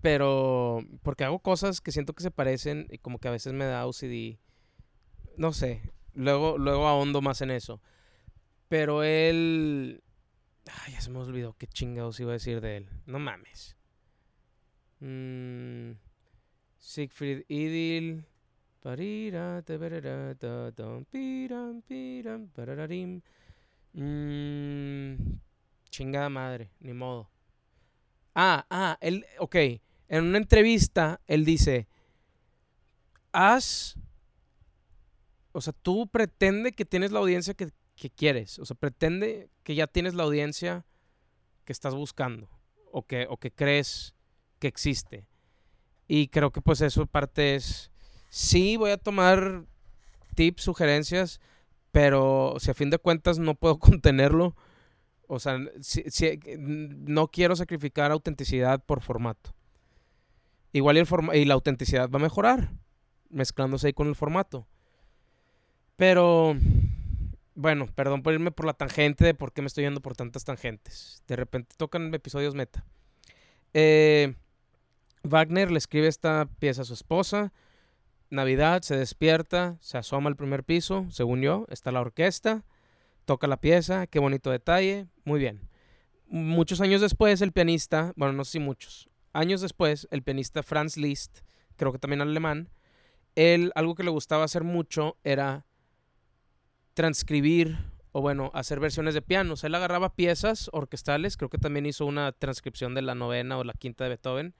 pero 0.00 0.84
porque 1.02 1.24
hago 1.24 1.40
cosas 1.40 1.80
que 1.80 1.90
siento 1.90 2.12
que 2.12 2.22
se 2.22 2.30
parecen 2.30 2.86
y 2.92 2.98
como 2.98 3.18
que 3.18 3.26
a 3.26 3.32
veces 3.32 3.54
me 3.54 3.64
da 3.64 3.88
OCD. 3.88 4.38
No 5.36 5.52
sé, 5.52 5.82
luego, 6.14 6.58
luego 6.58 6.86
ahondo 6.86 7.20
más 7.22 7.40
en 7.40 7.50
eso. 7.50 7.80
Pero 8.68 9.02
él... 9.02 10.04
Ay, 10.66 10.92
ya 10.92 11.00
se 11.00 11.10
me 11.10 11.18
olvidó 11.18 11.54
qué 11.58 11.66
chingados 11.66 12.18
iba 12.20 12.30
a 12.30 12.34
decir 12.34 12.60
de 12.60 12.78
él. 12.78 12.88
No 13.06 13.18
mames. 13.18 13.76
Mm, 15.00 15.92
Siegfried 16.78 17.44
Idil. 17.48 18.24
Mm, 23.92 25.38
chingada 25.90 26.28
madre, 26.28 26.70
ni 26.80 26.92
modo. 26.92 27.30
Ah, 28.34 28.66
ah, 28.70 28.98
él, 29.00 29.24
ok. 29.38 29.56
En 30.08 30.24
una 30.24 30.38
entrevista, 30.38 31.20
él 31.26 31.44
dice, 31.44 31.88
haz, 33.32 33.96
o 35.52 35.60
sea, 35.60 35.72
tú 35.72 36.06
pretende 36.06 36.72
que 36.72 36.84
tienes 36.84 37.10
la 37.10 37.18
audiencia 37.18 37.54
que, 37.54 37.72
que 37.96 38.10
quieres. 38.10 38.58
O 38.58 38.64
sea, 38.64 38.76
pretende 38.76 39.50
que 39.62 39.74
ya 39.74 39.86
tienes 39.86 40.14
la 40.14 40.22
audiencia 40.22 40.84
que 41.64 41.72
estás 41.72 41.94
buscando 41.94 42.48
o 42.92 43.02
que, 43.02 43.26
o 43.28 43.36
que 43.38 43.50
crees 43.50 44.14
que 44.58 44.68
existe. 44.68 45.26
Y 46.06 46.28
creo 46.28 46.52
que 46.52 46.62
pues 46.62 46.80
eso 46.80 47.06
parte 47.06 47.56
es 47.56 47.90
sí 48.28 48.76
voy 48.76 48.90
a 48.90 48.98
tomar 48.98 49.64
tips, 50.34 50.62
sugerencias, 50.62 51.40
pero 51.90 52.56
si 52.58 52.70
a 52.70 52.74
fin 52.74 52.90
de 52.90 52.98
cuentas 52.98 53.38
no 53.38 53.54
puedo 53.54 53.78
contenerlo, 53.80 54.54
o 55.28 55.40
sea, 55.40 55.58
si, 55.80 56.04
no 56.58 57.28
quiero 57.28 57.56
sacrificar 57.56 58.12
autenticidad 58.12 58.84
por 58.84 59.00
formato. 59.00 59.54
Igual 60.72 60.98
el 60.98 61.06
y 61.34 61.44
la 61.46 61.54
autenticidad 61.54 62.10
va 62.10 62.18
a 62.18 62.22
mejorar, 62.22 62.70
mezclándose 63.30 63.88
ahí 63.88 63.92
con 63.92 64.08
el 64.08 64.14
formato. 64.14 64.68
Pero, 65.96 66.54
bueno, 67.56 67.86
perdón 67.94 68.22
por 68.22 68.32
irme 68.32 68.52
por 68.52 68.66
la 68.66 68.74
tangente 68.74 69.24
de 69.24 69.34
por 69.34 69.52
qué 69.52 69.62
me 69.62 69.66
estoy 69.66 69.84
yendo 69.84 70.00
por 70.00 70.14
tantas 70.14 70.44
tangentes. 70.44 71.24
De 71.26 71.34
repente 71.34 71.74
tocan 71.76 72.14
episodios 72.14 72.54
meta. 72.54 72.84
Eh, 73.74 74.34
Wagner 75.24 75.72
le 75.72 75.78
escribe 75.78 76.06
esta 76.06 76.48
pieza 76.60 76.82
a 76.82 76.84
su 76.84 76.94
esposa 76.94 77.52
Navidad, 78.30 78.82
se 78.82 78.96
despierta, 78.96 79.76
se 79.80 79.98
asoma 79.98 80.28
al 80.28 80.36
primer 80.36 80.64
piso, 80.64 81.06
según 81.10 81.42
yo, 81.42 81.66
está 81.70 81.92
la 81.92 82.00
orquesta, 82.00 82.64
toca 83.24 83.46
la 83.46 83.60
pieza, 83.60 84.06
qué 84.06 84.18
bonito 84.18 84.50
detalle, 84.50 85.06
muy 85.24 85.38
bien. 85.38 85.68
Muchos 86.26 86.80
años 86.80 87.00
después, 87.00 87.40
el 87.40 87.52
pianista, 87.52 88.12
bueno, 88.16 88.32
no 88.32 88.44
sé 88.44 88.52
si 88.52 88.58
muchos, 88.58 89.08
años 89.32 89.60
después, 89.60 90.08
el 90.10 90.22
pianista 90.22 90.64
Franz 90.64 90.96
Liszt, 90.96 91.40
creo 91.76 91.92
que 91.92 91.98
también 91.98 92.20
alemán, 92.20 92.68
él, 93.36 93.70
algo 93.76 93.94
que 93.94 94.02
le 94.02 94.10
gustaba 94.10 94.44
hacer 94.44 94.64
mucho 94.64 95.18
era 95.22 95.65
transcribir 96.96 97.76
o 98.12 98.22
bueno, 98.22 98.50
hacer 98.54 98.80
versiones 98.80 99.12
de 99.12 99.20
pianos. 99.20 99.62
Él 99.64 99.74
agarraba 99.74 100.14
piezas 100.14 100.70
orquestales, 100.72 101.36
creo 101.36 101.50
que 101.50 101.58
también 101.58 101.84
hizo 101.84 102.06
una 102.06 102.32
transcripción 102.32 102.94
de 102.94 103.02
la 103.02 103.14
novena 103.14 103.58
o 103.58 103.64
la 103.64 103.74
quinta 103.74 104.04
de 104.04 104.10
Beethoven, 104.10 104.54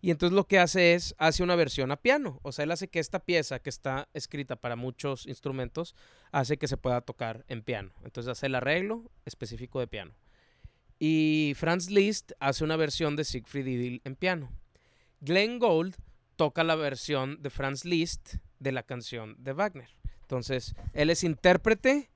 Y 0.00 0.10
entonces 0.10 0.34
lo 0.34 0.48
que 0.48 0.58
hace 0.58 0.94
es, 0.94 1.14
hace 1.18 1.44
una 1.44 1.54
versión 1.54 1.92
a 1.92 1.96
piano. 1.96 2.40
O 2.42 2.50
sea, 2.50 2.64
él 2.64 2.72
hace 2.72 2.88
que 2.88 2.98
esta 2.98 3.20
pieza 3.20 3.60
que 3.60 3.70
está 3.70 4.08
escrita 4.12 4.56
para 4.56 4.74
muchos 4.74 5.26
instrumentos, 5.26 5.94
hace 6.32 6.56
que 6.56 6.66
se 6.66 6.76
pueda 6.76 7.00
tocar 7.00 7.44
en 7.46 7.62
piano. 7.62 7.92
Entonces 8.02 8.32
hace 8.32 8.46
el 8.46 8.56
arreglo 8.56 9.12
específico 9.24 9.78
de 9.78 9.86
piano. 9.86 10.14
Y 10.98 11.52
Franz 11.56 11.90
Liszt 11.90 12.32
hace 12.40 12.64
una 12.64 12.76
versión 12.76 13.14
de 13.14 13.24
Siegfried 13.24 13.66
Idyll 13.66 14.02
en 14.04 14.16
piano. 14.16 14.50
Glenn 15.20 15.60
Gould 15.60 15.94
toca 16.34 16.64
la 16.64 16.74
versión 16.74 17.40
de 17.40 17.50
Franz 17.50 17.84
Liszt 17.84 18.34
de 18.58 18.72
la 18.72 18.82
canción 18.82 19.36
de 19.38 19.52
Wagner. 19.52 19.97
Entonces, 20.28 20.74
él 20.92 21.08
es 21.08 21.24
intérprete 21.24 22.10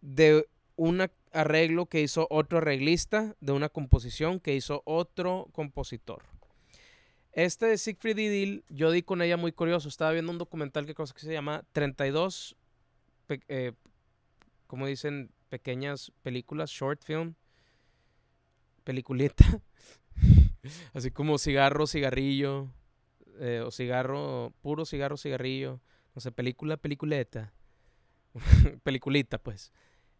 de 0.00 0.48
un 0.74 1.08
arreglo 1.30 1.86
que 1.86 2.00
hizo 2.00 2.26
otro 2.28 2.58
arreglista, 2.58 3.36
de 3.38 3.52
una 3.52 3.68
composición 3.68 4.40
que 4.40 4.56
hizo 4.56 4.82
otro 4.84 5.46
compositor. 5.52 6.24
Este 7.30 7.66
de 7.66 7.78
Siegfried 7.78 8.18
Idyll, 8.18 8.64
yo 8.68 8.90
di 8.90 9.02
con 9.02 9.22
ella 9.22 9.36
muy 9.36 9.52
curioso. 9.52 9.88
Estaba 9.88 10.10
viendo 10.10 10.32
un 10.32 10.38
documental 10.38 10.86
que, 10.86 10.94
cosa 10.96 11.14
que 11.14 11.20
se 11.20 11.32
llama 11.32 11.64
32, 11.70 12.56
eh, 13.28 13.74
como 14.66 14.88
dicen, 14.88 15.30
pequeñas 15.50 16.10
películas, 16.24 16.70
short 16.70 17.00
film, 17.04 17.34
peliculita. 18.82 19.60
Así 20.94 21.12
como 21.12 21.38
cigarro, 21.38 21.86
cigarrillo, 21.86 22.72
eh, 23.38 23.62
o 23.64 23.70
cigarro, 23.70 24.52
puro 24.62 24.84
cigarro, 24.84 25.16
cigarrillo. 25.16 25.80
No 26.14 26.20
sé, 26.20 26.32
película, 26.32 26.76
peliculeta. 26.76 27.52
Peliculita, 28.82 29.38
pues. 29.38 29.72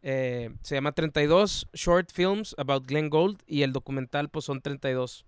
Eh, 0.03 0.55
se 0.62 0.75
llama 0.75 0.93
32 0.93 1.69
Short 1.73 2.11
Films 2.12 2.55
About 2.59 2.87
Glenn 2.87 3.09
Gould 3.09 3.41
y 3.47 3.62
el 3.62 3.73
documental 3.73 4.29
pues 4.29 4.45
son 4.45 4.61
32 4.61 5.25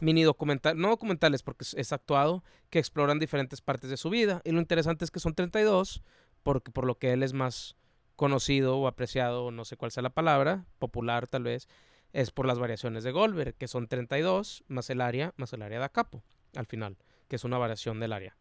mini 0.00 0.22
documentales, 0.22 0.80
no 0.80 0.90
documentales 0.90 1.42
porque 1.42 1.64
es, 1.76 1.92
actuado, 1.92 2.44
que 2.70 2.78
exploran 2.78 3.18
diferentes 3.18 3.60
partes 3.60 3.90
de 3.90 3.96
su 3.96 4.10
vida. 4.10 4.40
Y 4.44 4.52
lo 4.52 4.60
interesante 4.60 5.04
es 5.04 5.10
que 5.10 5.20
son 5.20 5.34
32 5.34 6.02
porque 6.42 6.70
por 6.70 6.86
lo 6.86 6.98
que 6.98 7.12
él 7.12 7.22
es 7.22 7.32
más 7.32 7.76
conocido 8.16 8.78
o 8.78 8.86
apreciado, 8.86 9.50
no 9.50 9.64
sé 9.64 9.76
cuál 9.76 9.90
sea 9.90 10.02
la 10.02 10.10
palabra, 10.10 10.66
popular 10.78 11.26
tal 11.26 11.44
vez, 11.44 11.68
es 12.12 12.30
por 12.30 12.46
las 12.46 12.58
variaciones 12.58 13.04
de 13.04 13.12
Goldberg, 13.12 13.54
que 13.54 13.68
son 13.68 13.88
32 13.88 14.64
más 14.68 14.90
el 14.90 15.00
área, 15.00 15.32
más 15.36 15.52
el 15.52 15.62
área 15.62 15.80
de 15.80 15.88
capo, 15.90 16.22
al 16.54 16.66
final, 16.66 16.96
que 17.28 17.36
es 17.36 17.44
una 17.44 17.58
variación 17.58 17.98
del 18.00 18.12
área. 18.12 18.36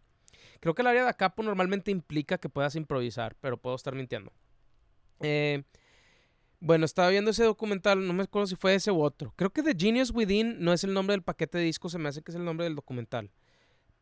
Creo 0.61 0.75
que 0.75 0.83
el 0.83 0.87
área 0.87 1.05
de 1.05 1.13
capo 1.15 1.41
normalmente 1.41 1.89
implica 1.89 2.37
que 2.37 2.47
puedas 2.47 2.75
improvisar, 2.75 3.35
pero 3.41 3.57
puedo 3.57 3.75
estar 3.75 3.95
mintiendo. 3.95 4.31
Eh, 5.19 5.63
bueno, 6.59 6.85
estaba 6.85 7.09
viendo 7.09 7.31
ese 7.31 7.43
documental, 7.43 8.05
no 8.05 8.13
me 8.13 8.23
acuerdo 8.23 8.45
si 8.45 8.55
fue 8.55 8.75
ese 8.75 8.91
u 8.91 9.01
otro. 9.01 9.33
Creo 9.35 9.51
que 9.51 9.63
The 9.63 9.75
Genius 9.75 10.11
Within 10.11 10.63
no 10.63 10.71
es 10.71 10.83
el 10.83 10.93
nombre 10.93 11.15
del 11.15 11.23
paquete 11.23 11.57
de 11.57 11.63
discos, 11.63 11.91
se 11.91 11.97
me 11.97 12.09
hace 12.09 12.21
que 12.21 12.31
es 12.31 12.35
el 12.35 12.45
nombre 12.45 12.65
del 12.65 12.75
documental. 12.75 13.31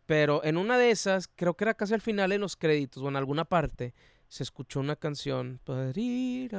Pero 0.06 0.44
en 0.44 0.58
una 0.58 0.78
de 0.78 0.92
esas, 0.92 1.30
creo 1.30 1.56
que 1.56 1.64
era 1.64 1.76
casi 1.76 1.94
al 1.94 2.02
final 2.02 2.34
en 2.34 2.42
los 2.42 2.58
créditos 2.58 3.02
o 3.02 3.08
en 3.08 3.16
alguna 3.16 3.46
parte, 3.46 3.94
se 4.28 4.44
escuchó 4.44 4.82
una 4.82 4.98
canción. 4.98 5.62
Y 5.96 6.50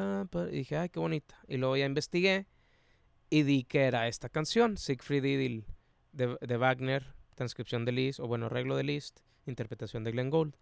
dije, 0.51 0.77
ay, 0.78 0.89
qué 0.89 0.98
bonita. 0.98 1.39
Y 1.47 1.59
luego 1.59 1.77
ya 1.77 1.85
investigué 1.85 2.47
y 3.28 3.43
di 3.43 3.64
que 3.64 3.82
era 3.82 4.09
esta 4.09 4.31
canción, 4.31 4.78
Siegfried 4.78 5.24
Idyll 5.24 5.66
de, 6.12 6.39
de 6.40 6.56
Wagner, 6.56 7.19
transcripción 7.40 7.86
de 7.86 7.92
Liszt, 7.92 8.20
o 8.20 8.26
bueno, 8.26 8.46
arreglo 8.46 8.76
de 8.76 8.84
Liszt, 8.84 9.20
interpretación 9.46 10.04
de 10.04 10.12
Glenn 10.12 10.28
Gould. 10.28 10.56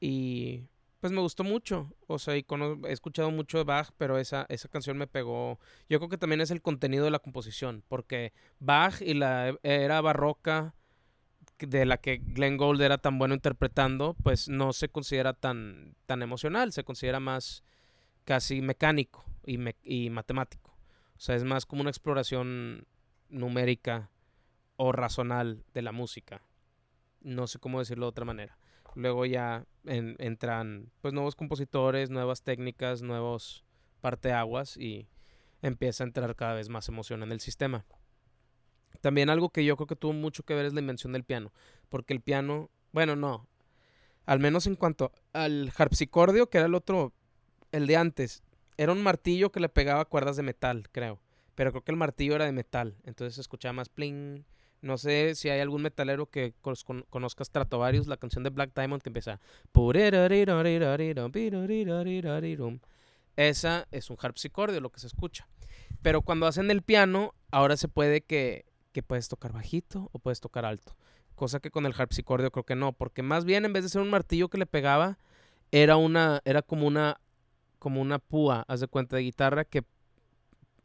Y 0.00 0.64
pues 0.98 1.12
me 1.12 1.20
gustó 1.20 1.44
mucho. 1.44 1.94
O 2.08 2.18
sea, 2.18 2.34
he 2.34 2.44
escuchado 2.88 3.30
mucho 3.30 3.58
de 3.58 3.64
Bach, 3.64 3.90
pero 3.96 4.18
esa, 4.18 4.44
esa 4.48 4.68
canción 4.68 4.98
me 4.98 5.06
pegó. 5.06 5.60
Yo 5.88 6.00
creo 6.00 6.08
que 6.08 6.18
también 6.18 6.40
es 6.40 6.50
el 6.50 6.62
contenido 6.62 7.04
de 7.04 7.12
la 7.12 7.20
composición, 7.20 7.84
porque 7.86 8.32
Bach 8.58 9.00
y 9.02 9.14
la 9.14 9.56
era 9.62 10.00
barroca 10.00 10.74
de 11.60 11.86
la 11.86 11.98
que 11.98 12.16
Glenn 12.16 12.56
Gould 12.56 12.80
era 12.80 12.98
tan 12.98 13.16
bueno 13.16 13.34
interpretando, 13.34 14.16
pues 14.24 14.48
no 14.48 14.72
se 14.72 14.88
considera 14.88 15.32
tan, 15.32 15.94
tan 16.06 16.22
emocional, 16.22 16.72
se 16.72 16.82
considera 16.82 17.20
más 17.20 17.62
casi 18.24 18.62
mecánico 18.62 19.24
y, 19.46 19.60
y 19.84 20.10
matemático. 20.10 20.76
O 21.16 21.20
sea, 21.20 21.36
es 21.36 21.44
más 21.44 21.66
como 21.66 21.82
una 21.82 21.90
exploración 21.90 22.84
numérica 23.28 24.10
o 24.76 24.92
razonal 24.92 25.64
de 25.74 25.82
la 25.82 25.92
música. 25.92 26.42
No 27.20 27.46
sé 27.46 27.58
cómo 27.58 27.78
decirlo 27.78 28.06
de 28.06 28.10
otra 28.10 28.24
manera. 28.24 28.58
Luego 28.94 29.26
ya 29.26 29.66
entran 29.84 30.90
pues 31.00 31.12
nuevos 31.12 31.34
compositores, 31.34 32.10
nuevas 32.10 32.42
técnicas, 32.42 33.02
nuevos 33.02 33.64
parteaguas 34.00 34.76
y 34.76 35.08
empieza 35.62 36.04
a 36.04 36.06
entrar 36.06 36.36
cada 36.36 36.54
vez 36.54 36.68
más 36.68 36.88
emoción 36.88 37.22
en 37.22 37.32
el 37.32 37.40
sistema. 37.40 37.84
También 39.00 39.30
algo 39.30 39.50
que 39.50 39.64
yo 39.64 39.76
creo 39.76 39.86
que 39.86 39.96
tuvo 39.96 40.12
mucho 40.12 40.44
que 40.44 40.54
ver 40.54 40.66
es 40.66 40.74
la 40.74 40.80
invención 40.80 41.12
del 41.12 41.24
piano, 41.24 41.52
porque 41.88 42.14
el 42.14 42.20
piano, 42.20 42.70
bueno, 42.92 43.16
no, 43.16 43.48
al 44.26 44.38
menos 44.40 44.66
en 44.66 44.76
cuanto 44.76 45.12
al 45.32 45.72
harpsicordio, 45.76 46.48
que 46.48 46.58
era 46.58 46.66
el 46.66 46.74
otro, 46.74 47.12
el 47.72 47.86
de 47.86 47.96
antes, 47.96 48.42
era 48.76 48.92
un 48.92 49.02
martillo 49.02 49.52
que 49.52 49.60
le 49.60 49.68
pegaba 49.68 50.04
cuerdas 50.04 50.36
de 50.36 50.42
metal, 50.42 50.88
creo, 50.92 51.20
pero 51.54 51.70
creo 51.72 51.84
que 51.84 51.92
el 51.92 51.98
martillo 51.98 52.34
era 52.34 52.46
de 52.46 52.52
metal, 52.52 52.96
entonces 53.04 53.34
se 53.34 53.40
escuchaba 53.40 53.72
más 53.72 53.88
pling, 53.88 54.44
no 54.84 54.98
sé 54.98 55.34
si 55.34 55.48
hay 55.48 55.60
algún 55.60 55.80
metalero 55.80 56.26
que 56.26 56.54
conozca 56.60 57.44
Stratovarius, 57.44 58.06
la 58.06 58.18
canción 58.18 58.44
de 58.44 58.50
Black 58.50 58.72
Diamond 58.74 59.02
que 59.02 59.08
empieza. 59.08 59.40
Esa 63.36 63.88
es 63.90 64.10
un 64.10 64.18
harpsicordio, 64.20 64.80
lo 64.80 64.90
que 64.90 65.00
se 65.00 65.06
escucha. 65.06 65.48
Pero 66.02 66.20
cuando 66.20 66.46
hacen 66.46 66.70
el 66.70 66.82
piano, 66.82 67.34
ahora 67.50 67.78
se 67.78 67.88
puede 67.88 68.20
que, 68.20 68.66
que 68.92 69.02
puedes 69.02 69.28
tocar 69.28 69.52
bajito 69.52 70.10
o 70.12 70.18
puedes 70.18 70.40
tocar 70.40 70.66
alto. 70.66 70.96
Cosa 71.34 71.60
que 71.60 71.70
con 71.70 71.86
el 71.86 71.94
harpsicordio 71.96 72.50
creo 72.50 72.64
que 72.64 72.76
no, 72.76 72.92
porque 72.92 73.22
más 73.22 73.46
bien 73.46 73.64
en 73.64 73.72
vez 73.72 73.84
de 73.84 73.88
ser 73.88 74.02
un 74.02 74.10
martillo 74.10 74.50
que 74.50 74.58
le 74.58 74.66
pegaba, 74.66 75.18
era 75.72 75.96
una, 75.96 76.42
era 76.44 76.60
como 76.60 76.86
una, 76.86 77.20
como 77.78 78.02
una 78.02 78.18
púa, 78.18 78.66
haz 78.68 78.80
de 78.80 78.86
cuenta 78.86 79.16
de 79.16 79.22
guitarra 79.22 79.64
que, 79.64 79.82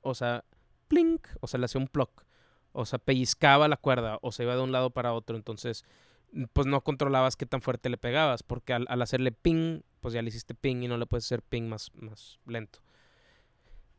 o 0.02 0.16
sea, 0.16 0.46
plink, 0.88 1.28
o 1.42 1.48
sea, 1.48 1.60
le 1.60 1.66
hacía 1.66 1.82
un 1.82 1.88
pluck 1.90 2.29
o 2.72 2.86
sea, 2.86 3.00
pellizcaba 3.00 3.68
la 3.68 3.78
cuerda 3.78 4.20
o 4.22 4.32
se 4.32 4.44
iba 4.44 4.56
de 4.56 4.62
un 4.62 4.72
lado 4.72 4.90
para 4.92 5.14
otro, 5.14 5.36
entonces 5.36 5.84
pues 6.54 6.68
no 6.68 6.82
controlabas 6.82 7.36
qué 7.36 7.46
tan 7.46 7.62
fuerte 7.62 7.90
le 7.90 7.98
pegabas, 7.98 8.44
porque 8.44 8.74
al, 8.74 9.02
hacerle 9.02 9.32
ping, 9.32 9.82
pues 10.00 10.14
ya 10.14 10.22
le 10.22 10.30
hiciste 10.30 10.54
ping 10.54 10.84
y 10.84 10.88
no 10.88 10.98
le 10.98 11.06
puedes 11.06 11.26
hacer 11.26 11.42
ping 11.42 11.64
más, 11.64 11.92
más 11.96 12.40
lento 12.46 12.80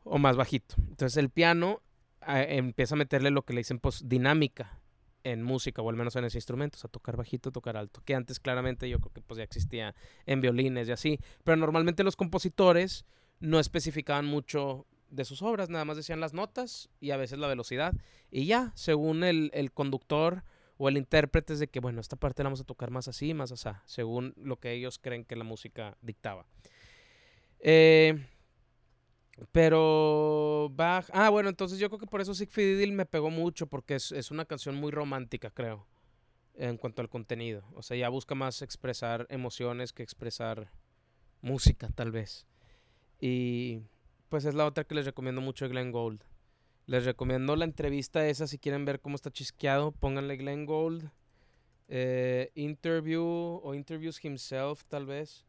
o 0.03 0.17
más 0.17 0.35
bajito. 0.35 0.75
Entonces 0.89 1.17
el 1.17 1.29
piano 1.29 1.81
ah, 2.21 2.41
empieza 2.41 2.95
a 2.95 2.97
meterle 2.97 3.31
lo 3.31 3.43
que 3.43 3.53
le 3.53 3.59
dicen 3.59 3.79
pues 3.79 4.07
dinámica 4.07 4.79
en 5.23 5.43
música 5.43 5.81
o 5.81 5.89
al 5.89 5.95
menos 5.95 6.15
en 6.15 6.25
ese 6.25 6.37
instrumento, 6.37 6.77
o 6.77 6.79
sea, 6.79 6.89
tocar 6.89 7.15
bajito, 7.15 7.51
tocar 7.51 7.77
alto, 7.77 8.01
que 8.03 8.15
antes 8.15 8.39
claramente 8.39 8.89
yo 8.89 8.99
creo 8.99 9.13
que 9.13 9.21
pues 9.21 9.37
ya 9.37 9.43
existía 9.43 9.93
en 10.25 10.41
violines 10.41 10.87
y 10.87 10.91
así, 10.91 11.19
pero 11.43 11.57
normalmente 11.57 12.03
los 12.03 12.15
compositores 12.15 13.05
no 13.39 13.59
especificaban 13.59 14.25
mucho 14.25 14.87
de 15.11 15.25
sus 15.25 15.41
obras, 15.41 15.69
nada 15.69 15.85
más 15.85 15.97
decían 15.97 16.19
las 16.19 16.33
notas 16.33 16.89
y 16.99 17.11
a 17.11 17.17
veces 17.17 17.37
la 17.37 17.47
velocidad. 17.47 17.93
Y 18.31 18.45
ya, 18.45 18.71
según 18.75 19.23
el, 19.23 19.71
conductor 19.73 20.43
o 20.77 20.89
el 20.89 20.97
intérprete, 20.97 21.53
es 21.53 21.59
de 21.59 21.67
que, 21.67 21.79
bueno, 21.79 22.01
esta 22.01 22.15
parte 22.15 22.41
la 22.41 22.47
vamos 22.47 22.61
a 22.61 22.65
tocar 22.65 22.89
más 22.89 23.07
así, 23.07 23.33
más 23.33 23.51
así, 23.51 23.69
según 23.85 24.33
lo 24.37 24.59
que 24.59 24.71
ellos 24.71 24.97
creen 24.97 25.25
que 25.25 25.35
la 25.35 25.43
música 25.43 25.97
dictaba. 26.01 26.45
Eh, 27.59 28.25
pero 29.51 30.71
Bach, 30.73 31.09
ah, 31.13 31.29
bueno, 31.29 31.49
entonces 31.49 31.77
yo 31.77 31.89
creo 31.89 31.99
que 31.99 32.07
por 32.07 32.21
eso 32.21 32.33
Siegfried 32.33 32.91
me 32.91 33.05
pegó 33.05 33.29
mucho, 33.29 33.67
porque 33.67 33.95
es, 33.95 34.11
es 34.11 34.31
una 34.31 34.45
canción 34.45 34.75
muy 34.75 34.91
romántica, 34.91 35.51
creo, 35.51 35.85
en 36.55 36.77
cuanto 36.77 37.01
al 37.01 37.09
contenido. 37.09 37.63
O 37.73 37.83
sea, 37.83 37.97
ya 37.97 38.09
busca 38.09 38.33
más 38.33 38.61
expresar 38.61 39.27
emociones 39.29 39.93
que 39.93 40.03
expresar 40.03 40.71
música, 41.41 41.89
tal 41.93 42.11
vez. 42.11 42.47
Y 43.19 43.81
pues 44.31 44.45
es 44.45 44.55
la 44.55 44.65
otra 44.65 44.85
que 44.85 44.95
les 44.95 45.05
recomiendo 45.05 45.41
mucho 45.41 45.65
de 45.65 45.71
Glenn 45.71 45.91
Gould. 45.91 46.23
Les 46.85 47.03
recomiendo 47.03 47.53
la 47.57 47.65
entrevista 47.65 48.25
esa 48.25 48.47
si 48.47 48.57
quieren 48.57 48.85
ver 48.85 49.01
cómo 49.01 49.17
está 49.17 49.29
chisqueado. 49.29 49.91
Pónganle 49.91 50.37
Glenn 50.37 50.65
Gould. 50.65 51.03
Eh, 51.89 52.49
interview 52.55 53.25
o 53.25 53.73
interviews 53.75 54.23
himself 54.23 54.85
tal 54.85 55.05
vez. 55.05 55.45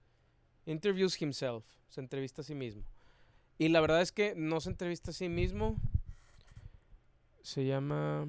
Interviews 0.67 1.23
himself. 1.23 1.65
Se 1.91 2.01
entrevista 2.01 2.43
a 2.43 2.45
sí 2.45 2.57
mismo. 2.57 2.83
Y 3.57 3.69
la 3.69 3.81
verdad 3.81 4.03
es 4.03 4.11
que 4.11 4.35
no 4.35 4.61
se 4.61 4.71
entrevista 4.71 5.13
a 5.13 5.15
sí 5.15 5.29
mismo. 5.29 5.77
Se 7.43 7.65
llama... 7.65 8.27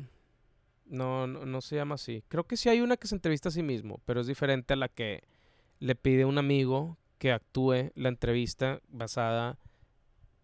No, 0.86 1.26
no, 1.26 1.48
no 1.48 1.62
se 1.62 1.78
llama 1.78 1.96
así. 1.96 2.24
Creo 2.28 2.44
que 2.44 2.58
sí 2.58 2.70
hay 2.70 2.82
una 2.82 2.98
que 2.98 3.08
se 3.08 3.16
entrevista 3.16 3.50
a 3.50 3.54
sí 3.54 3.64
mismo, 3.64 4.02
pero 4.06 4.22
es 4.22 4.28
diferente 4.28 4.74
a 4.74 4.78
la 4.78 4.88
que 4.88 5.24
le 5.80 5.96
pide 5.96 6.26
un 6.26 6.38
amigo 6.38 7.00
que 7.18 7.32
actúe 7.32 7.92
la 7.96 8.10
entrevista 8.10 8.82
basada 8.88 9.58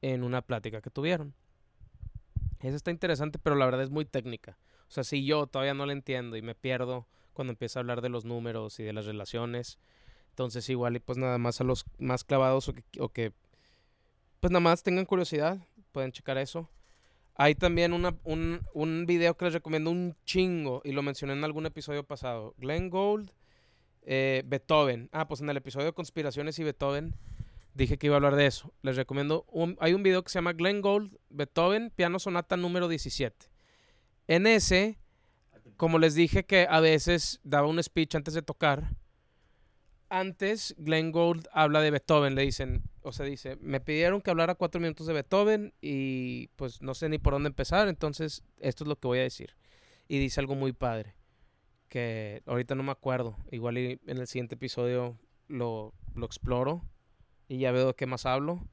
en 0.02 0.24
una 0.24 0.42
plática 0.42 0.82
que 0.82 0.90
tuvieron. 0.90 1.34
Esa 2.62 2.76
está 2.76 2.92
interesante, 2.92 3.40
pero 3.40 3.56
la 3.56 3.66
verdad 3.66 3.84
es 3.84 3.90
muy 3.90 4.06
técnica. 4.06 4.58
O 4.88 4.92
sea, 4.92 5.04
si 5.04 5.26
yo 5.26 5.48
todavía 5.48 5.74
no 5.74 5.86
la 5.86 5.94
entiendo 5.94 6.36
y 6.36 6.42
me 6.42 6.56
pierdo 6.56 7.08
cuando 7.34 7.52
empieza 7.52 7.80
a 7.80 7.82
hablar 7.82 8.02
de 8.02 8.10
los 8.10 8.26
números 8.26 8.80
y 8.80 8.84
de 8.84 8.92
las 8.92 9.06
relaciones, 9.06 9.80
entonces 10.30 10.70
igual 10.70 10.96
y 10.96 11.00
pues 11.00 11.18
nada 11.18 11.38
más 11.38 11.62
a 11.62 11.64
los 11.64 11.86
más 11.98 12.24
clavados 12.24 12.74
o 13.00 13.10
que, 13.10 13.34
pues 14.40 14.52
nada 14.52 14.62
más 14.62 14.84
tengan 14.84 15.06
curiosidad, 15.06 15.60
pueden 15.92 16.12
checar 16.12 16.38
eso. 16.38 16.70
Hay 17.36 17.56
también 17.56 17.94
una, 17.94 18.18
un, 18.26 18.62
un 18.74 19.06
video 19.06 19.38
que 19.38 19.46
les 19.46 19.54
recomiendo 19.54 19.92
un 19.92 20.18
chingo 20.26 20.82
y 20.84 20.92
lo 20.92 21.02
mencioné 21.02 21.34
en 21.34 21.44
algún 21.46 21.66
episodio 21.66 22.04
pasado. 22.04 22.54
Glenn 22.58 22.90
Gould, 22.90 23.32
eh, 24.02 24.44
Beethoven. 24.46 25.10
Ah, 25.14 25.28
pues 25.28 25.40
en 25.40 25.50
el 25.50 25.58
episodio 25.58 25.86
de 25.86 25.94
Conspiraciones 25.94 26.60
y 26.60 26.64
Beethoven 26.64 27.16
dije 27.80 27.98
que 27.98 28.08
iba 28.08 28.16
a 28.16 28.18
hablar 28.18 28.36
de 28.36 28.46
eso. 28.46 28.74
Les 28.82 28.96
recomiendo, 28.98 29.46
hay 29.80 29.94
un 29.94 30.04
video 30.04 30.24
que 30.24 30.30
se 30.30 30.38
llama 30.38 30.54
Glenn 30.54 30.82
Gould, 30.82 31.18
Beethoven, 31.30 31.92
Piano 31.96 32.20
Sonata 32.20 32.58
número 32.58 32.88
17. 32.88 33.48
En 34.28 34.46
ese, 34.46 35.00
como 35.78 35.98
les 35.98 36.14
dije 36.14 36.46
que 36.46 36.68
a 36.70 36.82
veces 36.82 37.40
daba 37.44 37.68
un 37.68 37.82
speech 37.82 38.16
antes 38.16 38.34
de 38.34 38.42
tocar, 38.42 38.96
antes 40.10 40.76
Glenn 40.78 41.12
Gould 41.12 41.48
habla 41.54 41.82
de 41.82 41.92
Beethoven, 41.92 42.36
le 42.36 42.42
dicen, 42.42 42.84
o 43.02 43.14
sea, 43.14 43.26
dice, 43.26 43.56
me 43.62 43.80
pidieron 43.80 44.22
que 44.22 44.30
hablara 44.30 44.56
cuatro 44.56 44.82
minutos 44.82 45.08
de 45.08 45.14
Beethoven 45.14 45.74
y 45.82 46.48
pues 46.58 46.82
no 46.82 46.94
sé 46.94 47.08
ni 47.08 47.18
por 47.18 47.34
dónde 47.34 47.48
empezar, 47.48 47.88
entonces 47.88 48.44
esto 48.60 48.84
es 48.84 48.88
lo 48.90 48.98
que 48.98 49.08
voy 49.08 49.20
a 49.20 49.24
decir. 49.24 49.56
Y 50.08 50.20
dice 50.20 50.42
algo 50.42 50.56
muy 50.56 50.74
padre, 50.74 51.16
que 51.88 52.42
ahorita 52.46 52.76
no 52.76 52.84
me 52.84 52.92
acuerdo, 52.92 53.38
igual 53.52 53.78
en 53.78 54.00
el 54.06 54.28
siguiente 54.28 54.56
episodio 54.56 55.18
lo, 55.48 55.94
lo 56.14 56.26
exploro 56.26 56.84
y 57.50 57.58
ya 57.58 57.74
veo 57.74 57.94
qué 57.98 58.06
más 58.06 58.26
hablo. 58.26 58.66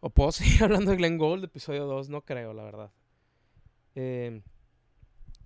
O 0.00 0.10
puedo 0.10 0.32
seguir 0.32 0.64
hablando 0.64 0.90
de 0.90 0.96
Glenn 0.96 1.18
Gould, 1.18 1.44
episodio 1.44 1.84
2, 1.86 2.08
no 2.08 2.22
creo, 2.22 2.52
la 2.52 2.64
verdad. 2.64 2.90
Eh, 3.94 4.42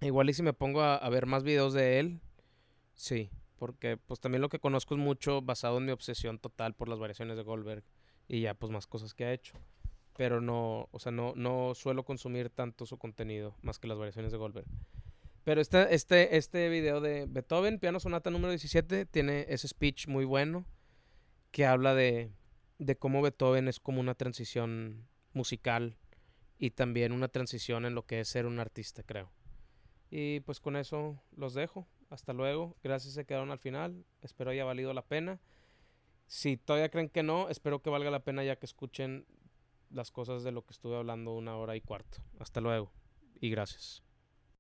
igual 0.01 0.31
y 0.31 0.35
si 0.35 0.43
me 0.43 0.55
pongo 0.55 0.81
a, 0.81 0.97
a 0.97 1.11
ver 1.11 1.27
más 1.27 1.43
videos 1.43 1.74
de 1.74 1.99
él, 1.99 2.23
sí 2.94 3.31
porque 3.62 3.97
pues 3.97 4.19
también 4.19 4.43
lo 4.43 4.49
que 4.49 4.59
conozco 4.59 4.97
es 4.97 5.01
mucho 5.01 5.40
basado 5.40 5.78
en 5.78 5.85
mi 5.85 5.93
obsesión 5.93 6.40
total 6.40 6.74
por 6.74 6.89
las 6.89 6.99
variaciones 6.99 7.36
de 7.36 7.44
Goldberg 7.44 7.85
y 8.27 8.40
ya 8.40 8.55
pues 8.55 8.73
más 8.73 8.89
cosas 8.89 9.15
que 9.15 9.24
ha 9.24 9.32
hecho. 9.32 9.55
Pero 10.16 10.40
no, 10.40 10.89
o 10.90 10.99
sea, 10.99 11.12
no, 11.12 11.32
no 11.36 11.73
suelo 11.77 12.05
consumir 12.05 12.51
tanto 12.51 12.86
su 12.86 12.99
contenido 12.99 13.55
más 13.62 13.78
que 13.78 13.86
las 13.86 13.99
variaciones 13.99 14.32
de 14.32 14.39
Goldberg. 14.39 14.66
Pero 15.44 15.61
este, 15.61 15.94
este, 15.94 16.36
este 16.36 16.69
video 16.70 17.01
de 17.01 17.27
Beethoven, 17.28 17.78
Piano 17.78 18.01
Sonata 18.01 18.31
número 18.31 18.51
17, 18.51 19.07
tiene 19.07 19.47
ese 19.49 19.69
speech 19.69 20.09
muy 20.09 20.24
bueno 20.24 20.65
que 21.53 21.66
habla 21.66 21.95
de, 21.95 22.33
de 22.79 22.97
cómo 22.97 23.23
Beethoven 23.23 23.69
es 23.69 23.79
como 23.79 24.01
una 24.01 24.15
transición 24.15 25.07
musical 25.33 25.97
y 26.59 26.70
también 26.70 27.12
una 27.12 27.29
transición 27.29 27.85
en 27.85 27.95
lo 27.95 28.07
que 28.07 28.20
es 28.20 28.29
ser 28.29 28.47
un 28.47 28.59
artista, 28.59 29.03
creo. 29.05 29.31
Y 30.11 30.41
pues 30.41 30.61
con 30.61 30.77
eso 30.77 31.23
los 31.37 31.55
dejo. 31.55 31.87
Hasta 32.11 32.33
luego. 32.33 32.77
Gracias 32.83 33.15
se 33.15 33.24
quedaron 33.24 33.51
al 33.51 33.59
final. 33.59 34.05
Espero 34.20 34.51
haya 34.51 34.65
valido 34.65 34.93
la 34.93 35.07
pena. 35.07 35.41
Si 36.27 36.57
todavía 36.57 36.91
creen 36.91 37.09
que 37.09 37.23
no, 37.23 37.49
espero 37.49 37.81
que 37.81 37.91
valga 37.91 38.11
la 38.11 38.24
pena 38.24 38.45
ya 38.45 38.57
que 38.57 38.66
escuchen 38.66 39.27
las 39.91 40.11
cosas 40.11 40.43
de 40.43 40.53
lo 40.53 40.65
que 40.65 40.73
estuve 40.73 40.97
hablando 40.97 41.33
una 41.33 41.57
hora 41.57 41.77
y 41.77 41.81
cuarto. 41.81 42.19
Hasta 42.39 42.61
luego 42.61 42.93
y 43.43 43.51
gracias. 43.51 44.03